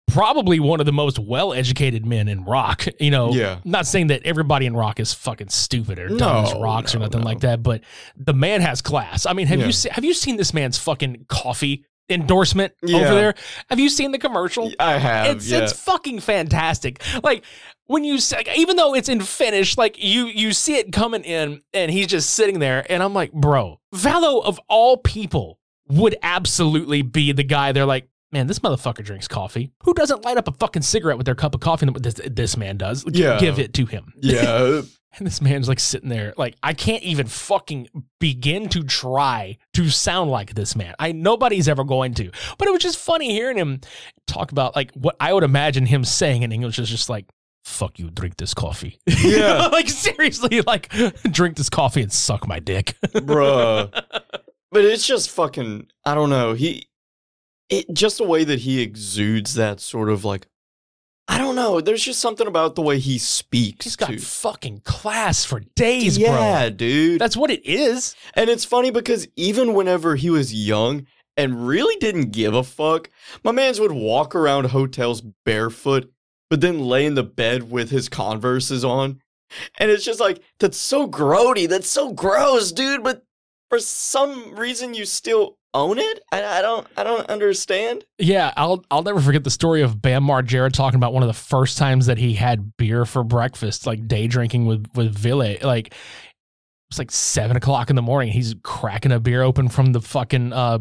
probably 0.07 0.59
one 0.59 0.79
of 0.79 0.85
the 0.85 0.91
most 0.93 1.19
well-educated 1.19 2.05
men 2.05 2.27
in 2.27 2.43
rock. 2.45 2.85
You 2.99 3.11
know, 3.11 3.33
Yeah. 3.33 3.59
not 3.65 3.85
saying 3.85 4.07
that 4.07 4.23
everybody 4.23 4.65
in 4.65 4.75
rock 4.75 4.99
is 4.99 5.13
fucking 5.13 5.49
stupid 5.49 5.99
or 5.99 6.07
dumb 6.09 6.45
as 6.45 6.53
No, 6.53 6.61
rocks 6.61 6.95
or 6.95 6.99
nothing 6.99 7.19
no. 7.21 7.25
like 7.25 7.41
that, 7.41 7.61
but 7.61 7.81
the 8.15 8.33
man 8.33 8.61
has 8.61 8.81
class. 8.81 9.25
I 9.25 9.33
mean, 9.33 9.47
have 9.47 9.59
Yeah. 9.59 9.65
you 9.67 9.71
se- 9.71 9.89
have 9.91 10.05
you 10.05 10.13
seen 10.13 10.37
this 10.37 10.53
man's 10.53 10.77
fucking 10.77 11.25
coffee 11.27 11.83
endorsement 12.09 12.73
Yeah. 12.81 12.97
over 12.99 13.15
there? 13.15 13.35
Have 13.69 13.79
you 13.79 13.89
seen 13.89 14.11
the 14.11 14.17
commercial? 14.17 14.71
I 14.79 14.97
have. 14.97 15.35
it's 15.35 15.49
yeah. 15.49 15.59
it's 15.59 15.73
fucking 15.73 16.21
fantastic. 16.21 17.01
Like 17.21 17.43
when 17.87 18.03
you 18.05 18.17
say, 18.19 18.43
even 18.55 18.77
though 18.77 18.93
it's 18.95 19.09
in 19.09 19.19
Finnish, 19.21 19.77
like 19.77 20.01
you 20.01 20.27
you 20.27 20.53
see 20.53 20.77
it 20.77 20.93
coming 20.93 21.23
in, 21.23 21.61
and 21.73 21.91
he's 21.91 22.07
just 22.07 22.29
sitting 22.31 22.59
there, 22.59 22.85
and 22.89 23.03
I'm 23.03 23.13
like, 23.13 23.33
bro, 23.33 23.81
Valo 23.93 24.41
of 24.43 24.59
all 24.69 24.95
people 24.97 25.59
would 25.89 26.15
absolutely 26.23 27.01
be 27.01 27.33
the 27.33 27.43
guy. 27.43 27.71
They're 27.73 27.85
like. 27.85 28.07
Man, 28.31 28.47
this 28.47 28.59
motherfucker 28.59 29.03
drinks 29.03 29.27
coffee. 29.27 29.71
Who 29.83 29.93
doesn't 29.93 30.25
light 30.25 30.37
up 30.37 30.47
a 30.47 30.51
fucking 30.51 30.81
cigarette 30.81 31.17
with 31.17 31.25
their 31.25 31.35
cup 31.35 31.55
of 31.55 31.61
coffee? 31.61 31.87
This, 31.97 32.15
this 32.25 32.57
man 32.57 32.77
does. 32.77 33.03
G- 33.05 33.23
Yeah. 33.23 33.39
Give 33.39 33.57
it 33.59 33.73
to 33.75 33.85
him. 33.85 34.13
yeah. 34.21 34.81
And 35.17 35.25
this 35.25 35.41
man's 35.41 35.67
like 35.69 35.79
sitting 35.79 36.09
there, 36.09 36.33
like 36.37 36.55
I 36.61 36.73
can't 36.73 37.01
even 37.01 37.25
fucking 37.27 37.87
begin 38.19 38.67
to 38.69 38.83
try 38.83 39.57
to 39.73 39.89
sound 39.89 40.29
like 40.29 40.53
this 40.53 40.75
man. 40.75 40.93
I 40.99 41.11
nobody's 41.13 41.67
ever 41.67 41.83
going 41.85 42.13
to. 42.15 42.29
But 42.59 42.67
it 42.67 42.71
was 42.71 42.83
just 42.83 42.99
funny 42.99 43.31
hearing 43.31 43.57
him 43.57 43.79
talk 44.27 44.51
about 44.51 44.75
like 44.75 44.91
what 44.93 45.15
I 45.19 45.33
would 45.33 45.43
imagine 45.43 45.85
him 45.87 46.03
saying 46.03 46.43
in 46.43 46.51
English 46.51 46.77
is 46.77 46.89
just 46.89 47.09
like, 47.09 47.25
"Fuck 47.63 47.97
you, 47.97 48.11
drink 48.11 48.35
this 48.37 48.53
coffee." 48.53 48.99
Yeah. 49.07 49.67
like 49.71 49.89
seriously, 49.89 50.61
like 50.61 50.89
drink 51.31 51.55
this 51.57 51.69
coffee 51.69 52.01
and 52.03 52.11
suck 52.13 52.45
my 52.47 52.59
dick. 52.59 52.95
Bruh. 53.07 53.89
But 54.71 54.85
it's 54.85 55.07
just 55.07 55.31
fucking 55.31 55.87
I 56.05 56.13
don't 56.13 56.29
know. 56.29 56.53
He 56.53 56.89
it 57.69 57.93
just 57.93 58.17
the 58.17 58.23
way 58.23 58.43
that 58.43 58.59
he 58.59 58.81
exudes 58.81 59.55
that 59.55 59.79
sort 59.79 60.09
of 60.09 60.23
like 60.23 60.47
I 61.29 61.37
don't 61.37 61.55
know. 61.55 61.81
There's 61.81 62.05
just 62.05 62.21
something 62.21 62.47
about 62.47 62.75
the 62.75 62.81
way 62.81 62.99
he 62.99 63.17
speaks. 63.17 63.83
He's 63.83 63.97
got 63.97 64.11
too. 64.11 64.19
fucking 64.19 64.81
class 64.85 65.43
for 65.43 65.59
days, 65.75 66.17
yeah, 66.17 66.69
bro. 66.69 66.77
dude. 66.77 67.19
That's 67.19 67.35
what 67.35 67.51
it 67.51 67.65
is. 67.65 68.15
and 68.35 68.49
it's 68.49 68.63
funny 68.63 68.91
because 68.91 69.27
even 69.35 69.73
whenever 69.73 70.15
he 70.15 70.29
was 70.29 70.53
young 70.53 71.05
and 71.35 71.67
really 71.67 71.97
didn't 71.97 72.31
give 72.31 72.53
a 72.53 72.63
fuck, 72.63 73.09
my 73.43 73.51
man's 73.51 73.79
would 73.79 73.91
walk 73.91 74.35
around 74.35 74.67
hotels 74.67 75.21
barefoot, 75.43 76.09
but 76.49 76.61
then 76.61 76.79
lay 76.79 77.05
in 77.05 77.15
the 77.15 77.23
bed 77.23 77.69
with 77.69 77.89
his 77.89 78.07
converses 78.07 78.85
on. 78.85 79.21
And 79.77 79.91
it's 79.91 80.05
just 80.05 80.21
like, 80.21 80.41
that's 80.59 80.77
so 80.77 81.09
grody. 81.09 81.67
That's 81.67 81.89
so 81.89 82.13
gross, 82.13 82.71
dude. 82.71 83.03
But 83.03 83.23
for 83.69 83.79
some 83.79 84.55
reason 84.55 84.93
you 84.93 85.05
still 85.05 85.57
own 85.77 85.99
it? 85.99 86.19
I, 86.31 86.43
I 86.43 86.61
don't 86.61 86.87
I 86.97 87.03
don't 87.03 87.29
understand. 87.29 88.05
Yeah, 88.17 88.53
I'll 88.57 88.83
I'll 88.89 89.03
never 89.03 89.21
forget 89.21 89.43
the 89.43 89.51
story 89.51 89.81
of 89.81 90.01
Bam 90.01 90.23
Margera 90.23 90.71
talking 90.71 90.97
about 90.97 91.13
one 91.13 91.23
of 91.23 91.27
the 91.27 91.33
first 91.33 91.77
times 91.77 92.07
that 92.07 92.17
he 92.17 92.33
had 92.33 92.75
beer 92.77 93.05
for 93.05 93.23
breakfast, 93.23 93.85
like 93.85 94.07
day 94.07 94.27
drinking 94.27 94.65
with 94.65 94.87
with 94.95 95.15
Ville. 95.15 95.57
Like 95.61 95.93
it's 96.89 96.99
like 96.99 97.11
seven 97.11 97.57
o'clock 97.57 97.89
in 97.89 97.95
the 97.95 98.01
morning. 98.01 98.31
He's 98.31 98.55
cracking 98.63 99.11
a 99.11 99.19
beer 99.19 99.43
open 99.43 99.69
from 99.69 99.93
the 99.93 100.01
fucking 100.01 100.53
uh 100.53 100.79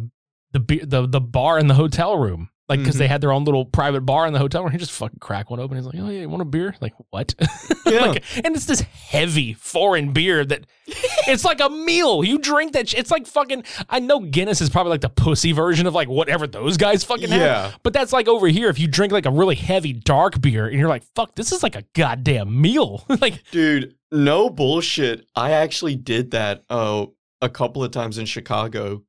the 0.53 0.61
beer 0.61 0.85
the 0.85 1.07
the 1.07 1.21
bar 1.21 1.59
in 1.59 1.67
the 1.67 1.75
hotel 1.75 2.17
room. 2.19 2.49
Like 2.69 2.81
because 2.81 2.97
they 2.99 3.07
had 3.07 3.21
their 3.21 3.31
own 3.31 3.45
little 3.45 3.65
private 3.65 4.01
bar 4.01 4.27
in 4.27 4.33
the 4.33 4.41
hotel 4.41 4.63
where 4.63 4.73
He 4.73 4.79
just 4.79 4.91
fucking 4.91 5.21
crack 5.21 5.51
one 5.51 5.61
open. 5.61 5.77
He's 5.77 5.87
like, 5.87 5.95
"Oh 5.99 6.11
yeah, 6.11 6.23
you 6.23 6.29
want 6.29 6.43
a 6.43 6.47
beer?" 6.47 6.75
Like 6.81 6.95
what? 7.11 7.35
Yeah. 7.87 8.07
like, 8.07 8.25
and 8.45 8.57
it's 8.57 8.65
this 8.67 8.81
heavy 8.81 9.53
foreign 9.55 10.13
beer 10.13 10.45
that 10.45 10.67
it's 11.29 11.45
like 11.45 11.61
a 11.61 11.71
meal. 11.71 12.25
You 12.25 12.41
drink 12.41 12.73
that. 12.73 12.89
Sh- 12.89 12.95
it's 12.99 13.13
like 13.13 13.29
fucking. 13.29 13.63
I 13.89 14.01
know 14.01 14.19
Guinness 14.19 14.61
is 14.61 14.71
probably 14.71 14.91
like 14.91 15.03
the 15.03 15.09
pussy 15.09 15.53
version 15.53 15.87
of 15.87 15.95
like 15.95 16.09
whatever 16.09 16.49
those 16.49 16.77
guys 16.77 17.05
fucking 17.05 17.29
Yeah. 17.31 17.69
have. 17.71 17.79
But 17.85 17.93
that's 17.93 18.13
like 18.13 18.27
over 18.27 18.49
here. 18.49 18.69
If 18.69 18.81
you 18.81 18.89
drink 18.89 19.13
like 19.13 19.27
a 19.27 19.31
really 19.31 19.55
heavy 19.55 19.93
dark 19.93 20.41
beer 20.41 20.67
and 20.67 20.77
you're 20.77 20.89
like, 20.89 21.05
fuck, 21.15 21.37
this 21.37 21.53
is 21.53 21.63
like 21.63 21.77
a 21.77 21.85
goddamn 21.95 22.61
meal. 22.61 23.05
like 23.21 23.49
Dude, 23.53 23.95
no 24.11 24.51
bullshit. 24.51 25.25
I 25.37 25.53
actually 25.53 25.95
did 25.95 26.33
that 26.33 26.65
uh, 26.69 27.07
a 27.41 27.49
couple 27.49 27.85
of 27.85 27.93
times 27.93 28.19
in 28.19 28.27
Chicago 28.27 29.05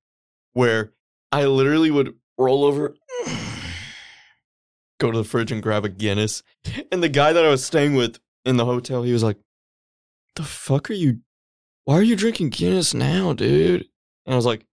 where 0.53 0.93
I 1.31 1.45
literally 1.45 1.89
would 1.89 2.13
roll 2.37 2.63
over, 2.65 2.95
go 4.99 5.11
to 5.11 5.17
the 5.17 5.23
fridge 5.23 5.51
and 5.51 5.61
grab 5.63 5.85
a 5.85 5.89
Guinness. 5.89 6.43
And 6.91 7.01
the 7.03 7.09
guy 7.09 7.33
that 7.33 7.45
I 7.45 7.49
was 7.49 7.63
staying 7.63 7.95
with 7.95 8.19
in 8.45 8.57
the 8.57 8.65
hotel, 8.65 9.03
he 9.03 9.13
was 9.13 9.23
like, 9.23 9.37
The 10.35 10.43
fuck 10.43 10.89
are 10.89 10.93
you? 10.93 11.19
Why 11.85 11.95
are 11.95 12.01
you 12.03 12.15
drinking 12.15 12.49
Guinness 12.49 12.93
now, 12.93 13.33
dude? 13.33 13.87
And 14.25 14.33
I 14.33 14.35
was 14.35 14.45
like, 14.45 14.65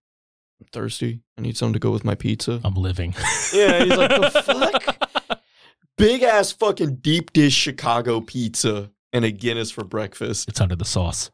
I'm 0.61 0.67
thirsty. 0.73 1.21
I 1.39 1.43
need 1.43 1.57
something 1.57 1.75
to 1.75 1.79
go 1.79 1.91
with 1.91 2.05
my 2.05 2.15
pizza. 2.15 2.61
I'm 2.65 2.75
living. 2.75 3.15
Yeah, 3.53 3.73
and 3.75 3.91
he's 3.91 3.99
like, 3.99 4.11
The 4.11 4.43
fuck? 4.43 5.41
Big 5.99 6.23
ass 6.25 6.51
fucking 6.51 6.97
deep 6.97 7.33
dish 7.33 7.55
Chicago 7.55 8.21
pizza 8.21 8.91
and 9.13 9.25
a 9.25 9.31
Guinness 9.31 9.71
for 9.71 9.85
breakfast. 9.85 10.49
it's 10.49 10.61
under 10.61 10.75
the 10.75 10.85
sauce. 10.85 11.31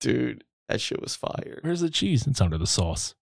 Dude, 0.00 0.42
that 0.68 0.80
shit 0.80 1.00
was 1.00 1.14
fire. 1.14 1.60
Where's 1.62 1.80
the 1.80 1.90
cheese? 1.90 2.26
It's 2.26 2.40
under 2.40 2.58
the 2.58 2.66
sauce. 2.66 3.14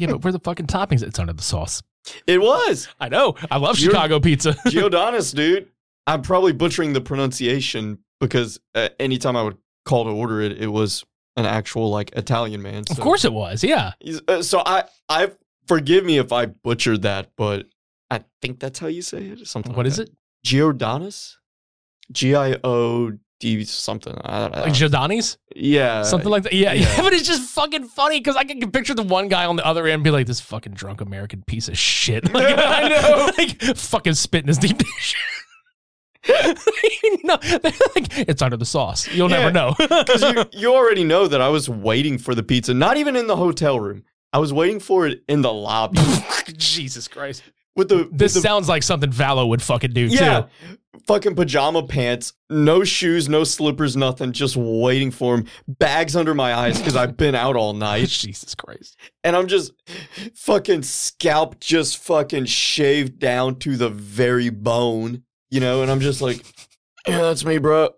Yeah, 0.00 0.08
but 0.08 0.24
where 0.24 0.32
the 0.32 0.40
fucking 0.40 0.66
toppings? 0.66 1.02
It's 1.02 1.18
under 1.18 1.32
the 1.32 1.42
sauce. 1.42 1.82
It 2.26 2.40
was. 2.40 2.88
I 2.98 3.08
know. 3.08 3.36
I 3.50 3.58
love 3.58 3.78
You're- 3.78 3.92
Chicago 3.92 4.20
pizza. 4.20 4.56
Giordano's, 4.68 5.32
dude. 5.32 5.68
I'm 6.06 6.22
probably 6.22 6.52
butchering 6.52 6.92
the 6.94 7.00
pronunciation 7.00 7.98
because 8.20 8.58
uh, 8.74 8.88
anytime 8.98 9.36
I 9.36 9.42
would 9.42 9.58
call 9.84 10.04
to 10.04 10.10
order 10.10 10.40
it, 10.40 10.52
it 10.60 10.68
was 10.68 11.04
an 11.36 11.44
actual 11.46 11.90
like 11.90 12.10
Italian 12.16 12.62
man. 12.62 12.84
of 12.90 12.98
course 13.00 13.24
it 13.24 13.32
was. 13.32 13.62
Yeah. 13.62 13.92
Uh, 14.26 14.42
so 14.42 14.62
I, 14.64 14.84
I 15.08 15.30
forgive 15.68 16.04
me 16.04 16.18
if 16.18 16.32
I 16.32 16.46
butchered 16.46 17.02
that, 17.02 17.30
but 17.36 17.66
I 18.10 18.24
think 18.42 18.58
that's 18.60 18.78
how 18.78 18.88
you 18.88 19.02
say 19.02 19.18
it. 19.26 19.46
Something. 19.46 19.72
What 19.74 19.84
like 19.84 19.92
is 19.92 19.96
that. 19.98 20.08
it? 20.08 20.14
Giordano's? 20.42 21.38
G 22.12 22.34
I 22.34 22.56
O 22.64 23.12
D 23.40 23.64
something. 23.64 24.14
I, 24.24 24.40
don't, 24.40 24.54
I, 24.56 24.60
Like 24.64 24.72
Giordani's? 24.74 25.38
yeah, 25.56 26.02
Something 26.02 26.28
like 26.30 26.42
that. 26.44 26.52
Yeah, 26.52 26.72
yeah. 26.74 26.82
Yeah. 26.96 27.02
But 27.02 27.12
it's 27.14 27.26
just 27.26 27.50
fucking 27.50 27.84
funny 27.88 28.20
because 28.20 28.36
I 28.36 28.44
can 28.44 28.70
picture 28.70 28.94
the 28.94 29.02
one 29.02 29.28
guy 29.28 29.46
on 29.46 29.56
the 29.56 29.66
other 29.66 29.86
end 29.86 30.04
be 30.04 30.10
like, 30.10 30.26
this 30.26 30.40
fucking 30.40 30.74
drunk 30.74 31.00
American 31.00 31.42
piece 31.46 31.68
of 31.68 31.76
shit. 31.78 32.32
Like, 32.34 32.54
I 32.58 32.88
know. 32.88 33.30
like 33.38 33.60
fucking 33.76 34.14
spitting 34.14 34.48
his 34.48 34.58
deep 34.58 34.78
dish. 34.78 35.16
no, 37.24 37.38
like, 37.42 38.18
it's 38.28 38.42
under 38.42 38.56
the 38.56 38.66
sauce. 38.66 39.08
You'll 39.08 39.30
Yeah. 39.30 39.38
never 39.38 39.52
know. 39.52 39.74
Because 39.78 40.22
you, 40.22 40.44
you 40.52 40.74
already 40.74 41.02
know 41.04 41.26
that 41.26 41.40
I 41.40 41.48
was 41.48 41.68
waiting 41.68 42.18
for 42.18 42.34
the 42.34 42.42
pizza, 42.42 42.74
not 42.74 42.98
even 42.98 43.16
in 43.16 43.26
the 43.26 43.36
hotel 43.36 43.80
room. 43.80 44.04
I 44.32 44.38
was 44.38 44.52
waiting 44.52 44.80
for 44.80 45.06
it 45.06 45.22
in 45.28 45.42
the 45.42 45.52
lobby 45.52 45.98
Jesus 46.56 47.08
Christ. 47.08 47.42
With 47.80 47.88
the 47.88 47.96
with 47.96 48.18
This 48.18 48.34
the, 48.34 48.40
sounds 48.40 48.68
like 48.68 48.82
something 48.82 49.10
Valo 49.10 49.48
would 49.48 49.62
fucking 49.62 49.92
do 49.92 50.06
yeah, 50.06 50.42
too. 50.42 50.78
fucking 51.06 51.34
pajama 51.34 51.82
pants, 51.86 52.34
no 52.48 52.84
shoes, 52.84 53.28
no 53.28 53.42
slippers, 53.42 53.96
nothing, 53.96 54.32
just 54.32 54.54
waiting 54.56 55.10
for 55.10 55.34
him. 55.34 55.46
Bags 55.66 56.14
under 56.14 56.34
my 56.34 56.54
eyes 56.54 56.78
because 56.78 56.94
I've 56.94 57.16
been 57.16 57.34
out 57.34 57.56
all 57.56 57.72
night, 57.72 58.08
Jesus 58.10 58.54
Christ. 58.54 58.96
and 59.24 59.34
I'm 59.34 59.48
just 59.48 59.72
fucking 60.34 60.82
scalp 60.82 61.58
just 61.58 61.98
fucking 61.98 62.44
shaved 62.44 63.18
down 63.18 63.56
to 63.60 63.76
the 63.76 63.88
very 63.88 64.50
bone, 64.50 65.22
you 65.50 65.60
know. 65.60 65.82
And 65.82 65.90
I'm 65.90 66.00
just 66.00 66.20
like, 66.20 66.44
yeah, 67.08 67.22
that's 67.22 67.44
me, 67.44 67.58
bro. 67.58 67.90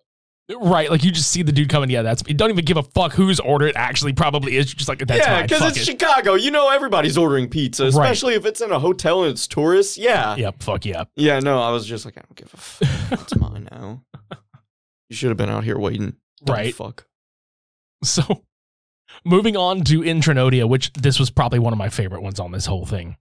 Right, 0.61 0.91
like 0.91 1.05
you 1.05 1.11
just 1.11 1.31
see 1.31 1.43
the 1.43 1.53
dude 1.53 1.69
coming. 1.69 1.89
Yeah, 1.91 2.03
that's 2.03 2.23
you 2.27 2.35
don't 2.35 2.51
even 2.51 2.65
give 2.65 2.77
a 2.77 2.83
fuck 2.83 3.13
whose 3.13 3.41
order 3.41 3.67
it 3.67 3.77
actually 3.77 4.13
probably 4.13 4.57
is. 4.57 4.73
You're 4.73 4.77
just 4.79 4.89
like 4.89 4.99
that's 4.99 5.19
yeah, 5.27 5.43
because 5.43 5.63
it's 5.77 5.79
it. 5.79 5.85
Chicago. 5.93 6.35
You 6.35 6.51
know, 6.51 6.69
everybody's 6.71 7.17
ordering 7.17 7.49
pizza, 7.49 7.85
Right. 7.85 7.89
especially 7.91 8.35
if 8.35 8.45
it's 8.47 8.61
in 8.61 8.71
a 8.73 8.79
hotel 8.79 9.23
and 9.23 9.33
it's 9.33 9.47
tourists. 9.47 9.97
Yeah. 9.99 10.37
Yep, 10.37 10.63
fuck 10.63 10.85
yeah. 10.85 11.05
Yeah, 11.17 11.39
no, 11.41 11.61
I 11.63 11.71
was 11.71 11.87
just 11.87 12.05
like, 12.05 12.17
I 12.19 12.23
don't 12.23 12.37
give 12.37 12.53
a 12.53 12.57
fuck. 12.57 13.21
It's 13.23 13.37
mine 13.37 13.69
now. 13.71 14.03
You 15.09 15.17
should 15.17 15.29
have 15.29 15.37
been 15.37 15.51
out 15.51 15.65
here 15.65 15.79
waiting. 15.79 16.17
Dumb 16.45 16.57
Right. 16.57 16.75
Fuck. 16.75 17.07
So, 18.05 18.45
moving 19.25 19.57
on 19.57 19.83
to 19.85 20.01
Intranodia, 20.01 20.69
which 20.69 20.93
this 20.95 21.21
was 21.21 21.31
probably 21.31 21.59
one 21.61 21.73
of 21.73 21.79
my 21.79 21.89
favorite 21.89 22.23
ones 22.23 22.41
on 22.41 22.51
this 22.53 22.67
whole 22.67 22.87
thing. 22.87 23.17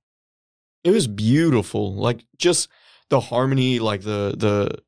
It 0.83 0.91
was 0.91 1.05
beautiful. 1.07 1.93
Like 1.93 2.25
just 2.37 2.67
the 3.09 3.19
harmony, 3.19 3.77
like 3.79 4.01
the 4.01 4.33
the 4.35 4.79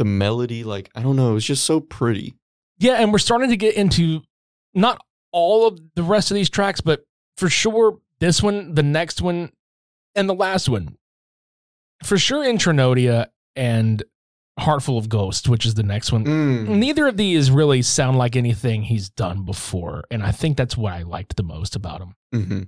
the 0.00 0.04
melody, 0.06 0.64
like 0.64 0.90
I 0.94 1.02
don't 1.02 1.14
know, 1.14 1.30
it 1.30 1.34
was 1.34 1.44
just 1.44 1.64
so 1.64 1.78
pretty. 1.78 2.34
Yeah, 2.78 2.94
and 2.94 3.12
we're 3.12 3.18
starting 3.18 3.50
to 3.50 3.56
get 3.58 3.74
into 3.74 4.22
not 4.72 4.98
all 5.30 5.66
of 5.66 5.78
the 5.94 6.02
rest 6.02 6.30
of 6.30 6.36
these 6.36 6.48
tracks, 6.48 6.80
but 6.80 7.04
for 7.36 7.50
sure 7.50 7.98
this 8.18 8.42
one, 8.42 8.74
the 8.74 8.82
next 8.82 9.20
one, 9.20 9.52
and 10.14 10.26
the 10.26 10.34
last 10.34 10.70
one. 10.70 10.96
For 12.02 12.16
sure, 12.16 12.42
Intranodia 12.42 13.26
and 13.54 14.02
Heartful 14.58 14.96
of 14.96 15.10
Ghosts, 15.10 15.46
which 15.46 15.66
is 15.66 15.74
the 15.74 15.82
next 15.82 16.12
one. 16.12 16.24
Mm. 16.24 16.68
Neither 16.78 17.06
of 17.06 17.18
these 17.18 17.50
really 17.50 17.82
sound 17.82 18.16
like 18.16 18.36
anything 18.36 18.84
he's 18.84 19.10
done 19.10 19.44
before, 19.44 20.04
and 20.10 20.22
I 20.22 20.32
think 20.32 20.56
that's 20.56 20.78
what 20.78 20.94
I 20.94 21.02
liked 21.02 21.36
the 21.36 21.42
most 21.42 21.76
about 21.76 22.00
him. 22.00 22.14
hmm 22.32 22.62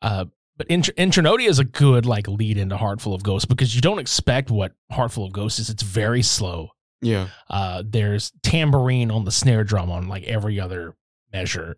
Uh, 0.00 0.24
but 0.58 0.68
Intr- 0.68 0.94
Intranodia 0.96 1.48
is 1.48 1.60
a 1.60 1.64
good 1.64 2.04
like 2.04 2.28
lead 2.28 2.58
into 2.58 2.76
Heartful 2.76 3.14
of 3.14 3.22
Ghosts 3.22 3.46
because 3.46 3.74
you 3.74 3.80
don't 3.80 4.00
expect 4.00 4.50
what 4.50 4.72
Heartful 4.90 5.24
of 5.24 5.32
Ghosts 5.32 5.60
is. 5.60 5.70
It's 5.70 5.84
very 5.84 6.22
slow. 6.22 6.70
Yeah. 7.00 7.28
Uh, 7.48 7.84
there's 7.86 8.32
tambourine 8.42 9.12
on 9.12 9.24
the 9.24 9.30
snare 9.30 9.62
drum 9.62 9.90
on 9.90 10.08
like 10.08 10.24
every 10.24 10.58
other 10.58 10.96
measure, 11.32 11.76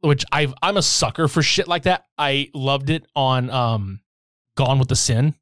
which 0.00 0.24
I've 0.30 0.54
I'm 0.62 0.76
a 0.76 0.82
sucker 0.82 1.26
for 1.26 1.42
shit 1.42 1.66
like 1.66 1.82
that. 1.82 2.04
I 2.16 2.50
loved 2.54 2.88
it 2.88 3.04
on 3.16 3.50
um, 3.50 4.00
Gone 4.56 4.78
with 4.78 4.88
the 4.88 4.96
Sin. 4.96 5.34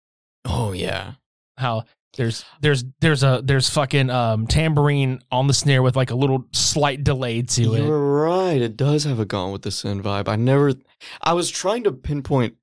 Oh 0.47 0.73
yeah. 0.73 1.13
How 1.59 1.85
there's 2.17 2.45
there's 2.63 2.85
there's 3.01 3.23
a 3.23 3.43
there's 3.45 3.69
fucking 3.69 4.09
um 4.09 4.47
tambourine 4.47 5.21
on 5.31 5.47
the 5.47 5.53
snare 5.53 5.83
with 5.83 5.95
like 5.95 6.11
a 6.11 6.15
little 6.15 6.47
slight 6.53 7.05
delay 7.05 7.43
to 7.43 7.75
it. 7.75 7.83
You're 7.85 8.23
right. 8.23 8.63
It 8.63 8.79
does 8.79 9.05
have 9.05 9.21
a 9.21 9.27
Gone 9.27 9.53
with 9.53 9.63
the 9.63 9.71
Sin 9.71 10.03
vibe. 10.03 10.27
I 10.27 10.37
never. 10.37 10.73
I 11.21 11.35
was 11.35 11.51
trying 11.51 11.85
to 11.85 11.93
pinpoint. 11.93 12.57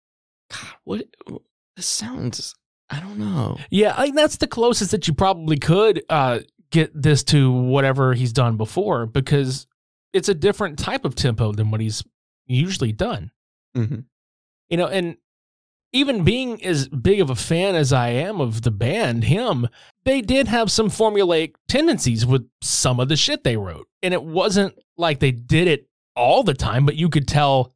God, 0.52 0.74
what 0.84 1.06
this 1.76 1.86
sounds. 1.86 2.56
I 2.90 3.00
don't 3.00 3.18
know. 3.18 3.58
Yeah, 3.70 3.94
I 3.98 4.12
that's 4.12 4.38
the 4.38 4.48
closest 4.48 4.92
that 4.92 5.08
you 5.08 5.14
probably 5.14 5.58
could 5.58 6.04
uh, 6.10 6.40
get 6.72 6.92
this 7.00 7.24
to 7.26 7.52
whatever 7.52 8.14
he's 8.14 8.34
done 8.34 8.58
before 8.58 9.06
because 9.06 9.66
it's 10.14 10.30
a 10.30 10.36
different 10.36 10.78
type 10.80 11.04
of 11.04 11.16
tempo 11.16 11.52
than 11.52 11.72
what 11.72 11.82
he's 11.82 12.04
usually 12.46 12.92
done. 12.92 13.32
hmm 13.74 14.02
You 14.70 14.78
know, 14.78 14.88
and 14.88 15.18
even 15.92 16.24
being 16.24 16.64
as 16.64 16.88
big 16.90 17.22
of 17.22 17.30
a 17.30 17.36
fan 17.36 17.74
as 17.76 17.94
I 17.94 18.10
am 18.10 18.42
of 18.42 18.64
the 18.64 18.72
band, 18.72 19.24
him, 19.24 19.68
they 20.04 20.22
did 20.22 20.48
have 20.50 20.70
some 20.70 20.90
formulaic 20.90 21.56
tendencies 21.70 22.26
with 22.26 22.48
some 22.62 23.00
of 23.00 23.08
the 23.08 23.16
shit 23.16 23.44
they 23.44 23.56
wrote. 23.56 23.88
And 24.04 24.14
it 24.14 24.24
wasn't 24.24 24.78
like 24.98 25.20
they 25.20 25.32
did 25.32 25.68
it 25.70 25.88
all 26.16 26.44
the 26.44 26.54
time, 26.54 26.86
but 26.86 26.96
you 26.98 27.10
could 27.10 27.28
tell 27.28 27.74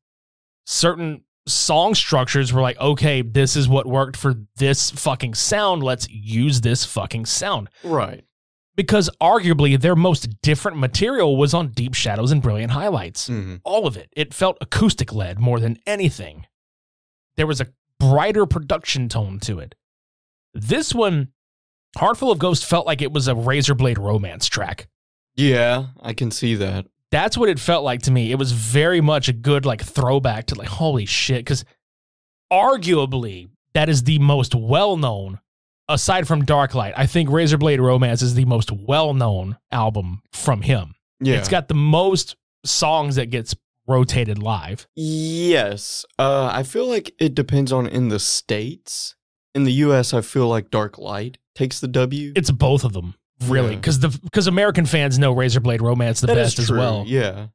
certain 0.65 1.23
song 1.49 1.95
structures 1.95 2.53
were 2.53 2.61
like, 2.61 2.79
okay, 2.79 3.21
this 3.21 3.55
is 3.55 3.67
what 3.67 3.85
worked 3.85 4.15
for 4.15 4.35
this 4.57 4.91
fucking 4.91 5.33
sound. 5.33 5.83
Let's 5.83 6.07
use 6.09 6.61
this 6.61 6.85
fucking 6.85 7.25
sound. 7.25 7.69
Right. 7.83 8.23
Because 8.75 9.09
arguably 9.21 9.79
their 9.79 9.95
most 9.95 10.41
different 10.41 10.77
material 10.77 11.35
was 11.35 11.53
on 11.53 11.69
Deep 11.69 11.93
Shadows 11.93 12.31
and 12.31 12.41
Brilliant 12.41 12.71
Highlights. 12.71 13.27
hmm 13.27 13.55
All 13.63 13.85
of 13.87 13.97
it. 13.97 14.09
It 14.15 14.33
felt 14.33 14.57
acoustic 14.61 15.11
led 15.13 15.39
more 15.39 15.59
than 15.59 15.77
anything. 15.85 16.45
There 17.35 17.47
was 17.47 17.59
a 17.59 17.67
brighter 17.99 18.45
production 18.45 19.09
tone 19.09 19.39
to 19.41 19.59
it. 19.59 19.75
This 20.53 20.93
one, 20.95 21.29
Heartful 21.97 22.31
of 22.31 22.39
Ghost, 22.39 22.65
felt 22.65 22.85
like 22.85 23.01
it 23.01 23.11
was 23.11 23.27
a 23.27 23.33
Razorblade 23.33 23.97
Romance 23.97 24.47
track. 24.47 24.87
Yeah, 25.35 25.87
I 26.01 26.13
can 26.13 26.31
see 26.31 26.55
that. 26.55 26.85
That's 27.11 27.37
what 27.37 27.49
it 27.49 27.59
felt 27.59 27.83
like 27.83 28.03
to 28.03 28.11
me. 28.11 28.31
It 28.31 28.37
was 28.37 28.51
very 28.51 29.01
much 29.01 29.29
a 29.29 29.33
good 29.33 29.65
like 29.65 29.81
throwback 29.81 30.47
to 30.47 30.55
like 30.55 30.67
holy 30.67 31.05
shit 31.05 31.39
because 31.39 31.65
arguably 32.51 33.49
that 33.73 33.89
is 33.89 34.03
the 34.03 34.19
most 34.19 34.55
well 34.55 34.97
known 34.97 35.39
aside 35.87 36.27
from 36.27 36.45
Dark 36.45 36.75
Light. 36.75 36.93
I 36.95 37.07
think 37.07 37.29
Razorblade 37.29 37.79
Romance 37.79 38.21
is 38.21 38.35
the 38.35 38.45
most 38.45 38.71
well 38.71 39.13
known 39.13 39.57
album 39.71 40.21
from 40.31 40.61
him. 40.61 40.95
Yeah. 41.19 41.35
It's 41.37 41.49
got 41.49 41.67
the 41.67 41.73
most 41.73 42.35
songs 42.63 43.15
that 43.15 43.27
gets 43.27 43.55
rotated 43.87 44.37
live. 44.37 44.87
Yes. 44.95 46.05
Uh, 46.17 46.49
I 46.53 46.63
feel 46.63 46.87
like 46.87 47.13
it 47.19 47.33
depends 47.33 47.71
on 47.71 47.87
in 47.87 48.09
the 48.09 48.19
states. 48.19 49.15
In 49.55 49.63
the 49.63 49.73
U.S., 49.73 50.13
I 50.13 50.21
feel 50.21 50.47
like 50.47 50.69
Dark 50.69 50.99
Light 50.99 51.39
takes 51.55 51.79
the 51.79 51.87
W. 51.87 52.31
It's 52.35 52.51
both 52.51 52.83
of 52.83 52.93
them, 52.93 53.15
really, 53.45 53.71
Yeah. 53.71 53.75
because 53.75 53.99
the 53.99 54.09
because 54.23 54.47
American 54.47 54.85
fans 54.85 55.17
know 55.19 55.33
Razorblade 55.35 55.81
Romance 55.81 56.21
the 56.21 56.27
That 56.27 56.35
best 56.35 56.59
as 56.59 56.71
well. 56.71 57.03
Yeah. 57.07 57.47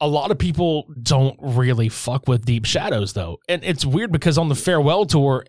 a 0.00 0.08
lot 0.08 0.30
of 0.30 0.38
people 0.38 0.86
don't 1.02 1.36
really 1.40 1.88
fuck 1.90 2.26
with 2.26 2.44
Deep 2.46 2.64
Shadows 2.64 3.12
though. 3.12 3.38
And 3.48 3.62
it's 3.64 3.84
weird 3.84 4.10
because 4.12 4.38
on 4.38 4.48
the 4.48 4.54
farewell 4.54 5.04
tour 5.04 5.44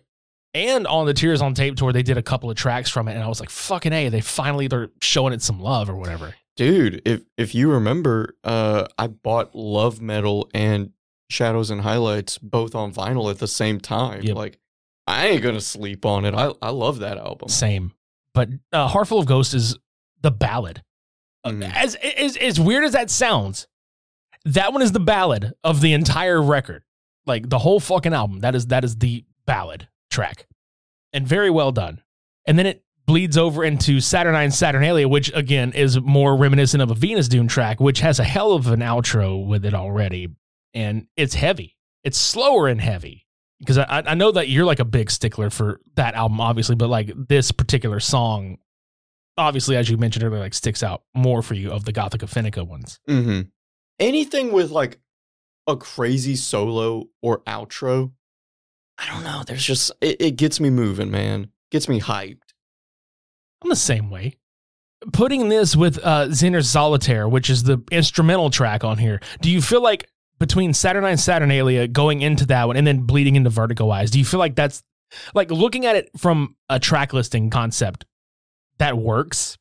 and 0.54 0.86
on 0.86 1.06
the 1.06 1.14
Tears 1.14 1.40
on 1.40 1.54
Tape 1.54 1.76
tour, 1.76 1.92
they 1.92 2.02
did 2.02 2.18
a 2.18 2.22
couple 2.22 2.50
of 2.50 2.56
tracks 2.56 2.90
from 2.90 3.08
it, 3.08 3.14
and 3.14 3.22
I 3.22 3.28
was 3.28 3.40
like, 3.40 3.48
fucking 3.48 3.92
A, 3.92 4.10
they 4.10 4.20
finally 4.20 4.66
they're 4.68 4.90
showing 5.00 5.32
it 5.32 5.40
some 5.42 5.58
love 5.60 5.88
or 5.88 5.96
whatever. 5.96 6.34
Dude, 6.56 7.00
if 7.06 7.22
if 7.38 7.54
you 7.54 7.70
remember, 7.70 8.36
uh, 8.44 8.86
I 8.98 9.06
bought 9.06 9.54
Love 9.54 10.02
Metal 10.02 10.50
and 10.52 10.90
Shadows 11.30 11.70
and 11.70 11.80
Highlights 11.80 12.36
both 12.36 12.74
on 12.74 12.92
vinyl 12.92 13.30
at 13.30 13.38
the 13.38 13.48
same 13.48 13.80
time. 13.80 14.20
Yep. 14.22 14.36
Like, 14.36 14.58
I 15.06 15.28
ain't 15.28 15.42
gonna 15.42 15.62
sleep 15.62 16.04
on 16.04 16.26
it. 16.26 16.34
I 16.34 16.52
I 16.60 16.68
love 16.68 16.98
that 16.98 17.16
album. 17.16 17.48
Same. 17.48 17.92
But 18.34 18.48
uh, 18.72 18.88
Heartful 18.88 19.18
of 19.18 19.26
Ghosts 19.26 19.54
is 19.54 19.78
the 20.20 20.30
ballad. 20.30 20.82
Uh, 21.44 21.50
Mhm. 21.50 21.72
As, 21.74 21.94
as 21.96 22.36
as 22.36 22.60
weird 22.60 22.84
as 22.84 22.92
that 22.92 23.10
sounds, 23.10 23.66
that 24.44 24.72
one 24.72 24.82
is 24.82 24.92
the 24.92 25.00
ballad 25.00 25.52
of 25.64 25.80
the 25.80 25.92
entire 25.92 26.40
record. 26.42 26.84
Like 27.26 27.48
the 27.48 27.58
whole 27.58 27.80
fucking 27.80 28.12
album. 28.14 28.40
That 28.40 28.54
is 28.54 28.66
that 28.68 28.84
is 28.84 28.96
the 28.96 29.24
ballad 29.46 29.88
track. 30.10 30.46
And 31.12 31.26
very 31.26 31.50
well 31.50 31.72
done. 31.72 32.00
And 32.46 32.58
then 32.58 32.66
it 32.66 32.82
bleeds 33.06 33.36
over 33.36 33.64
into 33.64 34.00
Saturnine 34.00 34.50
Saturnalia, 34.50 35.08
which 35.08 35.30
again 35.34 35.72
is 35.72 36.00
more 36.00 36.36
reminiscent 36.36 36.82
of 36.82 36.90
a 36.90 36.94
Venus 36.94 37.28
Doom 37.28 37.48
track, 37.48 37.80
which 37.80 38.00
has 38.00 38.18
a 38.18 38.24
hell 38.24 38.52
of 38.52 38.68
an 38.68 38.80
outro 38.80 39.44
with 39.46 39.64
it 39.64 39.74
already. 39.74 40.28
And 40.74 41.06
it's 41.16 41.34
heavy. 41.34 41.76
It's 42.04 42.18
slower 42.18 42.68
and 42.68 42.80
heavy. 42.80 43.26
Because 43.62 43.78
I, 43.78 44.02
I 44.06 44.14
know 44.14 44.32
that 44.32 44.48
you're 44.48 44.64
like 44.64 44.80
a 44.80 44.84
big 44.84 45.08
stickler 45.08 45.48
for 45.48 45.80
that 45.94 46.14
album, 46.14 46.40
obviously, 46.40 46.74
but 46.74 46.88
like 46.88 47.12
this 47.28 47.52
particular 47.52 48.00
song, 48.00 48.58
obviously, 49.38 49.76
as 49.76 49.88
you 49.88 49.96
mentioned 49.96 50.24
earlier, 50.24 50.40
like 50.40 50.54
sticks 50.54 50.82
out 50.82 51.02
more 51.14 51.42
for 51.42 51.54
you 51.54 51.70
of 51.70 51.84
the 51.84 51.92
Gothica 51.92 52.28
Fennica 52.28 52.66
ones. 52.66 52.98
Mm-hmm. 53.08 53.42
Anything 54.00 54.50
with 54.50 54.72
like 54.72 54.98
a 55.68 55.76
crazy 55.76 56.34
solo 56.34 57.08
or 57.22 57.42
outro, 57.42 58.10
I 58.98 59.06
don't 59.06 59.22
know. 59.22 59.42
There's 59.46 59.64
just 59.64 59.92
it, 60.00 60.20
it 60.20 60.36
gets 60.36 60.58
me 60.58 60.70
moving, 60.70 61.10
man. 61.10 61.48
Gets 61.70 61.88
me 61.88 62.00
hyped. 62.00 62.52
I'm 63.62 63.70
the 63.70 63.76
same 63.76 64.10
way. 64.10 64.38
Putting 65.12 65.48
this 65.48 65.74
with 65.74 65.98
uh, 66.02 66.26
Zener's 66.28 66.68
Solitaire, 66.68 67.28
which 67.28 67.48
is 67.48 67.62
the 67.64 67.82
instrumental 67.90 68.50
track 68.50 68.84
on 68.84 68.98
here, 68.98 69.20
do 69.40 69.50
you 69.50 69.62
feel 69.62 69.82
like 69.82 70.08
between 70.42 70.74
Saturnine 70.74 71.16
Saturnalia 71.16 71.88
going 71.88 72.20
into 72.20 72.44
that 72.46 72.66
one 72.66 72.76
and 72.76 72.86
then 72.86 73.06
bleeding 73.06 73.36
into 73.36 73.48
Vertigo 73.48 73.88
Eyes, 73.90 74.10
do 74.10 74.18
you 74.18 74.24
feel 74.24 74.40
like 74.40 74.56
that's 74.56 74.82
like 75.34 75.50
looking 75.50 75.86
at 75.86 75.96
it 75.96 76.10
from 76.18 76.56
a 76.68 76.78
track 76.80 77.12
listing 77.12 77.48
concept 77.48 78.04
that 78.78 78.98
works? 78.98 79.56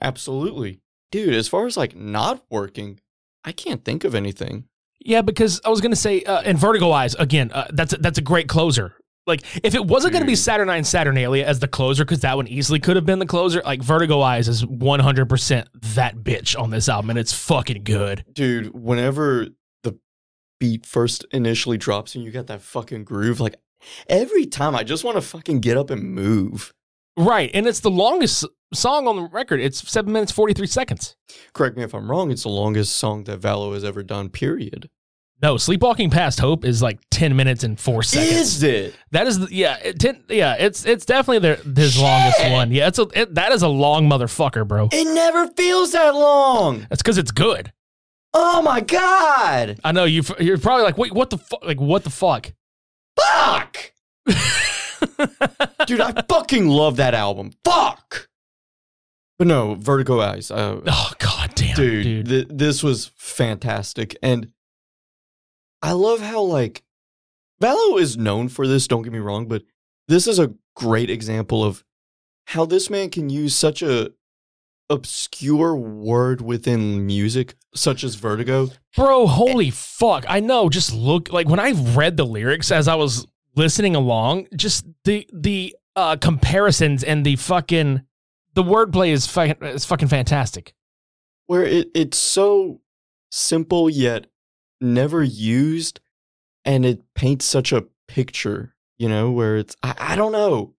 Absolutely. 0.00 0.80
Dude, 1.10 1.34
as 1.34 1.48
far 1.48 1.66
as 1.66 1.76
like 1.76 1.96
not 1.96 2.44
working, 2.48 3.00
I 3.44 3.50
can't 3.52 3.84
think 3.84 4.04
of 4.04 4.14
anything. 4.14 4.66
Yeah, 5.00 5.22
because 5.22 5.60
I 5.64 5.70
was 5.70 5.80
gonna 5.80 5.96
say, 5.96 6.22
uh, 6.22 6.42
and 6.42 6.56
Vertigo 6.56 6.92
Eyes 6.92 7.14
again. 7.16 7.50
Uh, 7.52 7.66
that's 7.70 7.92
a, 7.92 7.96
that's 7.96 8.18
a 8.18 8.22
great 8.22 8.48
closer. 8.48 8.94
Like 9.26 9.42
if 9.64 9.74
it 9.74 9.84
wasn't 9.84 10.12
gonna 10.12 10.26
be 10.26 10.36
Saturnine 10.36 10.84
Saturnalia 10.84 11.44
as 11.44 11.58
the 11.58 11.68
closer, 11.68 12.04
because 12.04 12.20
that 12.20 12.36
one 12.36 12.46
easily 12.46 12.78
could 12.78 12.96
have 12.96 13.06
been 13.06 13.18
the 13.18 13.26
closer. 13.26 13.62
Like 13.64 13.82
Vertigo 13.82 14.20
Eyes 14.20 14.46
is 14.46 14.64
one 14.64 15.00
hundred 15.00 15.28
percent 15.28 15.68
that 15.94 16.18
bitch 16.18 16.58
on 16.58 16.70
this 16.70 16.88
album, 16.88 17.10
and 17.10 17.18
it's 17.18 17.32
fucking 17.32 17.82
good. 17.84 18.24
Dude, 18.32 18.74
whenever 18.74 19.48
beat 20.60 20.86
first 20.86 21.24
initially 21.32 21.76
drops 21.76 22.14
and 22.14 22.22
you 22.22 22.30
got 22.30 22.46
that 22.46 22.62
fucking 22.62 23.02
groove, 23.02 23.40
like 23.40 23.56
every 24.08 24.46
time 24.46 24.76
I 24.76 24.84
just 24.84 25.02
want 25.02 25.16
to 25.16 25.22
fucking 25.22 25.58
get 25.58 25.76
up 25.76 25.90
and 25.90 26.04
move. 26.04 26.72
Right. 27.16 27.50
And 27.52 27.66
it's 27.66 27.80
the 27.80 27.90
longest 27.90 28.44
song 28.72 29.08
on 29.08 29.16
the 29.16 29.22
record. 29.22 29.60
It's 29.60 29.90
seven 29.90 30.12
minutes, 30.12 30.30
43 30.30 30.68
seconds. 30.68 31.16
Correct 31.52 31.76
me 31.76 31.82
if 31.82 31.92
I'm 31.94 32.08
wrong, 32.08 32.30
it's 32.30 32.44
the 32.44 32.50
longest 32.50 32.94
song 32.94 33.24
that 33.24 33.40
Valo 33.40 33.74
has 33.74 33.82
ever 33.82 34.04
done, 34.04 34.28
period. 34.28 34.88
No, 35.42 35.56
Sleepwalking 35.56 36.10
Past 36.10 36.38
Hope 36.38 36.66
is 36.66 36.82
like 36.82 36.98
10 37.10 37.34
minutes 37.34 37.64
and 37.64 37.80
four 37.80 38.02
seconds. 38.02 38.30
Is 38.30 38.62
it? 38.62 38.94
That 39.12 39.26
is, 39.26 39.38
the, 39.38 39.48
yeah, 39.50 39.78
it, 39.82 39.98
ten, 39.98 40.22
yeah, 40.28 40.56
it's 40.58 40.84
it's 40.84 41.06
definitely 41.06 41.38
their, 41.38 41.56
his 41.56 41.98
longest 41.98 42.50
one. 42.50 42.70
Yeah, 42.70 42.88
it's 42.88 42.98
a, 42.98 43.08
it, 43.14 43.34
that 43.36 43.50
is 43.52 43.62
a 43.62 43.68
long 43.68 44.06
motherfucker, 44.06 44.68
bro. 44.68 44.90
It 44.92 45.14
never 45.14 45.46
feels 45.48 45.92
that 45.92 46.14
long. 46.14 46.86
That's 46.90 47.00
because 47.00 47.16
it's 47.16 47.30
good. 47.30 47.72
Oh 48.32 48.62
my 48.62 48.80
god. 48.80 49.80
I 49.82 49.92
know 49.92 50.04
you. 50.04 50.22
You're 50.38 50.58
probably 50.58 50.84
like, 50.84 50.98
wait, 50.98 51.12
what 51.12 51.30
the 51.30 51.38
fuck? 51.38 51.64
Like, 51.64 51.80
what 51.80 52.04
the 52.04 52.10
fuck? 52.10 52.52
Fuck. 53.18 53.92
Dude, 55.86 56.00
I 56.00 56.22
fucking 56.28 56.68
love 56.68 56.96
that 56.96 57.14
album. 57.14 57.52
Fuck. 57.64 58.28
But 59.38 59.46
no, 59.48 59.74
Vertigo 59.74 60.20
Eyes. 60.20 60.50
Uh, 60.50 60.80
oh 60.86 61.12
god 61.18 61.54
damn, 61.54 61.74
dude, 61.74 62.04
dude. 62.04 62.28
th- 62.28 62.46
this 62.50 62.82
was 62.82 63.10
fantastic, 63.16 64.14
and 64.22 64.50
I 65.80 65.92
love 65.92 66.20
how 66.20 66.42
like 66.42 66.82
Valo 67.62 67.98
is 67.98 68.18
known 68.18 68.48
for 68.50 68.66
this. 68.68 68.86
Don't 68.86 69.02
get 69.02 69.14
me 69.14 69.18
wrong, 69.18 69.48
but 69.48 69.62
this 70.08 70.26
is 70.26 70.38
a 70.38 70.52
great 70.76 71.08
example 71.08 71.64
of 71.64 71.82
how 72.48 72.66
this 72.66 72.90
man 72.90 73.08
can 73.08 73.30
use 73.30 73.54
such 73.54 73.82
a 73.82 74.12
obscure 74.90 75.74
word 75.74 76.40
within 76.42 77.06
music, 77.06 77.54
such 77.74 78.04
as 78.04 78.16
Vertigo. 78.16 78.68
Bro, 78.96 79.28
holy 79.28 79.70
fuck. 79.70 80.24
I 80.28 80.40
know. 80.40 80.68
Just 80.68 80.92
look 80.92 81.32
like 81.32 81.48
when 81.48 81.60
I 81.60 81.70
read 81.94 82.16
the 82.16 82.26
lyrics 82.26 82.70
as 82.70 82.88
I 82.88 82.96
was 82.96 83.26
listening 83.56 83.96
along, 83.96 84.48
just 84.56 84.84
the 85.04 85.26
the 85.32 85.74
uh 85.96 86.16
comparisons 86.16 87.02
and 87.02 87.24
the 87.24 87.36
fucking 87.36 88.02
the 88.54 88.62
wordplay 88.62 89.10
is 89.10 89.26
fucking 89.26 89.56
is 89.62 89.84
fucking 89.84 90.08
fantastic. 90.08 90.74
where 91.46 91.64
it, 91.64 91.88
it's 91.94 92.18
so 92.18 92.80
simple 93.30 93.88
yet 93.90 94.26
never 94.80 95.22
used 95.22 96.00
and 96.64 96.84
it 96.86 97.02
paints 97.14 97.44
such 97.44 97.72
a 97.72 97.84
picture 98.08 98.74
you 98.98 99.08
know 99.08 99.30
where 99.30 99.56
it's 99.56 99.76
i, 99.82 99.94
I 99.98 100.16
don't 100.16 100.32
know 100.32 100.74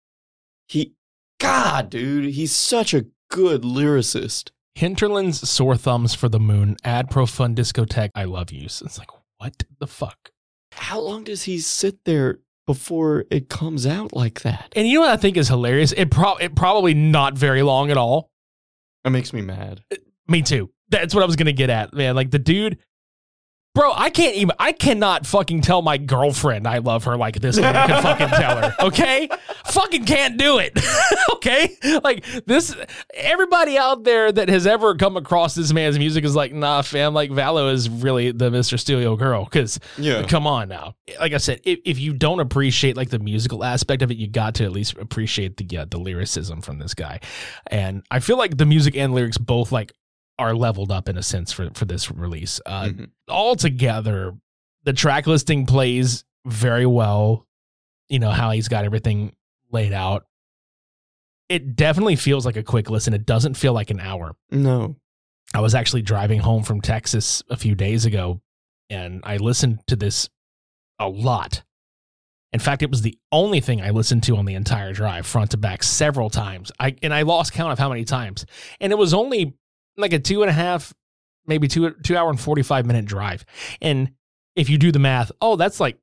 he 0.68 0.94
god 1.40 1.90
dude 1.90 2.34
he's 2.34 2.54
such 2.56 2.94
a 2.94 3.06
good 3.32 3.64
lyricist 3.64 4.52
Hinterland's 4.76 5.50
sore 5.50 5.76
thumbs 5.76 6.14
for 6.16 6.30
the 6.30 6.40
moon, 6.40 6.78
ad 6.86 7.10
profund 7.10 7.56
discotheque, 7.56 8.12
I 8.16 8.24
love 8.24 8.52
you. 8.52 8.70
So 8.70 8.86
it's 8.86 8.98
like, 8.98 9.10
what 9.38 9.64
the 9.80 9.88
fuck? 9.88 10.32
how 10.74 11.00
long 11.02 11.24
does 11.26 11.44
he 11.44 11.60
sit 11.60 12.06
there 12.06 12.40
before 12.66 13.26
it 13.30 13.50
comes 13.50 13.86
out 13.86 14.14
like 14.14 14.42
that 14.42 14.72
And 14.76 14.88
you 14.88 14.96
know 14.96 15.02
what 15.02 15.12
I 15.12 15.18
think 15.18 15.36
is 15.36 15.50
hilarious? 15.50 15.92
It 15.92 16.10
pro 16.12 16.38
it 16.38 16.56
probably 16.56 16.94
not 16.94 17.38
very 17.38 17.62
long 17.62 17.92
at 17.92 17.98
all. 17.98 18.30
that 19.04 19.10
makes 19.10 19.34
me 19.34 19.42
mad 19.42 19.84
Me 20.28 20.42
too. 20.42 20.70
That's 20.90 21.14
what 21.14 21.24
I 21.24 21.26
was 21.26 21.36
gonna 21.36 21.52
get 21.52 21.70
at, 21.70 21.94
man. 21.94 22.16
Like 22.16 22.32
the 22.32 22.40
dude, 22.40 22.78
bro. 23.74 23.94
I 23.96 24.10
can't 24.10 24.36
even. 24.36 24.56
I 24.60 24.72
cannot 24.72 25.26
fucking 25.26 25.62
tell 25.62 25.82
my 25.82 25.98
girlfriend 25.98 26.68
I 26.68 26.80
love 26.80 27.04
her 27.06 27.18
like 27.18 27.40
this. 27.40 27.58
Man 27.60 27.74
can 27.88 28.02
fucking 28.02 28.28
tell 28.30 28.58
her. 28.58 28.76
Okay, 28.82 29.30
fucking 29.68 30.06
can't 30.06 30.38
do 30.38 30.58
it. 30.58 30.78
okay, 31.34 31.78
like 32.04 32.26
this. 32.46 32.76
Everybody 33.14 33.78
out 33.78 34.04
there 34.04 34.32
that 34.32 34.50
has 34.50 34.66
ever 34.66 34.96
come 34.96 35.18
across 35.18 35.54
this 35.56 35.72
man's 35.72 35.98
music 36.00 36.24
is 36.24 36.36
like, 36.36 36.52
nah, 36.54 36.82
fam. 36.82 37.14
Like 37.14 37.30
Valo 37.32 37.72
is 37.72 37.90
really 37.90 38.32
the 38.32 38.50
Mr. 38.50 38.78
Steelio 38.78 39.18
girl. 39.18 39.46
Because 39.46 39.80
Yeah. 39.98 40.24
come 40.24 40.48
on 40.48 40.70
now. 40.70 40.96
Like 41.20 41.34
I 41.34 41.38
said, 41.38 41.62
if, 41.64 41.80
if 41.86 42.00
you 42.00 42.14
don't 42.14 42.40
appreciate 42.40 42.98
like 42.98 43.10
the 43.10 43.20
musical 43.20 43.64
aspect 43.64 44.02
of 44.02 44.10
it, 44.12 44.18
you 44.18 44.28
got 44.28 44.56
to 44.56 44.64
at 44.66 44.72
least 44.72 44.98
appreciate 44.98 45.58
the 45.58 45.78
uh, 45.78 45.86
the 45.86 45.98
lyricism 46.00 46.62
from 46.62 46.80
this 46.80 46.94
guy. 46.94 47.20
And 47.68 48.04
I 48.10 48.20
feel 48.20 48.38
like 48.38 48.58
the 48.58 48.66
music 48.66 48.96
and 48.96 49.14
lyrics 49.14 49.38
both 49.38 49.72
like 49.72 49.94
are 50.42 50.56
leveled 50.56 50.92
up 50.92 51.08
in 51.08 51.18
a 51.18 51.24
sense 51.24 51.52
for 51.52 51.70
for 51.74 51.86
this 51.86 52.10
release. 52.12 52.60
Uh, 52.66 52.86
Mhm. 52.86 53.10
Altogether, 53.30 54.36
the 54.84 54.94
track 54.94 55.28
listing 55.28 55.66
plays 55.66 56.24
very 56.46 56.86
well. 56.86 57.48
You 58.10 58.20
know 58.20 58.32
how 58.32 58.52
he's 58.52 58.68
got 58.68 58.84
everything 58.86 59.34
laid 59.72 59.94
out. 59.94 60.26
It 61.50 61.76
definitely 61.76 62.16
feels 62.16 62.46
like 62.46 62.56
a 62.56 62.64
quick 62.64 62.90
listen. 62.90 63.14
It 63.14 63.26
doesn't 63.26 63.56
feel 63.56 63.74
like 63.74 63.90
an 63.90 64.00
hour. 64.00 64.36
no 64.50 64.96
I 65.54 65.60
was 65.60 65.76
actually 65.76 66.02
driving 66.02 66.40
home 66.40 66.64
from 66.64 66.80
Texas 66.80 67.44
a 67.50 67.58
few 67.58 67.76
days 67.76 68.06
ago 68.06 68.40
and 68.90 69.20
I 69.26 69.36
listened 69.38 69.80
to 69.88 69.98
this 69.98 70.30
a 70.98 71.10
lot. 71.10 71.64
In 72.54 72.60
fact, 72.62 72.82
it 72.84 72.90
was 72.90 73.02
the 73.02 73.18
only 73.34 73.60
thing 73.60 73.82
I 73.82 73.90
listened 73.90 74.24
to 74.24 74.38
on 74.38 74.46
the 74.46 74.56
entire 74.56 74.94
drive, 74.94 75.26
front 75.26 75.52
to 75.52 75.58
back, 75.58 75.84
several 75.84 76.30
times. 76.30 76.72
I 76.80 76.96
and 77.04 77.14
I 77.14 77.22
lost 77.24 77.52
count 77.54 77.72
of 77.74 77.80
how 77.80 77.90
many 77.90 78.06
times. 78.06 78.46
And 78.80 78.92
it 78.94 78.98
was 78.98 79.14
only 79.14 79.54
like 79.98 80.14
a 80.14 80.20
two 80.20 80.42
and 80.44 80.50
a 80.50 80.54
half, 80.54 80.94
maybe 81.46 81.68
two 81.68 81.92
two 82.04 82.16
hour 82.18 82.30
and 82.30 82.40
forty 82.40 82.62
five 82.64 82.86
minute 82.86 83.06
drive. 83.06 83.46
And 83.82 84.12
if 84.56 84.70
you 84.70 84.78
do 84.78 84.92
the 84.92 85.00
math, 85.00 85.32
oh, 85.42 85.56
that's 85.56 85.80
like 85.80 85.98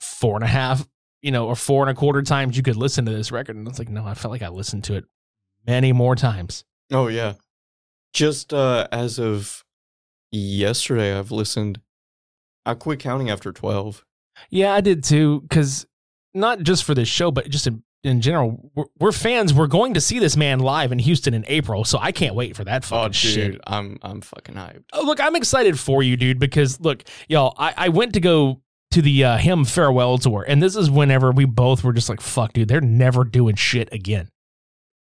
four 0.00 0.36
and 0.36 0.44
a 0.44 0.48
half, 0.48 0.86
you 1.22 1.30
know, 1.30 1.46
or 1.46 1.56
four 1.56 1.82
and 1.82 1.90
a 1.90 1.94
quarter 1.98 2.22
times 2.22 2.56
you 2.56 2.62
could 2.62 2.76
listen 2.76 3.04
to 3.06 3.12
this 3.12 3.30
record. 3.32 3.56
And 3.56 3.66
it's 3.68 3.78
like, 3.78 3.88
no, 3.88 4.04
I 4.06 4.14
felt 4.14 4.32
like 4.32 4.42
I 4.42 4.48
listened 4.48 4.84
to 4.84 4.94
it 4.94 5.04
many 5.66 5.92
more 5.92 6.14
times. 6.16 6.64
oh 6.92 7.08
yeah 7.08 7.34
just 8.12 8.52
uh 8.52 8.86
as 8.92 9.18
of 9.18 9.64
yesterday 10.30 11.16
i've 11.18 11.30
listened 11.32 11.80
i 12.66 12.74
quit 12.74 13.00
counting 13.00 13.30
after 13.30 13.50
12 13.52 14.04
Yeah, 14.50 14.74
I 14.74 14.80
did 14.80 15.02
too. 15.04 15.40
Because 15.42 15.86
not 16.34 16.60
just 16.62 16.84
for 16.84 16.94
this 16.94 17.08
show, 17.08 17.30
but 17.30 17.48
just 17.48 17.66
in, 17.66 17.82
in 18.04 18.20
general, 18.20 18.70
we're, 18.74 18.84
we're 19.00 19.12
fans. 19.12 19.52
We're 19.54 19.66
going 19.66 19.94
to 19.94 20.00
see 20.00 20.18
this 20.18 20.36
man 20.36 20.60
live 20.60 20.92
in 20.92 20.98
Houston 20.98 21.32
in 21.34 21.44
April, 21.48 21.84
so 21.84 21.98
I 21.98 22.12
can't 22.12 22.34
wait 22.34 22.54
for 22.54 22.62
that 22.64 22.84
fucking 22.84 23.04
oh 23.04 23.08
dude 23.08 23.14
shit. 23.14 23.60
i'm 23.66 23.98
i'm 24.02 24.20
fucking 24.20 24.54
hyped 24.54 24.84
Oh, 24.92 25.04
look, 25.04 25.20
I'm 25.20 25.34
excited 25.34 25.80
for 25.80 26.02
you, 26.02 26.16
dude. 26.16 26.38
Because 26.38 26.78
look, 26.80 27.02
y'all, 27.28 27.54
I, 27.58 27.74
I 27.76 27.88
went 27.88 28.12
to 28.14 28.20
go 28.20 28.60
to 28.90 29.02
the 29.02 29.24
uh, 29.24 29.36
him 29.38 29.64
farewell 29.64 30.18
tour, 30.18 30.44
and 30.46 30.62
this 30.62 30.76
is 30.76 30.90
whenever 30.90 31.32
we 31.32 31.46
both 31.46 31.82
were 31.82 31.92
just 31.92 32.08
like, 32.08 32.20
"Fuck, 32.20 32.52
dude, 32.52 32.68
they're 32.68 32.80
never 32.80 33.24
doing 33.24 33.56
shit 33.56 33.92
again." 33.92 34.28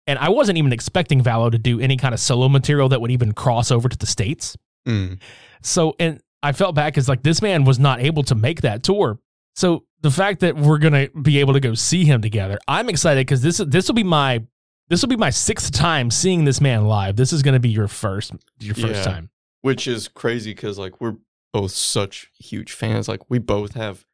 And 0.07 0.19
I 0.19 0.29
wasn't 0.29 0.57
even 0.57 0.71
expecting 0.71 1.23
Valo 1.23 1.51
to 1.51 1.57
do 1.57 1.79
any 1.79 1.97
kind 1.97 2.13
of 2.13 2.19
solo 2.19 2.49
material 2.49 2.89
that 2.89 3.01
would 3.01 3.11
even 3.11 3.33
cross 3.33 3.71
over 3.71 3.89
to 3.89 3.97
the 3.97 4.05
states. 4.05 4.55
Mm. 4.87 5.19
So, 5.61 5.95
and 5.99 6.21
I 6.43 6.53
felt 6.53 6.75
back 6.75 6.97
as 6.97 7.09
like 7.09 7.23
this 7.23 7.41
man 7.41 7.65
was 7.65 7.79
not 7.79 7.99
able 7.99 8.23
to 8.23 8.35
make 8.35 8.61
that 8.61 8.83
tour. 8.83 9.19
So 9.55 9.85
the 10.01 10.11
fact 10.11 10.39
that 10.41 10.55
we're 10.55 10.77
gonna 10.79 11.09
be 11.21 11.39
able 11.39 11.53
to 11.53 11.59
go 11.59 11.73
see 11.73 12.05
him 12.05 12.21
together, 12.21 12.57
I'm 12.67 12.89
excited 12.89 13.21
because 13.27 13.41
this 13.41 13.57
this 13.67 13.87
will 13.87 13.95
be 13.95 14.03
my 14.03 14.43
this 14.89 15.01
will 15.01 15.09
be 15.09 15.15
my 15.17 15.29
sixth 15.29 15.71
time 15.71 16.11
seeing 16.11 16.43
this 16.45 16.59
man 16.59 16.85
live. 16.85 17.15
This 17.15 17.31
is 17.33 17.41
gonna 17.43 17.59
be 17.59 17.69
your 17.69 17.87
first 17.87 18.33
your 18.59 18.75
first 18.75 18.93
Yeah. 18.95 19.03
time. 19.03 19.29
which 19.61 19.87
is 19.87 20.07
crazy 20.07 20.53
because 20.53 20.77
like 20.79 20.99
we're 20.99 21.17
both 21.53 21.71
such 21.71 22.29
huge 22.39 22.71
fans 22.71 23.07
like 23.07 23.29
we 23.29 23.37
both 23.37 23.73
have 23.75 24.05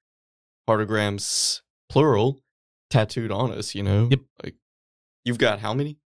heartagrams 0.67 1.61
plural 1.89 2.41
tattooed 2.89 3.31
on 3.31 3.51
us 3.51 3.75
you 3.75 3.83
know 3.83 4.07
Yep. 4.09 4.19
like 4.43 4.55
you've 5.23 5.37
got 5.37 5.59
how 5.59 5.73
many 5.73 5.97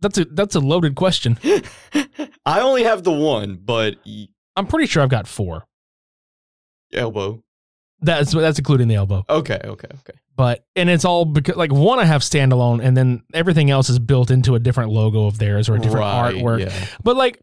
That's 0.00 0.18
a 0.18 0.24
that's 0.26 0.54
a 0.54 0.60
loaded 0.60 0.94
question. 0.96 1.38
i 2.44 2.60
only 2.60 2.82
have 2.84 3.04
the 3.04 3.12
one 3.12 3.56
but 3.56 3.96
I'm 4.56 4.66
pretty 4.66 4.86
sure 4.86 5.02
I've 5.02 5.08
got 5.10 5.26
four. 5.26 5.64
elbow 6.92 7.42
That's 8.06 8.32
that's 8.32 8.58
including 8.58 8.88
the 8.88 8.94
elbow. 8.94 9.24
okay 9.28 9.60
okay 9.64 9.88
okay 10.00 10.18
But 10.36 10.64
and 10.74 10.88
it's 10.88 11.04
all 11.04 11.24
because 11.24 11.56
like 11.56 11.72
one 11.72 11.98
I 11.98 12.04
have 12.04 12.22
standalone, 12.22 12.82
and 12.82 12.96
then 12.96 13.22
everything 13.34 13.70
else 13.70 13.90
is 13.90 13.98
built 13.98 14.30
into 14.30 14.54
a 14.54 14.58
different 14.58 14.90
logo 14.90 15.26
of 15.26 15.38
theirs 15.38 15.68
or 15.68 15.74
a 15.76 15.78
different 15.78 16.04
Right, 16.04 16.34
artwork. 16.34 16.60
yeah. 16.60 16.86
But 17.02 17.16
like 17.16 17.40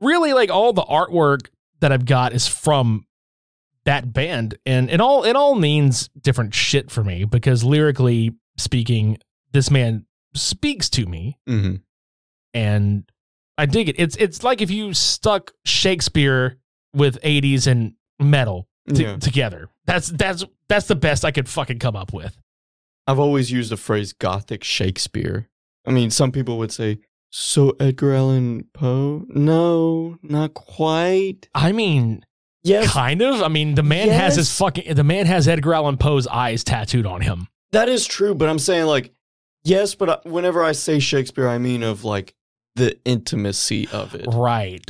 really 0.00 0.32
like 0.32 0.50
all 0.50 0.72
the 0.72 0.82
artwork 0.84 1.48
that 1.80 1.92
I've 1.92 2.04
got 2.04 2.32
is 2.32 2.46
from 2.48 3.04
that 3.84 4.12
band 4.12 4.58
and 4.66 4.90
it 4.90 5.00
all 5.00 5.24
it 5.24 5.34
all 5.36 5.54
means 5.54 6.08
different 6.20 6.54
shit 6.54 6.90
for 6.90 7.02
me 7.02 7.24
because 7.24 7.64
lyrically 7.64 8.32
speaking 8.56 9.18
this 9.52 9.70
man 9.70 10.04
speaks 10.34 10.90
to 10.90 11.06
me 11.06 11.38
mm-hmm. 11.48 11.76
and 12.54 13.10
I 13.56 13.66
dig 13.66 13.88
it. 13.88 13.96
It's 13.98 14.14
it's 14.16 14.44
like 14.44 14.60
if 14.60 14.70
you 14.70 14.94
stuck 14.94 15.52
Shakespeare 15.64 16.58
with 16.94 17.20
80s 17.22 17.66
and 17.66 17.94
metal 18.20 18.68
Yeah. 18.90 19.16
together. 19.16 19.68
That's 19.86 20.08
that's 20.08 20.44
that's 20.68 20.86
the 20.86 20.96
best 20.96 21.24
I 21.24 21.30
could 21.30 21.48
fucking 21.48 21.78
come 21.78 21.96
up 21.96 22.12
with. 22.12 22.36
i've 23.06 23.18
always 23.18 23.50
used 23.50 23.70
the 23.70 23.76
phrase 23.76 24.12
gothic 24.12 24.62
shakespeare 24.62 25.48
i 25.86 25.90
mean 25.90 26.10
some 26.10 26.30
people 26.30 26.58
would 26.58 26.70
say 26.70 26.98
so 27.30 27.74
edgar 27.80 28.12
allan 28.12 28.64
poe 28.74 29.24
no 29.28 30.18
not 30.22 30.52
quite 30.54 31.48
I 31.54 31.72
mean, 31.72 32.24
yes 32.62 32.92
kind 32.92 33.22
of. 33.22 33.42
I 33.42 33.48
mean, 33.48 33.74
the 33.74 33.82
man 33.82 34.08
has 34.08 34.36
his 34.36 34.50
fucking 34.58 34.94
the 34.94 35.04
man 35.04 35.24
has 35.26 35.48
Edgar 35.48 35.74
Allan 35.74 35.96
Poe's 35.96 36.26
eyes 36.26 36.64
tattooed 36.64 37.06
on 37.06 37.20
him. 37.22 37.48
That 37.72 37.88
is 37.88 38.06
true, 38.06 38.34
but 38.34 38.48
I'm 38.48 38.58
saying 38.58 38.86
like 38.86 39.12
yes, 39.64 39.94
but 39.94 40.08
I- 40.10 40.28
whenever 40.28 40.62
I 40.62 40.72
say 40.72 40.98
Shakespeare, 40.98 41.48
I 41.48 41.58
mean 41.58 41.82
of 41.82 42.04
like 42.04 42.34
the 42.76 42.98
intimacy 43.04 43.88
of 43.92 44.14
it. 44.14 44.26
Right. 44.32 44.84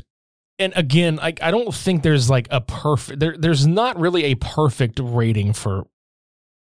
And 0.59 0.73
again, 0.77 1.17
like 1.17 1.43
I 1.43 1.51
don't 1.51 1.75
think 1.75 2.03
there's 2.03 2.29
like 2.29 2.49
a 2.51 2.61
perfect 2.61 3.21
there 3.21 3.37
there's 3.39 3.67
not 3.67 3.99
really 3.99 4.25
a 4.25 4.35
perfect 4.37 5.01
rating 5.03 5.53
for 5.53 5.87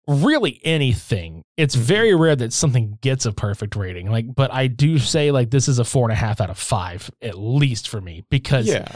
really 0.07 0.59
anything. 0.63 1.43
It's 1.57 1.75
mm-hmm. 1.75 1.85
very 1.85 2.15
rare 2.15 2.35
that 2.35 2.53
something 2.53 2.97
gets 3.01 3.25
a 3.25 3.31
perfect 3.31 3.75
rating. 3.75 4.09
Like, 4.09 4.33
but 4.33 4.53
I 4.53 4.67
do 4.67 4.99
say 4.99 5.31
like 5.31 5.51
this 5.51 5.67
is 5.67 5.79
a 5.79 5.85
four 5.85 6.05
and 6.05 6.11
a 6.11 6.15
half 6.15 6.41
out 6.41 6.49
of 6.49 6.57
five, 6.57 7.09
at 7.21 7.37
least 7.37 7.89
for 7.89 8.01
me. 8.01 8.23
Because 8.29 8.67
Yeah. 8.67 8.87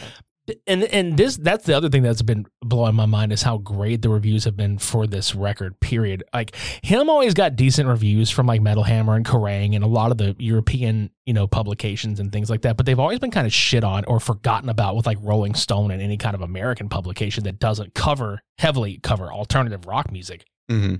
And 0.67 0.83
and 0.83 1.17
this 1.17 1.37
that's 1.37 1.65
the 1.65 1.73
other 1.75 1.89
thing 1.89 2.03
that's 2.03 2.21
been 2.21 2.45
blowing 2.61 2.93
my 2.93 3.05
mind 3.05 3.31
is 3.31 3.41
how 3.41 3.57
great 3.57 4.01
the 4.01 4.09
reviews 4.09 4.43
have 4.43 4.55
been 4.55 4.77
for 4.77 5.07
this 5.07 5.33
record 5.33 5.79
period 5.79 6.23
like 6.33 6.55
him 6.83 7.09
always 7.09 7.33
got 7.33 7.55
decent 7.55 7.87
reviews 7.87 8.29
from 8.29 8.45
like 8.45 8.61
metal 8.61 8.83
hammer 8.83 9.15
and 9.15 9.25
kerrang 9.25 9.75
and 9.75 9.83
a 9.83 9.87
lot 9.87 10.11
of 10.11 10.17
the 10.19 10.35
european 10.37 11.09
you 11.25 11.33
know 11.33 11.47
publications 11.47 12.19
and 12.19 12.31
things 12.31 12.49
like 12.49 12.61
that 12.61 12.77
but 12.77 12.85
they've 12.85 12.99
always 12.99 13.17
been 13.17 13.31
kind 13.31 13.47
of 13.47 13.53
shit 13.53 13.83
on 13.83 14.05
or 14.05 14.19
forgotten 14.19 14.69
about 14.69 14.95
with 14.95 15.07
like 15.07 15.17
rolling 15.21 15.55
stone 15.55 15.89
and 15.89 16.01
any 16.01 16.17
kind 16.17 16.35
of 16.35 16.41
american 16.41 16.89
publication 16.89 17.43
that 17.43 17.57
doesn't 17.57 17.95
cover 17.95 18.39
heavily 18.59 18.99
cover 19.01 19.31
alternative 19.31 19.85
rock 19.87 20.11
music 20.11 20.45
Mm-hmm. 20.71 20.95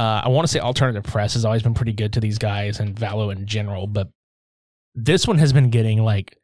uh, 0.00 0.20
I 0.24 0.28
want 0.28 0.46
to 0.46 0.52
say 0.52 0.58
alternative 0.58 1.04
press 1.04 1.34
has 1.34 1.44
always 1.44 1.62
been 1.62 1.74
pretty 1.74 1.92
good 1.92 2.14
to 2.14 2.20
these 2.20 2.38
guys 2.38 2.80
and 2.80 2.94
Valo 2.96 3.30
in 3.30 3.46
general, 3.46 3.86
but 3.86 4.08
this 4.94 5.26
one 5.26 5.36
has 5.36 5.52
been 5.52 5.68
getting 5.68 6.02
like 6.02 6.38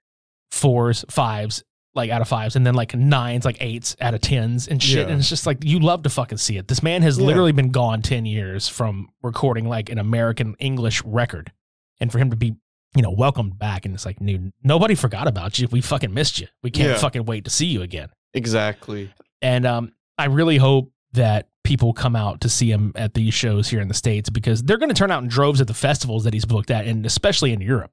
fours, 0.50 1.06
fives, 1.10 1.64
like 1.94 2.10
out 2.10 2.20
of 2.22 2.28
fives, 2.28 2.56
and 2.56 2.66
then 2.66 2.74
like 2.74 2.94
nines, 2.94 3.44
like 3.44 3.58
eights 3.60 3.96
out 4.00 4.14
of 4.14 4.20
tens 4.20 4.66
and 4.68 4.82
shit. 4.82 5.06
Yeah. 5.06 5.12
And 5.12 5.20
it's 5.20 5.28
just 5.28 5.46
like 5.46 5.64
you 5.64 5.78
love 5.78 6.02
to 6.04 6.10
fucking 6.10 6.38
see 6.38 6.56
it. 6.56 6.68
This 6.68 6.82
man 6.82 7.02
has 7.02 7.18
Yeah. 7.18 7.26
literally 7.26 7.52
been 7.52 7.70
gone 7.70 8.00
ten 8.02 8.24
years 8.24 8.68
from 8.68 9.08
recording 9.22 9.68
like 9.68 9.90
an 9.90 9.98
American 9.98 10.54
English 10.58 11.02
record, 11.04 11.52
and 12.00 12.10
for 12.10 12.18
him 12.18 12.30
to 12.30 12.36
be 12.36 12.54
you 12.96 13.02
know 13.02 13.10
welcomed 13.10 13.58
back, 13.58 13.84
and 13.86 13.94
it's 13.94 14.04
like, 14.06 14.18
dude, 14.24 14.52
nobody 14.62 14.94
forgot 14.94 15.26
about 15.28 15.58
you. 15.58 15.68
We 15.70 15.80
fucking 15.80 16.12
missed 16.14 16.40
you. 16.40 16.46
We 16.62 16.70
can't 16.70 16.90
Yeah. 16.90 16.98
fucking 16.98 17.24
wait 17.24 17.44
to 17.44 17.50
see 17.50 17.66
you 17.66 17.82
again. 17.82 18.08
Exactly. 18.34 19.10
And 19.40 19.66
um, 19.66 19.92
I 20.18 20.26
really 20.26 20.56
hope 20.56 20.92
that 21.12 21.48
people 21.64 21.92
come 21.92 22.16
out 22.16 22.40
to 22.40 22.48
see 22.48 22.70
him 22.70 22.92
at 22.96 23.14
these 23.14 23.34
shows 23.34 23.68
here 23.68 23.80
in 23.80 23.88
the 23.88 23.94
States 23.94 24.30
because 24.30 24.62
they're 24.62 24.78
going 24.78 24.88
to 24.88 24.94
turn 24.94 25.10
out 25.10 25.22
in 25.22 25.28
droves 25.28 25.60
at 25.60 25.66
the 25.68 25.74
festivals 25.74 26.24
that 26.24 26.32
he's 26.34 26.44
booked 26.44 26.70
at, 26.70 26.86
and 26.86 27.04
especially 27.06 27.52
in 27.52 27.60
Europe. 27.60 27.90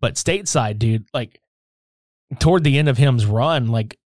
But 0.00 0.14
stateside, 0.14 0.78
dude, 0.78 1.06
like 1.14 1.40
toward 2.38 2.64
the 2.64 2.78
end 2.78 2.88
of 2.88 2.98
him's 2.98 3.26
run, 3.26 3.68
like 3.68 3.98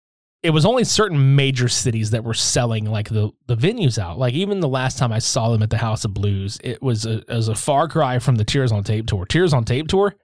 it 0.41 0.51
was 0.51 0.65
only 0.65 0.83
certain 0.83 1.35
major 1.35 1.67
cities 1.67 2.11
that 2.11 2.23
were 2.23 2.33
selling 2.33 2.85
like 2.85 3.09
the 3.09 3.31
the 3.47 3.57
venues 3.57 3.97
out. 3.97 4.17
Like 4.17 4.33
even 4.33 4.59
the 4.59 4.67
last 4.67 4.97
time 4.97 5.11
I 5.11 5.19
saw 5.19 5.49
them 5.51 5.61
at 5.61 5.69
the 5.69 5.77
House 5.77 6.05
of 6.05 6.13
Blues, 6.13 6.57
it 6.63 6.81
was 6.81 7.05
a, 7.05 7.19
it 7.19 7.29
was 7.29 7.47
a 7.49 7.55
far 7.55 7.87
cry 7.87 8.19
from 8.19 8.35
the 8.35 8.45
Tears 8.45 8.71
on 8.71 8.83
Tape 8.83 9.07
tour. 9.07 9.25
Tears 9.25 9.53
on 9.53 9.65
Tape 9.65 9.87
tour, 9.87 10.15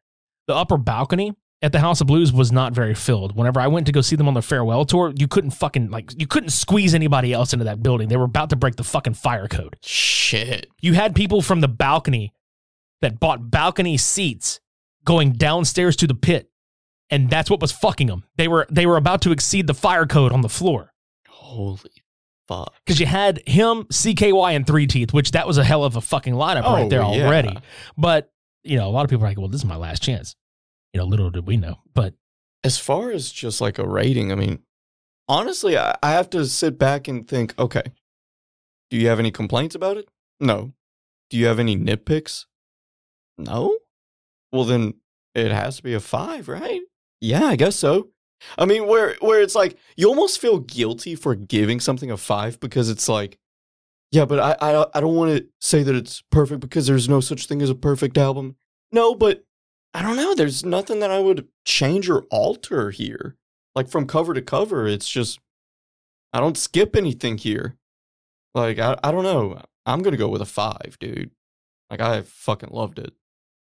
the 0.47 0.55
upper 0.55 0.77
balcony 0.77 1.33
at 1.61 1.71
the 1.71 1.79
House 1.79 1.99
of 1.99 2.07
Blues 2.07 2.31
was 2.31 2.51
not 2.51 2.73
very 2.73 2.93
filled. 2.93 3.35
Whenever 3.35 3.59
I 3.59 3.67
went 3.67 3.87
to 3.87 3.91
go 3.91 4.01
see 4.01 4.15
them 4.15 4.27
on 4.27 4.33
the 4.33 4.41
farewell 4.41 4.85
tour, 4.85 5.13
you 5.17 5.27
couldn't 5.27 5.51
fucking 5.51 5.89
like 5.89 6.11
you 6.19 6.27
couldn't 6.27 6.49
squeeze 6.49 6.93
anybody 6.93 7.33
else 7.33 7.53
into 7.53 7.65
that 7.65 7.83
building. 7.83 8.07
They 8.07 8.17
were 8.17 8.25
about 8.25 8.51
to 8.51 8.55
break 8.55 8.75
the 8.75 8.83
fucking 8.83 9.15
fire 9.15 9.47
code. 9.47 9.75
Shit. 9.83 10.67
You 10.81 10.93
had 10.93 11.15
people 11.15 11.41
from 11.41 11.61
the 11.61 11.67
balcony 11.67 12.33
that 13.01 13.19
bought 13.19 13.51
balcony 13.51 13.97
seats 13.97 14.59
going 15.03 15.33
downstairs 15.33 15.95
to 15.97 16.07
the 16.07 16.15
pit, 16.15 16.49
and 17.09 17.29
that's 17.29 17.49
what 17.49 17.59
was 17.61 17.71
fucking 17.71 18.07
them. 18.07 18.23
They 18.37 18.47
were 18.47 18.65
they 18.69 18.85
were 18.85 18.97
about 18.97 19.21
to 19.23 19.31
exceed 19.31 19.67
the 19.67 19.73
fire 19.73 20.05
code 20.05 20.31
on 20.31 20.41
the 20.41 20.49
floor 20.49 20.91
Holy 21.27 21.79
fuck. 22.47 22.73
because 22.85 22.99
you 22.99 23.05
had 23.05 23.41
him, 23.47 23.83
CKY, 23.85 24.55
and 24.55 24.65
Three 24.67 24.87
Teeth, 24.87 25.13
which 25.13 25.31
that 25.31 25.47
was 25.47 25.57
a 25.57 25.63
hell 25.63 25.83
of 25.83 25.95
a 25.95 26.01
fucking 26.01 26.33
lineup 26.33 26.63
Oh, 26.65 26.73
right 26.73 26.89
there 26.89 27.01
yeah. 27.01 27.25
already. 27.25 27.57
But 27.97 28.31
you 28.63 28.77
know, 28.77 28.87
a 28.87 28.91
lot 28.91 29.03
of 29.03 29.09
people 29.09 29.25
are 29.25 29.29
like, 29.29 29.37
"Well, 29.37 29.47
this 29.47 29.61
is 29.61 29.65
my 29.65 29.75
last 29.75 30.01
chance." 30.01 30.35
You 30.93 30.99
know, 30.99 31.05
little 31.05 31.29
did 31.29 31.45
we 31.45 31.57
know, 31.57 31.79
but 31.93 32.13
As 32.63 32.77
far 32.79 33.11
as 33.11 33.31
just 33.31 33.61
like 33.61 33.77
a 33.77 33.87
rating, 33.87 34.31
I 34.31 34.35
mean, 34.35 34.59
honestly, 35.27 35.77
I, 35.77 35.95
I 36.01 36.11
have 36.13 36.29
to 36.31 36.45
sit 36.47 36.79
back 36.79 37.07
and 37.07 37.27
think, 37.27 37.53
okay, 37.59 37.83
do 38.89 38.97
you 38.97 39.07
have 39.07 39.19
any 39.19 39.29
complaints 39.29 39.75
about 39.75 39.97
it? 39.97 40.07
No. 40.39 40.73
Do 41.29 41.37
you 41.37 41.45
have 41.47 41.59
any 41.59 41.75
nitpicks? 41.77 42.45
No. 43.37 43.77
Well, 44.51 44.63
then 44.63 44.95
it 45.35 45.51
has 45.51 45.77
to 45.77 45.83
be 45.83 45.93
a 45.93 45.99
five, 45.99 46.47
right? 46.47 46.81
Yeah, 47.25 47.45
I 47.45 47.55
guess 47.55 47.75
so. 47.75 48.09
I 48.57 48.65
mean, 48.65 48.85
where 48.85 49.15
where 49.19 49.41
it's 49.41 49.55
like 49.55 49.77
you 49.97 50.07
almost 50.07 50.39
feel 50.39 50.59
guilty 50.59 51.15
for 51.15 51.33
giving 51.33 51.79
something 51.79 52.11
a 52.11 52.17
five 52.17 52.59
because 52.59 52.87
it's 52.89 53.09
like, 53.09 53.39
yeah, 54.11 54.25
but 54.25 54.39
I 54.39 54.55
I, 54.61 54.85
I 54.93 55.01
don't 55.01 55.15
want 55.15 55.35
to 55.35 55.47
say 55.59 55.81
that 55.81 55.95
it's 55.95 56.21
perfect 56.31 56.61
because 56.61 56.85
there's 56.85 57.09
no 57.09 57.19
such 57.19 57.47
thing 57.47 57.63
as 57.63 57.69
a 57.71 57.75
perfect 57.75 58.17
album. 58.17 58.57
No, 58.91 59.15
but 59.15 59.43
I 59.95 60.03
don't 60.03 60.17
know. 60.17 60.35
There's 60.35 60.63
nothing 60.63 60.99
that 60.99 61.09
I 61.09 61.19
would 61.19 61.47
change 61.65 62.09
or 62.09 62.25
alter 62.29 62.91
here. 62.91 63.35
Like 63.73 63.89
from 63.89 64.05
cover 64.05 64.35
to 64.35 64.41
cover, 64.41 64.87
it's 64.87 65.09
just 65.09 65.39
I 66.31 66.39
don't 66.39 66.57
skip 66.57 66.95
anything 66.95 67.39
here. 67.39 67.77
Like 68.53 68.77
I 68.77 68.97
I 69.03 69.11
don't 69.11 69.23
know. 69.23 69.61
I'm 69.87 70.03
gonna 70.03 70.17
go 70.17 70.29
with 70.29 70.43
a 70.43 70.45
five, 70.45 70.97
dude. 70.99 71.31
Like 71.89 72.01
I 72.01 72.21
fucking 72.21 72.69
loved 72.71 72.99
it. 72.99 73.13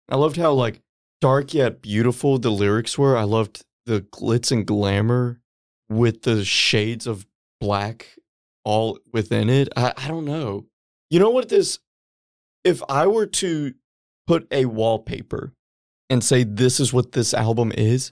I 0.10 0.18
loved 0.18 0.36
how 0.36 0.52
like 0.52 0.82
dark 1.22 1.54
yet 1.54 1.82
beautiful 1.82 2.38
the 2.38 2.52
lyrics 2.52 2.98
were. 2.98 3.18
I 3.18 3.24
loved 3.24 3.64
the 3.86 4.02
glitz 4.02 4.52
and 4.52 4.66
glamour 4.66 5.40
with 5.90 6.24
the 6.24 6.44
shades 6.44 7.08
of 7.08 7.26
black 7.60 8.16
all 8.64 9.00
within 9.14 9.50
it. 9.50 9.70
I, 9.78 9.94
I 9.98 10.08
don't 10.08 10.26
know. 10.26 10.66
You 11.10 11.20
know 11.20 11.30
what 11.30 11.50
this 11.50 11.80
if 12.64 12.82
I 12.90 13.08
were 13.08 13.26
to 13.28 13.74
put 14.26 14.46
a 14.52 14.66
wallpaper 14.66 15.54
and 16.10 16.22
say 16.24 16.44
this 16.44 16.80
is 16.80 16.92
what 16.92 17.14
this 17.14 17.34
album 17.34 17.72
is, 17.78 18.12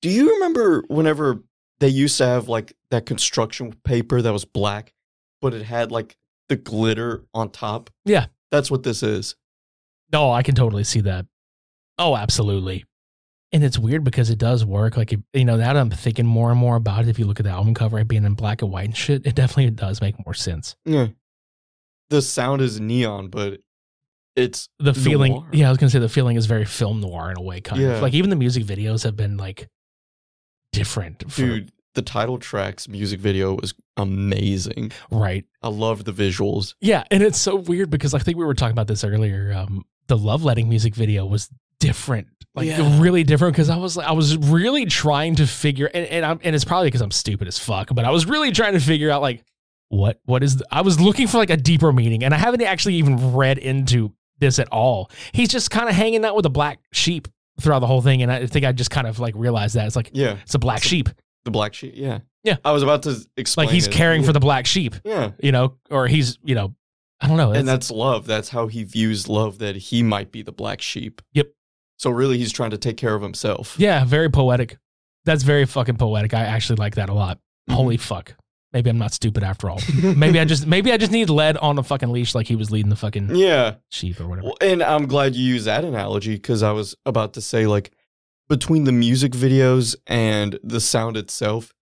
do 0.00 0.08
you 0.10 0.34
remember 0.34 0.82
whenever 0.88 1.42
they 1.78 1.88
used 1.88 2.18
to 2.18 2.26
have 2.26 2.48
like 2.48 2.72
that 2.90 3.06
construction 3.06 3.72
paper 3.84 4.20
that 4.20 4.32
was 4.32 4.44
black, 4.44 4.92
but 5.40 5.54
it 5.54 5.62
had 5.62 5.92
like 5.92 6.16
the 6.48 6.56
glitter 6.56 7.24
on 7.32 7.50
top? 7.50 7.88
yeah, 8.04 8.26
That's 8.50 8.70
what 8.70 8.82
this 8.82 9.02
is. 9.04 9.36
no, 10.12 10.32
I 10.32 10.42
can 10.42 10.56
totally 10.56 10.84
see 10.84 11.00
that. 11.02 11.26
Oh, 12.02 12.16
absolutely. 12.16 12.84
And 13.52 13.62
it's 13.62 13.78
weird 13.78 14.02
because 14.02 14.30
it 14.30 14.38
does 14.38 14.64
work. 14.64 14.96
Like, 14.96 15.12
if- 15.12 15.20
you 15.34 15.44
know, 15.44 15.56
now 15.56 15.72
that 15.72 15.76
I'm 15.76 15.90
thinking 15.90 16.26
more 16.26 16.50
and 16.50 16.58
more 16.58 16.76
about 16.76 17.02
it, 17.04 17.08
if 17.08 17.18
you 17.18 17.26
look 17.26 17.38
at 17.38 17.44
the 17.44 17.50
album 17.50 17.74
cover 17.74 17.98
it 17.98 18.08
being 18.08 18.24
in 18.24 18.34
black 18.34 18.62
and 18.62 18.70
white 18.72 18.86
and 18.86 18.96
shit, 18.96 19.26
it 19.26 19.34
definitely 19.34 19.70
does 19.70 20.00
make 20.00 20.16
more 20.26 20.34
sense. 20.34 20.74
Yeah. 20.84 21.08
The 22.10 22.22
sound 22.22 22.60
is 22.62 22.80
neon, 22.80 23.28
but 23.28 23.60
it's 24.36 24.68
The 24.78 24.94
feeling, 24.94 25.32
noir. 25.32 25.46
yeah, 25.52 25.66
I 25.66 25.70
was 25.70 25.78
gonna 25.78 25.90
say 25.90 25.98
the 25.98 26.08
feeling 26.08 26.36
is 26.36 26.46
very 26.46 26.64
film 26.64 27.00
noir 27.02 27.30
in 27.30 27.36
a 27.36 27.42
way, 27.42 27.60
kind 27.60 27.80
Yeah. 27.82 27.96
of. 27.96 28.02
Like 28.02 28.14
even 28.14 28.30
the 28.30 28.36
music 28.36 28.64
videos 28.64 29.04
have 29.04 29.16
been 29.16 29.36
like 29.36 29.68
different, 30.72 31.30
for, 31.30 31.42
Dude, 31.42 31.72
the 31.94 32.02
title 32.02 32.38
track's 32.38 32.88
music 32.88 33.20
video 33.20 33.54
was 33.56 33.74
amazing. 33.98 34.92
right? 35.10 35.44
I 35.62 35.68
loved 35.68 36.06
the 36.06 36.12
visuals. 36.12 36.74
Yeah, 36.80 37.04
and 37.10 37.22
it's 37.22 37.38
so 37.38 37.56
weird 37.56 37.90
because 37.90 38.14
I 38.14 38.18
think 38.18 38.38
we 38.38 38.44
were 38.44 38.54
talking 38.54 38.72
about 38.72 38.86
this 38.88 39.04
earlier. 39.04 39.52
Um, 39.54 39.84
the 40.08 40.16
Loveletting 40.16 40.68
music 40.68 40.94
video 40.94 41.26
was 41.26 41.50
different, 41.86 42.28
like 42.54 42.66
Yeah. 42.66 43.00
really 43.00 43.24
different. 43.24 43.54
Because 43.54 43.70
I 43.70 43.76
was 43.76 43.96
like 43.96 44.06
I 44.06 44.12
was 44.12 44.36
really 44.36 44.86
trying 44.86 45.34
to 45.36 45.46
figure, 45.46 45.90
and 45.92 46.06
and, 46.06 46.24
I'm, 46.24 46.40
and 46.42 46.54
it's 46.54 46.64
probably 46.64 46.88
because 46.88 47.00
I'm 47.02 47.10
stupid 47.10 47.48
as 47.48 47.58
fuck, 47.58 47.88
but 47.94 48.04
I 48.04 48.10
was 48.10 48.26
really 48.26 48.52
trying 48.52 48.72
to 48.74 48.80
figure 48.80 49.10
out 49.10 49.22
like 49.22 49.42
what 49.88 50.20
what 50.24 50.42
is. 50.42 50.56
The, 50.56 50.66
I 50.70 50.80
was 50.82 51.00
looking 51.00 51.26
for 51.26 51.38
like 51.38 51.50
a 51.50 51.56
deeper 51.56 51.92
meaning, 51.92 52.24
and 52.24 52.32
I 52.32 52.38
haven't 52.38 52.62
actually 52.62 52.94
even 52.94 53.34
read 53.34 53.58
into 53.58 54.12
this 54.38 54.58
at 54.58 54.68
all. 54.68 55.10
He's 55.32 55.48
just 55.48 55.70
kind 55.70 55.88
of 55.88 55.94
hanging 55.94 56.24
out 56.24 56.34
with 56.36 56.46
a 56.46 56.50
black 56.50 56.80
sheep 56.92 57.28
throughout 57.60 57.80
the 57.80 57.86
whole 57.86 58.02
thing, 58.02 58.22
and 58.22 58.32
I 58.32 58.46
think 58.46 58.64
I 58.64 58.72
just 58.72 58.90
kind 58.90 59.06
of 59.06 59.18
like 59.18 59.34
realized 59.36 59.74
that 59.76 59.86
it's 59.86 59.96
like 59.96 60.10
Yeah. 60.12 60.36
it's 60.42 60.54
a 60.54 60.58
black 60.58 60.82
sheep, 60.82 61.08
The 61.44 61.50
black 61.50 61.74
sheep. 61.74 61.92
Yeah. 61.96 62.20
Yeah. 62.44 62.56
I 62.64 62.72
was 62.72 62.82
about 62.82 63.02
to 63.04 63.24
explain. 63.36 63.66
like 63.66 63.74
he's 63.74 63.86
it. 63.86 63.92
caring 63.92 64.22
yeah. 64.22 64.26
for 64.26 64.32
the 64.32 64.40
black 64.40 64.66
sheep, 64.66 64.94
Yeah. 65.04 65.32
you 65.42 65.52
know, 65.52 65.76
or 65.90 66.06
he's 66.08 66.38
you 66.42 66.54
know, 66.56 66.74
I 67.20 67.28
don't 67.28 67.36
know, 67.36 67.52
And 67.52 67.68
that's 67.68 67.90
love. 67.90 68.26
That's 68.26 68.48
how 68.48 68.66
he 68.66 68.82
views 68.82 69.28
love, 69.28 69.58
that 69.58 69.76
he 69.76 70.02
might 70.02 70.32
be 70.32 70.42
the 70.42 70.50
black 70.50 70.80
sheep. 70.80 71.22
Yep. 71.34 71.48
So 72.02 72.10
really, 72.10 72.36
he's 72.36 72.50
trying 72.50 72.70
to 72.70 72.78
take 72.78 72.96
care 72.96 73.14
of 73.14 73.22
himself. 73.22 73.76
Yeah, 73.78 74.04
very 74.04 74.28
poetic. 74.28 74.76
That's 75.24 75.44
very 75.44 75.66
fucking 75.66 75.98
poetic. 75.98 76.34
I 76.34 76.40
actually 76.40 76.74
like 76.76 76.96
that 76.96 77.08
a 77.08 77.14
lot. 77.14 77.36
Mm-hmm. 77.38 77.74
Holy 77.74 77.96
fuck. 77.96 78.34
Maybe 78.72 78.90
I'm 78.90 78.98
not 78.98 79.12
stupid 79.12 79.44
after 79.44 79.70
all. 79.70 79.78
maybe 80.16 80.40
I 80.40 80.44
just 80.44 80.66
maybe 80.66 80.90
I 80.92 80.96
just 80.96 81.12
need 81.12 81.30
lead 81.30 81.56
on 81.58 81.78
a 81.78 81.84
fucking 81.84 82.10
leash 82.10 82.34
like 82.34 82.48
he 82.48 82.56
was 82.56 82.72
leading 82.72 82.90
the 82.90 82.96
fucking 82.96 83.36
Yeah. 83.36 83.76
sheep 83.90 84.18
or 84.20 84.26
whatever. 84.26 84.46
Well, 84.48 84.56
and 84.60 84.82
I'm 84.82 85.06
glad 85.06 85.36
you 85.36 85.44
used 85.44 85.66
that 85.66 85.84
analogy 85.84 86.34
because 86.34 86.64
I 86.64 86.72
was 86.72 86.96
about 87.06 87.34
to 87.34 87.40
say, 87.40 87.68
like, 87.68 87.92
between 88.48 88.82
the 88.82 88.90
music 88.92 89.30
videos 89.30 89.94
and 90.08 90.58
the 90.64 90.80
sound 90.80 91.16
itself, 91.16 91.72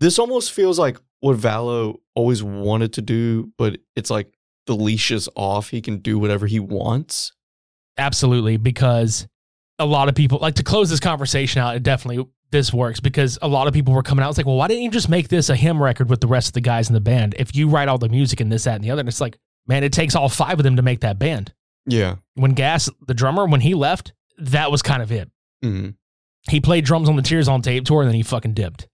this 0.00 0.18
almost 0.18 0.52
feels 0.52 0.78
like 0.78 0.98
what 1.20 1.38
Valo 1.38 1.96
always 2.14 2.42
wanted 2.42 2.92
to 2.92 3.00
do, 3.00 3.50
but 3.56 3.78
it's 3.96 4.10
like 4.10 4.34
the 4.66 4.76
leash 4.76 5.10
is 5.10 5.30
off. 5.34 5.70
He 5.70 5.80
can 5.80 5.96
do 5.96 6.18
whatever 6.18 6.46
he 6.46 6.60
wants. 6.60 7.32
Absolutely, 7.96 8.58
because 8.58 9.26
a 9.82 9.86
lot 9.86 10.08
of 10.08 10.14
people 10.14 10.38
like 10.40 10.54
to 10.56 10.62
close 10.62 10.90
this 10.90 11.00
conversation 11.00 11.60
out. 11.60 11.76
It 11.76 11.82
definitely 11.82 12.26
this 12.50 12.72
works 12.72 13.00
because 13.00 13.38
a 13.42 13.48
lot 13.48 13.66
of 13.66 13.74
people 13.74 13.94
were 13.94 14.02
coming 14.02 14.22
out. 14.24 14.28
It's 14.28 14.38
like, 14.38 14.46
well, 14.46 14.56
why 14.56 14.68
didn't 14.68 14.82
you 14.82 14.90
just 14.90 15.08
make 15.08 15.28
this 15.28 15.48
a 15.48 15.56
Him 15.56 15.82
record 15.82 16.10
with 16.10 16.20
the 16.20 16.26
rest 16.26 16.48
of 16.48 16.52
the 16.52 16.60
guys 16.60 16.88
in 16.88 16.94
the 16.94 17.00
band? 17.00 17.34
If 17.38 17.56
you 17.56 17.68
write 17.68 17.88
all 17.88 17.98
the 17.98 18.08
music 18.08 18.40
and 18.40 18.52
this, 18.52 18.64
that, 18.64 18.74
and 18.76 18.84
the 18.84 18.90
other, 18.90 19.00
and 19.00 19.08
it's 19.08 19.20
like, 19.20 19.38
man, 19.66 19.84
it 19.84 19.92
takes 19.92 20.14
all 20.14 20.28
five 20.28 20.58
of 20.58 20.64
them 20.64 20.76
to 20.76 20.82
make 20.82 21.00
that 21.00 21.18
band. 21.18 21.52
Yeah. 21.86 22.16
When 22.34 22.52
Gas, 22.52 22.90
the 23.06 23.14
drummer, 23.14 23.46
when 23.46 23.60
he 23.60 23.74
left, 23.74 24.12
that 24.38 24.70
was 24.70 24.82
kind 24.82 25.02
of 25.02 25.10
it. 25.12 25.30
hmm 25.62 25.90
he 26.50 26.60
played 26.60 26.84
drums 26.84 27.08
on 27.08 27.16
the 27.16 27.22
Tears 27.22 27.48
on 27.48 27.62
Tape 27.62 27.84
tour 27.84 28.02
and 28.02 28.08
then 28.08 28.16
he 28.16 28.22
fucking 28.22 28.54
dipped. 28.54 28.88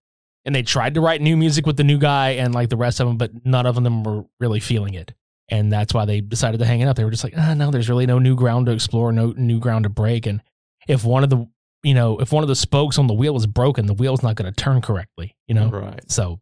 And 0.44 0.54
they 0.54 0.62
tried 0.62 0.94
to 0.94 1.00
write 1.00 1.20
new 1.20 1.36
music 1.36 1.66
with 1.66 1.76
the 1.76 1.84
new 1.84 1.98
guy 1.98 2.30
and 2.30 2.54
like 2.54 2.68
the 2.68 2.76
rest 2.76 3.00
of 3.00 3.06
them, 3.06 3.16
but 3.16 3.30
none 3.44 3.66
of 3.66 3.82
them 3.82 4.02
were 4.02 4.24
really 4.40 4.60
feeling 4.60 4.94
it. 4.94 5.14
And 5.48 5.72
that's 5.72 5.94
why 5.94 6.04
they 6.04 6.20
decided 6.20 6.58
to 6.58 6.66
hang 6.66 6.80
it 6.80 6.88
up. 6.88 6.96
They 6.96 7.04
were 7.04 7.10
just 7.10 7.24
like, 7.24 7.34
ah, 7.36 7.54
no, 7.54 7.70
there's 7.70 7.88
really 7.88 8.06
no 8.06 8.18
new 8.18 8.36
ground 8.36 8.66
to 8.66 8.72
explore, 8.72 9.12
no 9.12 9.32
new 9.36 9.58
ground 9.60 9.84
to 9.84 9.88
break. 9.88 10.26
And 10.26 10.42
if 10.88 11.04
one 11.04 11.22
of 11.22 11.30
the, 11.30 11.46
you 11.84 11.94
know, 11.94 12.18
if 12.18 12.32
one 12.32 12.42
of 12.42 12.48
the 12.48 12.56
spokes 12.56 12.98
on 12.98 13.06
the 13.06 13.14
wheel 13.14 13.36
is 13.36 13.46
broken, 13.46 13.86
the 13.86 13.94
wheel's 13.94 14.22
not 14.22 14.34
going 14.34 14.52
to 14.52 14.56
turn 14.64 14.80
correctly, 14.80 15.36
you 15.46 15.54
know? 15.54 15.70
Right. 15.70 16.10
So 16.10 16.40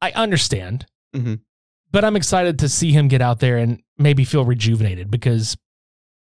I 0.00 0.12
understand, 0.12 0.86
hmm 1.14 1.34
but 1.92 2.04
I'm 2.04 2.14
excited 2.14 2.60
to 2.60 2.68
see 2.68 2.92
him 2.92 3.08
get 3.08 3.20
out 3.20 3.40
there 3.40 3.56
and 3.58 3.82
maybe 3.98 4.24
feel 4.24 4.44
rejuvenated 4.44 5.10
because 5.10 5.56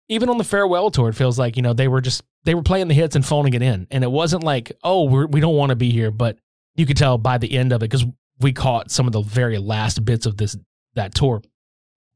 even 0.09 0.27
on 0.27 0.39
the 0.39 0.43
farewell 0.43 0.89
tour, 0.89 1.09
it 1.09 1.13
feels 1.13 1.37
like, 1.37 1.55
you 1.55 1.61
know, 1.61 1.73
they 1.73 1.87
were 1.87 2.01
just, 2.01 2.23
they 2.45 2.55
were 2.55 2.63
playing 2.63 2.87
the 2.87 2.95
hits 2.95 3.15
and 3.15 3.23
phoning 3.23 3.53
it 3.53 3.61
in. 3.61 3.85
And 3.91 4.03
it 4.03 4.11
wasn't 4.11 4.43
like, 4.43 4.71
oh, 4.83 5.03
we're, 5.03 5.27
we 5.27 5.39
don't 5.39 5.55
want 5.55 5.69
to 5.69 5.75
be 5.75 5.91
here, 5.91 6.09
but 6.09 6.39
you 6.75 6.87
could 6.87 6.97
tell 6.97 7.19
by 7.19 7.37
the 7.37 7.55
end 7.55 7.73
of 7.73 7.83
it 7.83 7.91
because 7.91 8.05
we 8.39 8.53
caught 8.53 8.89
some 8.89 9.05
of 9.05 9.13
the 9.13 9.21
very 9.21 9.59
last 9.59 10.03
bits 10.03 10.25
of 10.25 10.35
this, 10.35 10.57
that 10.95 11.13
tour. 11.13 11.43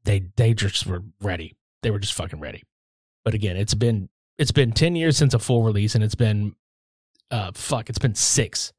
They, 0.02 0.24
they 0.36 0.52
just 0.52 0.84
were 0.84 1.04
ready. 1.22 1.56
They 1.82 1.92
were 1.92 2.00
just 2.00 2.14
fucking 2.14 2.40
ready. 2.40 2.64
But 3.24 3.34
again, 3.34 3.56
it's 3.56 3.74
been, 3.74 4.08
it's 4.38 4.52
been 4.52 4.72
10 4.72 4.96
years 4.96 5.16
since 5.16 5.34
a 5.34 5.38
full 5.38 5.62
release 5.62 5.94
and 5.94 6.04
it's 6.04 6.14
been, 6.14 6.54
uh, 7.30 7.52
fuck, 7.54 7.88
it's 7.88 7.98
been 7.98 8.14
six 8.14 8.72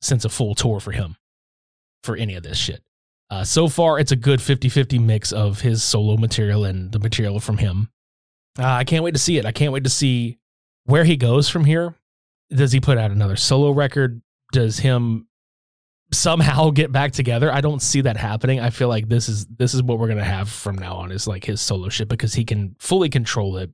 since 0.00 0.24
a 0.24 0.28
full 0.28 0.54
tour 0.54 0.80
for 0.80 0.92
him 0.92 1.16
for 2.02 2.16
any 2.16 2.34
of 2.34 2.42
this 2.42 2.58
shit. 2.58 2.82
Uh, 3.30 3.44
so 3.44 3.68
far, 3.68 3.98
it's 3.98 4.12
a 4.12 4.16
good 4.16 4.42
50 4.42 4.68
50 4.68 4.98
mix 4.98 5.32
of 5.32 5.60
his 5.60 5.82
solo 5.82 6.16
material 6.16 6.64
and 6.64 6.92
the 6.92 6.98
material 6.98 7.40
from 7.40 7.58
him. 7.58 7.88
Uh, 8.58 8.66
I 8.66 8.84
can't 8.84 9.02
wait 9.02 9.14
to 9.14 9.20
see 9.20 9.38
it. 9.38 9.46
I 9.46 9.52
can't 9.52 9.72
wait 9.72 9.84
to 9.84 9.90
see 9.90 10.38
where 10.84 11.04
he 11.04 11.16
goes 11.16 11.48
from 11.48 11.64
here. 11.64 11.94
Does 12.50 12.72
he 12.72 12.80
put 12.80 12.98
out 12.98 13.10
another 13.10 13.36
solo 13.36 13.70
record? 13.70 14.20
Does 14.52 14.78
him 14.80 15.28
somehow 16.12 16.70
get 16.70 16.92
back 16.92 17.12
together? 17.12 17.50
I 17.50 17.62
don't 17.62 17.80
see 17.80 18.02
that 18.02 18.18
happening. 18.18 18.60
I 18.60 18.68
feel 18.68 18.88
like 18.88 19.08
this 19.08 19.28
is 19.28 19.46
this 19.46 19.72
is 19.72 19.82
what 19.82 19.98
we're 19.98 20.08
gonna 20.08 20.24
have 20.24 20.50
from 20.50 20.76
now 20.76 20.96
on 20.96 21.10
is 21.10 21.26
like 21.26 21.44
his 21.44 21.62
solo 21.62 21.88
shit 21.88 22.08
because 22.08 22.34
he 22.34 22.44
can 22.44 22.76
fully 22.78 23.08
control 23.08 23.56
it. 23.56 23.70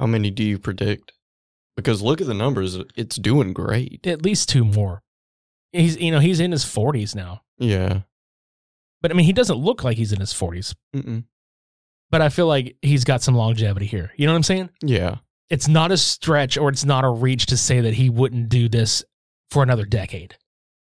How 0.00 0.06
many 0.06 0.30
do 0.30 0.42
you 0.42 0.58
predict? 0.58 1.12
Because 1.76 2.02
look 2.02 2.20
at 2.20 2.26
the 2.26 2.34
numbers; 2.34 2.76
it's 2.96 3.16
doing 3.16 3.52
great. 3.52 4.06
At 4.06 4.22
least 4.22 4.48
two 4.48 4.64
more. 4.64 5.02
He's 5.72 5.96
you 5.98 6.10
know 6.12 6.20
he's 6.20 6.40
in 6.40 6.52
his 6.52 6.64
forties 6.64 7.14
now, 7.14 7.42
Yeah. 7.58 8.02
but 9.02 9.10
I 9.10 9.14
mean 9.14 9.26
he 9.26 9.32
doesn't 9.32 9.56
look 9.58 9.82
like 9.82 9.96
he's 9.96 10.12
in 10.12 10.20
his 10.20 10.32
forties. 10.32 10.74
Mm-mm. 10.94 11.24
But 12.10 12.22
I 12.22 12.28
feel 12.28 12.46
like 12.46 12.76
he's 12.80 13.02
got 13.04 13.22
some 13.22 13.34
longevity 13.34 13.86
here. 13.86 14.12
You 14.16 14.26
know 14.26 14.32
what 14.32 14.36
I'm 14.36 14.42
saying? 14.44 14.70
Yeah. 14.82 15.16
it's 15.50 15.66
not 15.68 15.90
a 15.92 15.96
stretch 15.96 16.56
or 16.56 16.68
it's 16.70 16.84
not 16.84 17.04
a 17.04 17.08
reach 17.10 17.46
to 17.46 17.56
say 17.56 17.80
that 17.80 17.94
he 17.94 18.08
wouldn't 18.08 18.48
do 18.48 18.68
this 18.68 19.04
for 19.50 19.62
another 19.62 19.84
decade. 19.84 20.36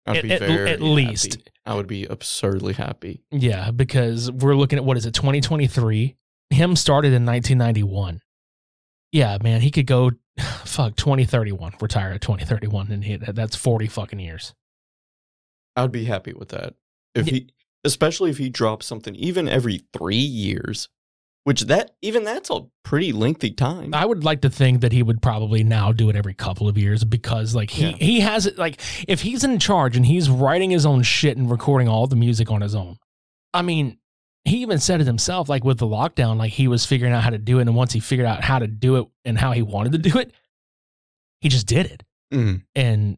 I'd 0.06 0.18
At- 0.18 0.24
be 0.24 0.32
at- 0.32 0.40
very 0.40 0.70
at 0.72 0.82
least. 0.82 1.34
happy. 1.36 1.44
I 1.66 1.76
would 1.76 1.88
be 1.88 2.06
absurdly 2.06 2.74
happy. 2.74 3.22
Yeah, 3.30 3.72
because 3.72 4.32
we're 4.32 4.56
looking 4.56 4.78
at 4.80 4.86
what 4.86 4.96
is 4.98 5.06
it, 5.06 5.14
2023? 5.14 6.16
Him 6.50 6.76
started 6.78 7.12
in 7.14 7.26
1991. 7.26 8.22
Yeah, 9.12 9.38
man, 9.42 9.62
he 9.62 9.72
could 9.72 9.88
go 9.88 10.12
fuck 10.66 10.96
2031, 10.96 11.74
retire 11.82 12.12
at 12.12 12.22
2031, 12.22 12.92
and 12.92 13.04
he, 13.04 13.16
that's 13.18 13.56
40 13.56 13.88
fucking 13.88 14.20
years. 14.20 14.54
I'd 15.76 15.92
be 15.92 16.06
happy 16.06 16.34
with 16.34 16.50
that. 16.50 16.74
If 17.16 17.28
Yeah. 17.28 17.34
he, 17.34 17.50
especially 17.84 18.30
if 18.32 18.38
he 18.38 18.50
drops 18.50 18.86
something 18.86 19.16
even 19.16 19.48
every 19.48 19.82
three 19.98 20.16
years, 20.16 20.90
which 21.44 21.62
that 21.62 21.92
even 22.02 22.24
that's 22.26 22.50
a 22.50 22.66
pretty 22.84 23.14
lengthy 23.14 23.52
time. 23.52 23.94
I 23.94 24.06
would 24.06 24.24
like 24.26 24.42
to 24.42 24.50
think 24.50 24.82
that 24.82 24.92
he 24.92 25.02
would 25.02 25.22
probably 25.22 25.64
now 25.64 25.92
do 25.94 26.10
it 26.10 26.16
every 26.16 26.34
couple 26.34 26.68
of 26.68 26.78
years 26.78 27.04
because 27.06 27.56
like 27.56 27.70
he 27.70 27.92
Yeah. 27.92 27.96
he 27.98 28.20
has 28.20 28.46
it 28.48 28.58
like 28.58 28.82
if 29.08 29.22
he's 29.22 29.44
in 29.46 29.58
charge 29.60 29.96
and 29.96 30.06
he's 30.06 30.30
writing 30.30 30.72
his 30.72 30.86
own 30.86 31.04
shit 31.04 31.38
and 31.38 31.50
recording 31.50 31.88
all 31.88 32.06
the 32.08 32.18
music 32.18 32.52
on 32.52 32.60
his 32.62 32.76
own. 32.76 32.98
I 33.54 33.62
mean, 33.62 33.98
he 34.48 34.58
even 34.58 34.80
said 34.80 35.02
it 35.02 35.08
himself 35.08 35.50
like 35.50 35.64
with 35.64 35.78
the 35.80 35.86
lockdown 35.86 36.38
like 36.38 36.52
he 36.54 36.68
was 36.68 36.86
figuring 36.86 37.14
out 37.14 37.24
how 37.24 37.30
to 37.30 37.38
do 37.38 37.60
it 37.60 37.64
and 37.64 37.76
once 37.76 37.94
he 37.94 38.00
figured 38.00 38.28
out 38.28 38.44
how 38.44 38.60
to 38.60 38.68
do 38.68 38.98
it 38.98 39.08
and 39.26 39.38
how 39.38 39.52
he 39.52 39.62
wanted 39.62 39.92
to 39.94 39.98
do 39.98 40.18
it, 40.18 40.34
he 41.42 41.50
just 41.50 41.68
did 41.68 41.86
it. 41.88 42.04
Mhm. 42.34 42.64
And 42.76 43.18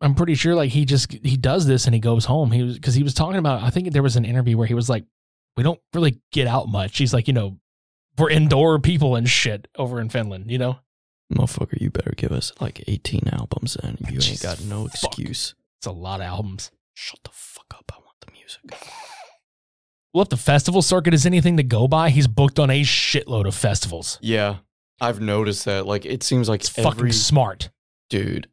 I'm 0.00 0.14
pretty 0.14 0.34
sure 0.34 0.54
like 0.54 0.70
he 0.70 0.84
just 0.84 1.12
he 1.12 1.36
does 1.36 1.66
this 1.66 1.86
and 1.86 1.94
he 1.94 2.00
goes 2.00 2.24
home. 2.26 2.52
He 2.52 2.62
was 2.62 2.78
cuz 2.78 2.94
he 2.94 3.02
was 3.02 3.14
talking 3.14 3.38
about 3.38 3.62
I 3.62 3.70
think 3.70 3.92
there 3.92 4.02
was 4.02 4.16
an 4.16 4.24
interview 4.24 4.56
where 4.56 4.66
he 4.66 4.74
was 4.74 4.88
like 4.88 5.04
we 5.56 5.62
don't 5.64 5.80
really 5.92 6.20
get 6.30 6.46
out 6.46 6.68
much. 6.68 6.98
He's 6.98 7.12
like, 7.12 7.26
you 7.26 7.34
know, 7.34 7.58
we're 8.16 8.30
indoor 8.30 8.78
people 8.78 9.16
and 9.16 9.28
shit 9.28 9.66
over 9.76 10.00
in 10.00 10.08
Finland, 10.08 10.50
you 10.50 10.58
know? 10.58 10.78
Motherfucker, 11.32 11.80
you 11.80 11.90
better 11.90 12.14
give 12.16 12.30
us 12.32 12.52
like 12.60 12.84
18 12.86 13.28
albums 13.32 13.74
and 13.76 13.98
you 14.08 14.20
ain't 14.22 14.40
got 14.40 14.60
no 14.62 14.86
fuck. 14.86 15.04
excuse. 15.18 15.54
It's 15.78 15.86
a 15.86 15.92
lot 15.92 16.20
of 16.20 16.26
albums. 16.26 16.70
Shut 16.94 17.20
the 17.24 17.30
fuck 17.32 17.74
up. 17.76 17.92
I 17.94 17.98
want 17.98 18.16
the 18.20 18.32
music. 18.32 18.88
Well, 20.18 20.24
if 20.24 20.30
the 20.30 20.36
festival 20.36 20.82
circuit 20.82 21.14
is 21.14 21.24
anything 21.26 21.58
to 21.58 21.62
go 21.62 21.86
by, 21.86 22.10
he's 22.10 22.26
booked 22.26 22.58
on 22.58 22.70
a 22.70 22.80
shitload 22.82 23.46
of 23.46 23.54
festivals. 23.54 24.18
Yeah. 24.20 24.56
I've 25.00 25.20
noticed 25.20 25.64
that. 25.66 25.86
Like, 25.86 26.04
it 26.04 26.24
seems 26.24 26.48
like 26.48 26.62
It's 26.62 26.76
every 26.76 26.90
fucking 26.90 27.12
smart. 27.12 27.70
dude. 28.10 28.48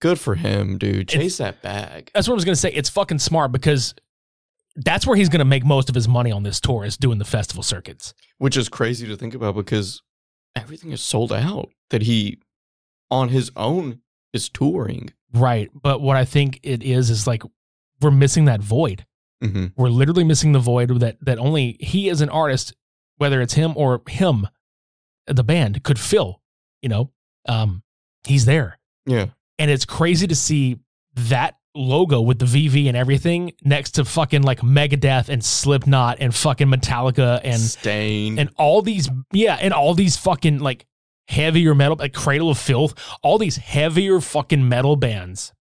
Good 0.00 0.18
for 0.18 0.34
him, 0.34 0.78
dude. 0.78 1.10
It's- 1.12 1.12
Chase 1.22 1.36
that 1.36 1.60
bag. 1.60 2.10
That's 2.14 2.26
what 2.26 2.32
I 2.32 2.36
was 2.36 2.46
gonna 2.46 2.56
say. 2.56 2.72
It's 2.72 2.88
fucking 2.88 3.18
smart 3.18 3.52
because 3.52 3.94
that's 4.76 5.06
where 5.06 5.14
he's 5.14 5.28
gonna 5.28 5.44
make 5.44 5.62
most 5.62 5.90
of 5.90 5.94
his 5.94 6.08
money 6.08 6.32
on 6.32 6.42
this 6.42 6.58
tour 6.58 6.86
is 6.86 6.96
doing 6.96 7.18
the 7.18 7.26
festival 7.26 7.62
circuits. 7.62 8.14
Which 8.38 8.56
is 8.56 8.70
crazy 8.70 9.06
to 9.08 9.14
think 9.18 9.34
about 9.34 9.56
because 9.56 10.00
everything 10.56 10.90
is 10.92 11.02
sold 11.02 11.34
out 11.34 11.68
that 11.90 12.00
he, 12.00 12.38
on 13.10 13.28
his 13.28 13.50
own, 13.56 14.00
is 14.32 14.48
touring. 14.48 15.12
Right. 15.34 15.68
But 15.74 16.00
what 16.00 16.16
I 16.16 16.24
think 16.24 16.60
it 16.62 16.82
is 16.82 17.10
is 17.10 17.26
like 17.26 17.42
we're 18.00 18.10
missing 18.10 18.46
that 18.46 18.62
void. 18.62 19.04
Mm-hmm. 19.42 19.66
We're 19.76 19.88
literally 19.90 20.24
missing 20.24 20.52
the 20.52 20.58
void 20.58 20.98
that 21.00 21.16
that 21.22 21.38
only 21.38 21.76
he 21.80 22.10
as 22.10 22.20
an 22.20 22.28
artist, 22.28 22.74
whether 23.18 23.40
it's 23.40 23.54
him 23.54 23.72
or 23.76 24.02
him, 24.08 24.48
the 25.26 25.44
band 25.44 25.82
could 25.84 25.98
fill. 25.98 26.40
You 26.82 26.88
know, 26.88 27.10
um, 27.48 27.82
he's 28.24 28.44
there. 28.44 28.78
Yeah. 29.06 29.26
and 29.58 29.70
it's 29.70 29.84
crazy 29.86 30.26
to 30.26 30.34
see 30.34 30.78
that 31.14 31.56
logo 31.74 32.20
with 32.20 32.38
the 32.38 32.44
VV 32.46 32.88
and 32.88 32.96
everything 32.96 33.52
next 33.64 33.92
to 33.92 34.04
fucking 34.04 34.42
like 34.42 34.60
Megadeth 34.60 35.28
and 35.30 35.42
Slipknot 35.44 36.18
and 36.20 36.34
fucking 36.34 36.66
Metallica 36.68 37.40
and 37.44 37.60
Stain. 37.60 38.38
and 38.38 38.50
all 38.58 38.82
these 38.82 39.08
yeah 39.32 39.54
and 39.60 39.72
all 39.72 39.94
these 39.94 40.16
fucking 40.16 40.58
like 40.58 40.84
heavier 41.28 41.74
metal 41.74 41.96
like 41.98 42.12
Cradle 42.12 42.50
of 42.50 42.58
Filth 42.58 42.94
all 43.22 43.38
these 43.38 43.56
heavier 43.56 44.20
fucking 44.20 44.68
metal 44.68 44.96
bands 44.96 45.52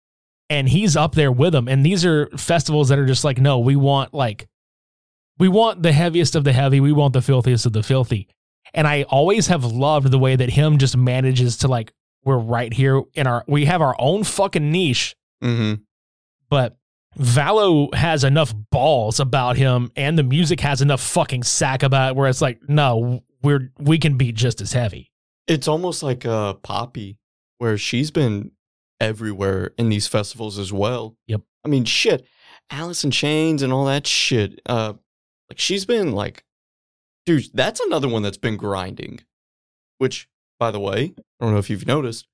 and 0.50 0.70
he's 0.70 0.96
up 0.96 1.16
there 1.16 1.32
with 1.32 1.54
them. 1.54 1.68
And 1.68 1.86
these 1.86 2.06
are 2.06 2.28
festivals 2.38 2.90
that 2.90 3.00
are 3.00 3.06
just 3.06 3.24
like 3.24 3.40
no 3.40 3.60
we 3.60 3.76
want 3.76 4.14
like 4.14 4.48
we 5.40 5.48
want 5.48 5.84
the 5.84 5.92
heaviest 5.92 6.36
of 6.36 6.44
the 6.44 6.54
heavy. 6.54 6.80
We 6.80 6.92
want 6.92 7.14
the 7.14 7.22
filthiest 7.22 7.66
of 7.66 7.74
the 7.74 7.84
filthy. 7.84 8.28
And 8.74 8.88
I 8.88 9.04
always 9.04 9.48
have 9.48 9.64
loved 9.64 10.12
the 10.12 10.20
way 10.20 10.36
that 10.36 10.50
him 10.50 10.78
just 10.78 10.98
manages 10.98 11.58
to 11.58 11.68
like 11.68 11.94
we're 12.24 12.38
right 12.38 12.74
here 12.74 13.04
in 13.14 13.28
our 13.28 13.44
we 13.48 13.66
have 13.66 13.82
our 13.82 13.96
own 14.00 14.24
fucking 14.24 14.72
niche. 14.72 15.16
Mm-hmm. 15.44 15.84
but 16.50 16.78
Valo 17.16 17.94
has 17.94 18.24
enough 18.24 18.54
balls 18.72 19.20
about 19.20 19.56
him 19.56 19.92
and 19.96 20.18
the 20.18 20.24
music 20.24 20.60
has 20.62 20.82
enough 20.82 21.00
fucking 21.00 21.44
sack 21.44 21.84
about 21.84 22.10
it 22.10 22.16
where 22.16 22.28
it's 22.28 22.42
like 22.42 22.68
no 22.68 23.22
we're 23.44 23.72
we 23.80 23.98
can 23.98 24.18
be 24.18 24.32
just 24.32 24.62
as 24.62 24.74
heavy. 24.74 25.12
It's 25.48 25.68
almost 25.68 26.04
like 26.04 26.26
uh, 26.26 26.54
Poppy, 26.56 27.18
where 27.60 27.78
she's 27.78 28.12
been 28.12 28.52
everywhere 29.00 29.72
in 29.78 29.90
these 29.90 30.08
festivals 30.08 30.58
as 30.58 30.74
well. 30.74 31.16
Yep. 31.28 31.42
I 31.66 31.68
mean, 31.70 31.86
shit, 31.86 32.26
Alice 32.70 33.04
in 33.04 33.12
Chains 33.12 33.62
and 33.62 33.72
all 33.74 33.86
that 33.86 34.08
shit. 34.08 34.62
Uh, 34.66 34.94
like 35.50 35.60
she's 35.60 35.86
been 35.86 36.12
like, 36.12 36.44
dude, 37.26 37.48
that's 37.54 37.80
another 37.80 38.08
one 38.08 38.22
that's 38.24 38.38
been 38.38 38.58
grinding. 38.58 39.22
Which, 39.98 40.28
by 40.60 40.72
the 40.72 40.80
way, 40.80 41.14
I 41.18 41.46
don't 41.46 41.54
know 41.54 41.60
if 41.60 41.70
you've 41.70 41.88
noticed, 41.88 42.28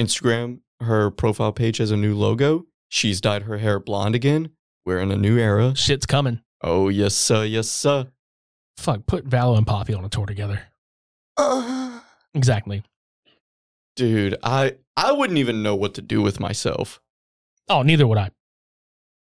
Instagram, 0.00 0.60
her 0.80 1.10
profile 1.10 1.52
page 1.52 1.78
has 1.78 1.90
a 1.90 1.96
new 1.96 2.14
logo. 2.14 2.66
She's 2.88 3.20
dyed 3.20 3.42
her 3.42 3.58
hair 3.58 3.78
blonde 3.78 4.14
again. 4.14 4.50
We're 4.84 4.98
in 5.00 5.10
a 5.10 5.16
new 5.16 5.38
era. 5.38 5.74
shit's 5.76 6.06
coming 6.06 6.40
Oh 6.62 6.88
yes, 6.88 7.14
sir. 7.14 7.44
Yes, 7.44 7.68
sir. 7.70 8.08
fuck 8.76 9.06
put 9.06 9.28
Valo 9.28 9.56
and 9.56 9.66
Poppy 9.66 9.94
on 9.94 10.04
a 10.04 10.08
tour 10.08 10.26
together 10.26 10.62
exactly 12.34 12.82
Dude, 13.96 14.36
I 14.42 14.76
I 14.96 15.12
wouldn't 15.12 15.38
even 15.38 15.62
know 15.62 15.74
what 15.74 15.94
to 15.94 16.02
do 16.02 16.22
with 16.22 16.40
myself. 16.40 17.00
oh 17.68 17.82
neither 17.82 18.06
would 18.06 18.18
I. 18.18 18.30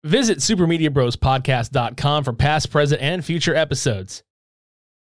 Visit 0.05 0.39
supermediabrospodcast.com 0.39 2.25
for 2.25 2.33
past 2.33 2.71
present 2.71 3.01
and 3.01 3.25
future 3.25 3.55
episodes. 3.55 4.25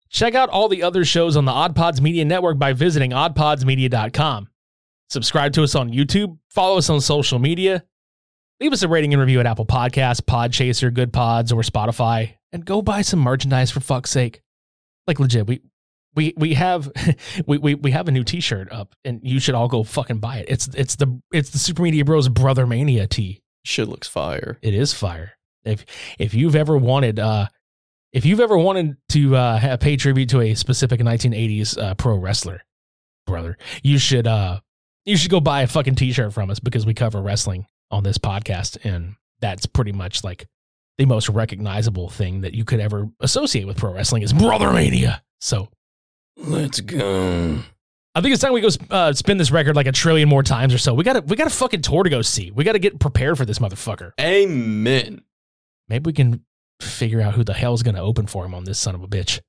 Check 0.10 0.36
out 0.36 0.50
all 0.50 0.68
the 0.68 0.84
other 0.84 1.04
shows 1.06 1.36
on 1.38 1.46
the 1.46 1.52
Odd 1.52 1.76
Pods 1.76 2.02
Media 2.02 2.26
Network 2.26 2.60
by 2.60 2.74
visiting 2.74 3.12
oddpodsmedia.com 3.12 4.50
subscribe 5.12 5.52
to 5.54 5.64
us 5.64 5.76
on 5.76 5.92
YouTube. 5.92 6.38
Follow 6.50 6.78
us 6.78 6.90
on 6.90 7.02
social 7.02 7.38
media. 7.38 7.84
Leave 8.60 8.74
us 8.74 8.84
a 8.84 8.88
rating 8.88 9.14
and 9.14 9.20
review 9.20 9.40
at 9.40 9.46
Apple 9.46 9.66
Podcasts, 9.66 10.22
Podchaser, 10.22 10.94
Good 10.94 11.12
Pods, 11.12 11.52
or 11.52 11.62
Spotify, 11.62 12.36
and 12.52 12.66
go 12.66 12.82
buy 12.82 13.02
some 13.02 13.20
merchandise 13.20 13.72
for 13.72 13.80
fuck's 13.80 14.12
sake. 14.12 14.42
Like 15.08 15.20
legit, 15.20 15.48
we 15.48 15.62
we 16.16 16.34
we 16.38 16.54
have 16.54 16.92
we, 17.48 17.58
we 17.58 17.76
we 17.76 17.92
have 17.92 18.08
a 18.08 18.12
new 18.12 18.24
T-shirt 18.24 18.72
up, 18.72 18.94
and 19.06 19.20
you 19.24 19.40
should 19.40 19.56
all 19.56 19.68
go 19.68 19.84
fucking 19.84 20.20
buy 20.20 20.38
it. 20.38 20.46
It's 20.50 20.68
it's 20.70 20.96
the 20.96 21.22
it's 21.32 21.52
the 21.52 21.60
Super 21.60 21.84
Media 21.84 22.06
Bros 22.06 22.30
Brother 22.30 22.68
Mania 22.68 23.08
tee. 23.08 23.42
Shit 23.64 23.88
looks 23.88 24.08
fire. 24.08 24.58
It 24.62 24.74
is 24.74 24.94
fire. 24.94 25.34
If 25.64 25.86
if 26.20 26.34
you've 26.34 26.56
ever 26.56 26.78
wanted 26.78 27.20
uh 27.20 27.48
if 28.12 28.26
you've 28.26 28.40
ever 28.40 28.58
wanted 28.58 28.98
to 29.10 29.36
uh 29.36 29.78
pay 29.78 29.96
tribute 29.96 30.30
to 30.30 30.42
a 30.42 30.56
specific 30.56 31.00
1980s 31.00 31.78
uh, 31.82 31.94
pro 31.96 32.18
wrestler, 32.18 32.64
brother, 33.26 33.58
you 33.84 33.98
should 33.98 34.28
uh 34.28 34.60
you 35.06 35.18
should 35.18 35.32
go 35.32 35.40
buy 35.40 35.62
a 35.62 35.68
fucking 35.68 35.96
T-shirt 35.96 36.34
from 36.34 36.50
us 36.50 36.60
because 36.60 36.86
we 36.86 36.94
cover 36.94 37.22
wrestling 37.22 37.66
on 37.90 38.04
this 38.04 38.18
podcast, 38.18 38.78
and 38.84 39.16
that's 39.40 39.66
pretty 39.66 39.92
much 39.92 40.24
like 40.24 40.48
the 40.98 41.06
most 41.06 41.30
recognizable 41.30 42.10
thing 42.10 42.42
that 42.42 42.54
you 42.54 42.64
could 42.64 42.80
ever 42.80 43.10
associate 43.20 43.66
with 43.66 43.78
pro 43.78 43.94
wrestling 43.94 44.24
is 44.24 44.34
Brother 44.34 44.72
Mania. 44.72 45.24
So 45.40 45.70
Let's 46.38 46.82
go. 46.82 47.60
I 48.14 48.22
think 48.22 48.34
it's 48.34 48.42
time 48.42 48.52
we 48.54 48.62
go 48.62 48.70
uh, 48.90 49.14
spin 49.14 49.38
this 49.38 49.52
record 49.52 49.76
like 49.76 49.88
a 49.88 49.92
trillion 49.92 50.28
more 50.28 50.44
times 50.44 50.74
or 50.74 50.78
so. 50.78 50.94
We 50.94 51.04
got 51.04 51.14
to 51.14 51.22
we 51.22 51.36
got 51.36 51.48
a 51.48 51.52
fucking 51.52 51.82
tour 51.82 52.04
to 52.04 52.10
go 52.10 52.22
see. 52.22 52.52
We 52.52 52.64
got 52.64 52.74
to 52.74 52.80
get 52.80 53.00
prepared 53.00 53.38
for 53.38 53.46
this 53.46 53.60
motherfucker. 53.60 54.12
Amen. 54.20 55.22
Maybe 55.88 56.08
we 56.10 56.14
can 56.14 56.44
figure 56.82 57.22
out 57.22 57.36
who 57.36 57.44
the 57.44 57.54
hell's 57.54 57.84
going 57.84 57.96
to 57.96 58.02
open 58.02 58.28
for 58.28 58.46
him 58.46 58.54
on 58.54 58.66
this 58.66 58.80
son 58.80 58.96
of 58.96 59.04
a 59.04 59.08
bitch. 59.08 59.40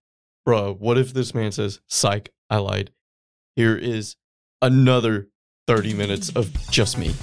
Bro, 0.44 0.74
what 0.74 0.98
if 0.98 1.12
this 1.14 1.34
man 1.34 1.52
says, 1.52 1.80
Psych, 1.88 2.30
I 2.50 2.58
lied. 2.58 2.90
Here 3.56 3.76
is 3.76 4.16
another 4.60 5.28
30 5.66 5.94
minutes 5.94 6.30
of 6.30 6.52
just 6.70 6.98
me. 6.98 7.14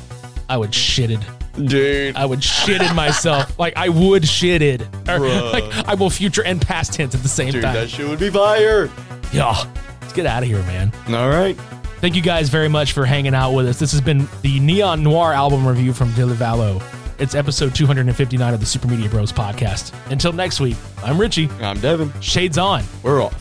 I 0.49 0.57
would 0.57 0.71
shitted. 0.71 1.23
Dude. 1.67 2.15
I 2.15 2.25
would 2.25 2.39
shitted 2.39 2.93
myself. 2.95 3.55
Like 3.59 3.75
I 3.75 3.89
would 3.89 4.23
shitted. 4.23 4.81
Or, 5.07 5.19
Bruh. 5.19 5.53
like 5.53 5.87
I 5.87 5.93
will 5.95 6.09
future 6.09 6.43
and 6.43 6.61
past 6.61 6.93
tense 6.93 7.13
at 7.13 7.21
the 7.21 7.27
same 7.27 7.51
Dude, 7.51 7.61
time. 7.63 7.73
that 7.75 7.89
shit 7.89 8.07
would 8.07 8.19
be 8.19 8.29
fire. 8.29 8.89
Yeah. 9.31 9.55
Let's 10.01 10.13
get 10.13 10.25
out 10.25 10.43
of 10.43 10.49
here, 10.49 10.61
man. 10.63 10.91
All 11.09 11.29
right. 11.29 11.55
Thank 12.01 12.15
you 12.15 12.21
guys 12.21 12.49
very 12.49 12.69
much 12.69 12.93
for 12.93 13.05
hanging 13.05 13.33
out 13.33 13.51
with 13.53 13.67
us. 13.67 13.77
This 13.79 13.91
has 13.91 14.01
been 14.01 14.27
the 14.41 14.59
Neon 14.59 15.03
Noir 15.03 15.33
album 15.33 15.67
review 15.67 15.93
from 15.93 16.07
Ville 16.09 16.29
Valo. 16.29 16.81
It's 17.19 17.35
episode 17.35 17.75
259 17.75 18.53
of 18.53 18.59
the 18.61 18.65
Super 18.65 18.87
Media 18.87 19.09
Bros 19.09 19.31
podcast. 19.33 19.93
Until 20.09 20.31
next 20.31 20.61
week, 20.61 20.77
I'm 21.03 21.19
Richie. 21.19 21.49
I'm 21.59 21.79
Devin. 21.79 22.13
Shades 22.21 22.57
on. 22.57 22.83
We're 23.03 23.21
off. 23.21 23.35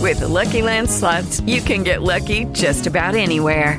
With 0.00 0.20
the 0.20 0.28
Lucky 0.28 0.60
Land 0.60 0.90
slots, 0.90 1.40
you 1.40 1.62
can 1.62 1.82
get 1.82 2.02
lucky 2.02 2.44
just 2.52 2.86
about 2.86 3.14
anywhere. 3.14 3.78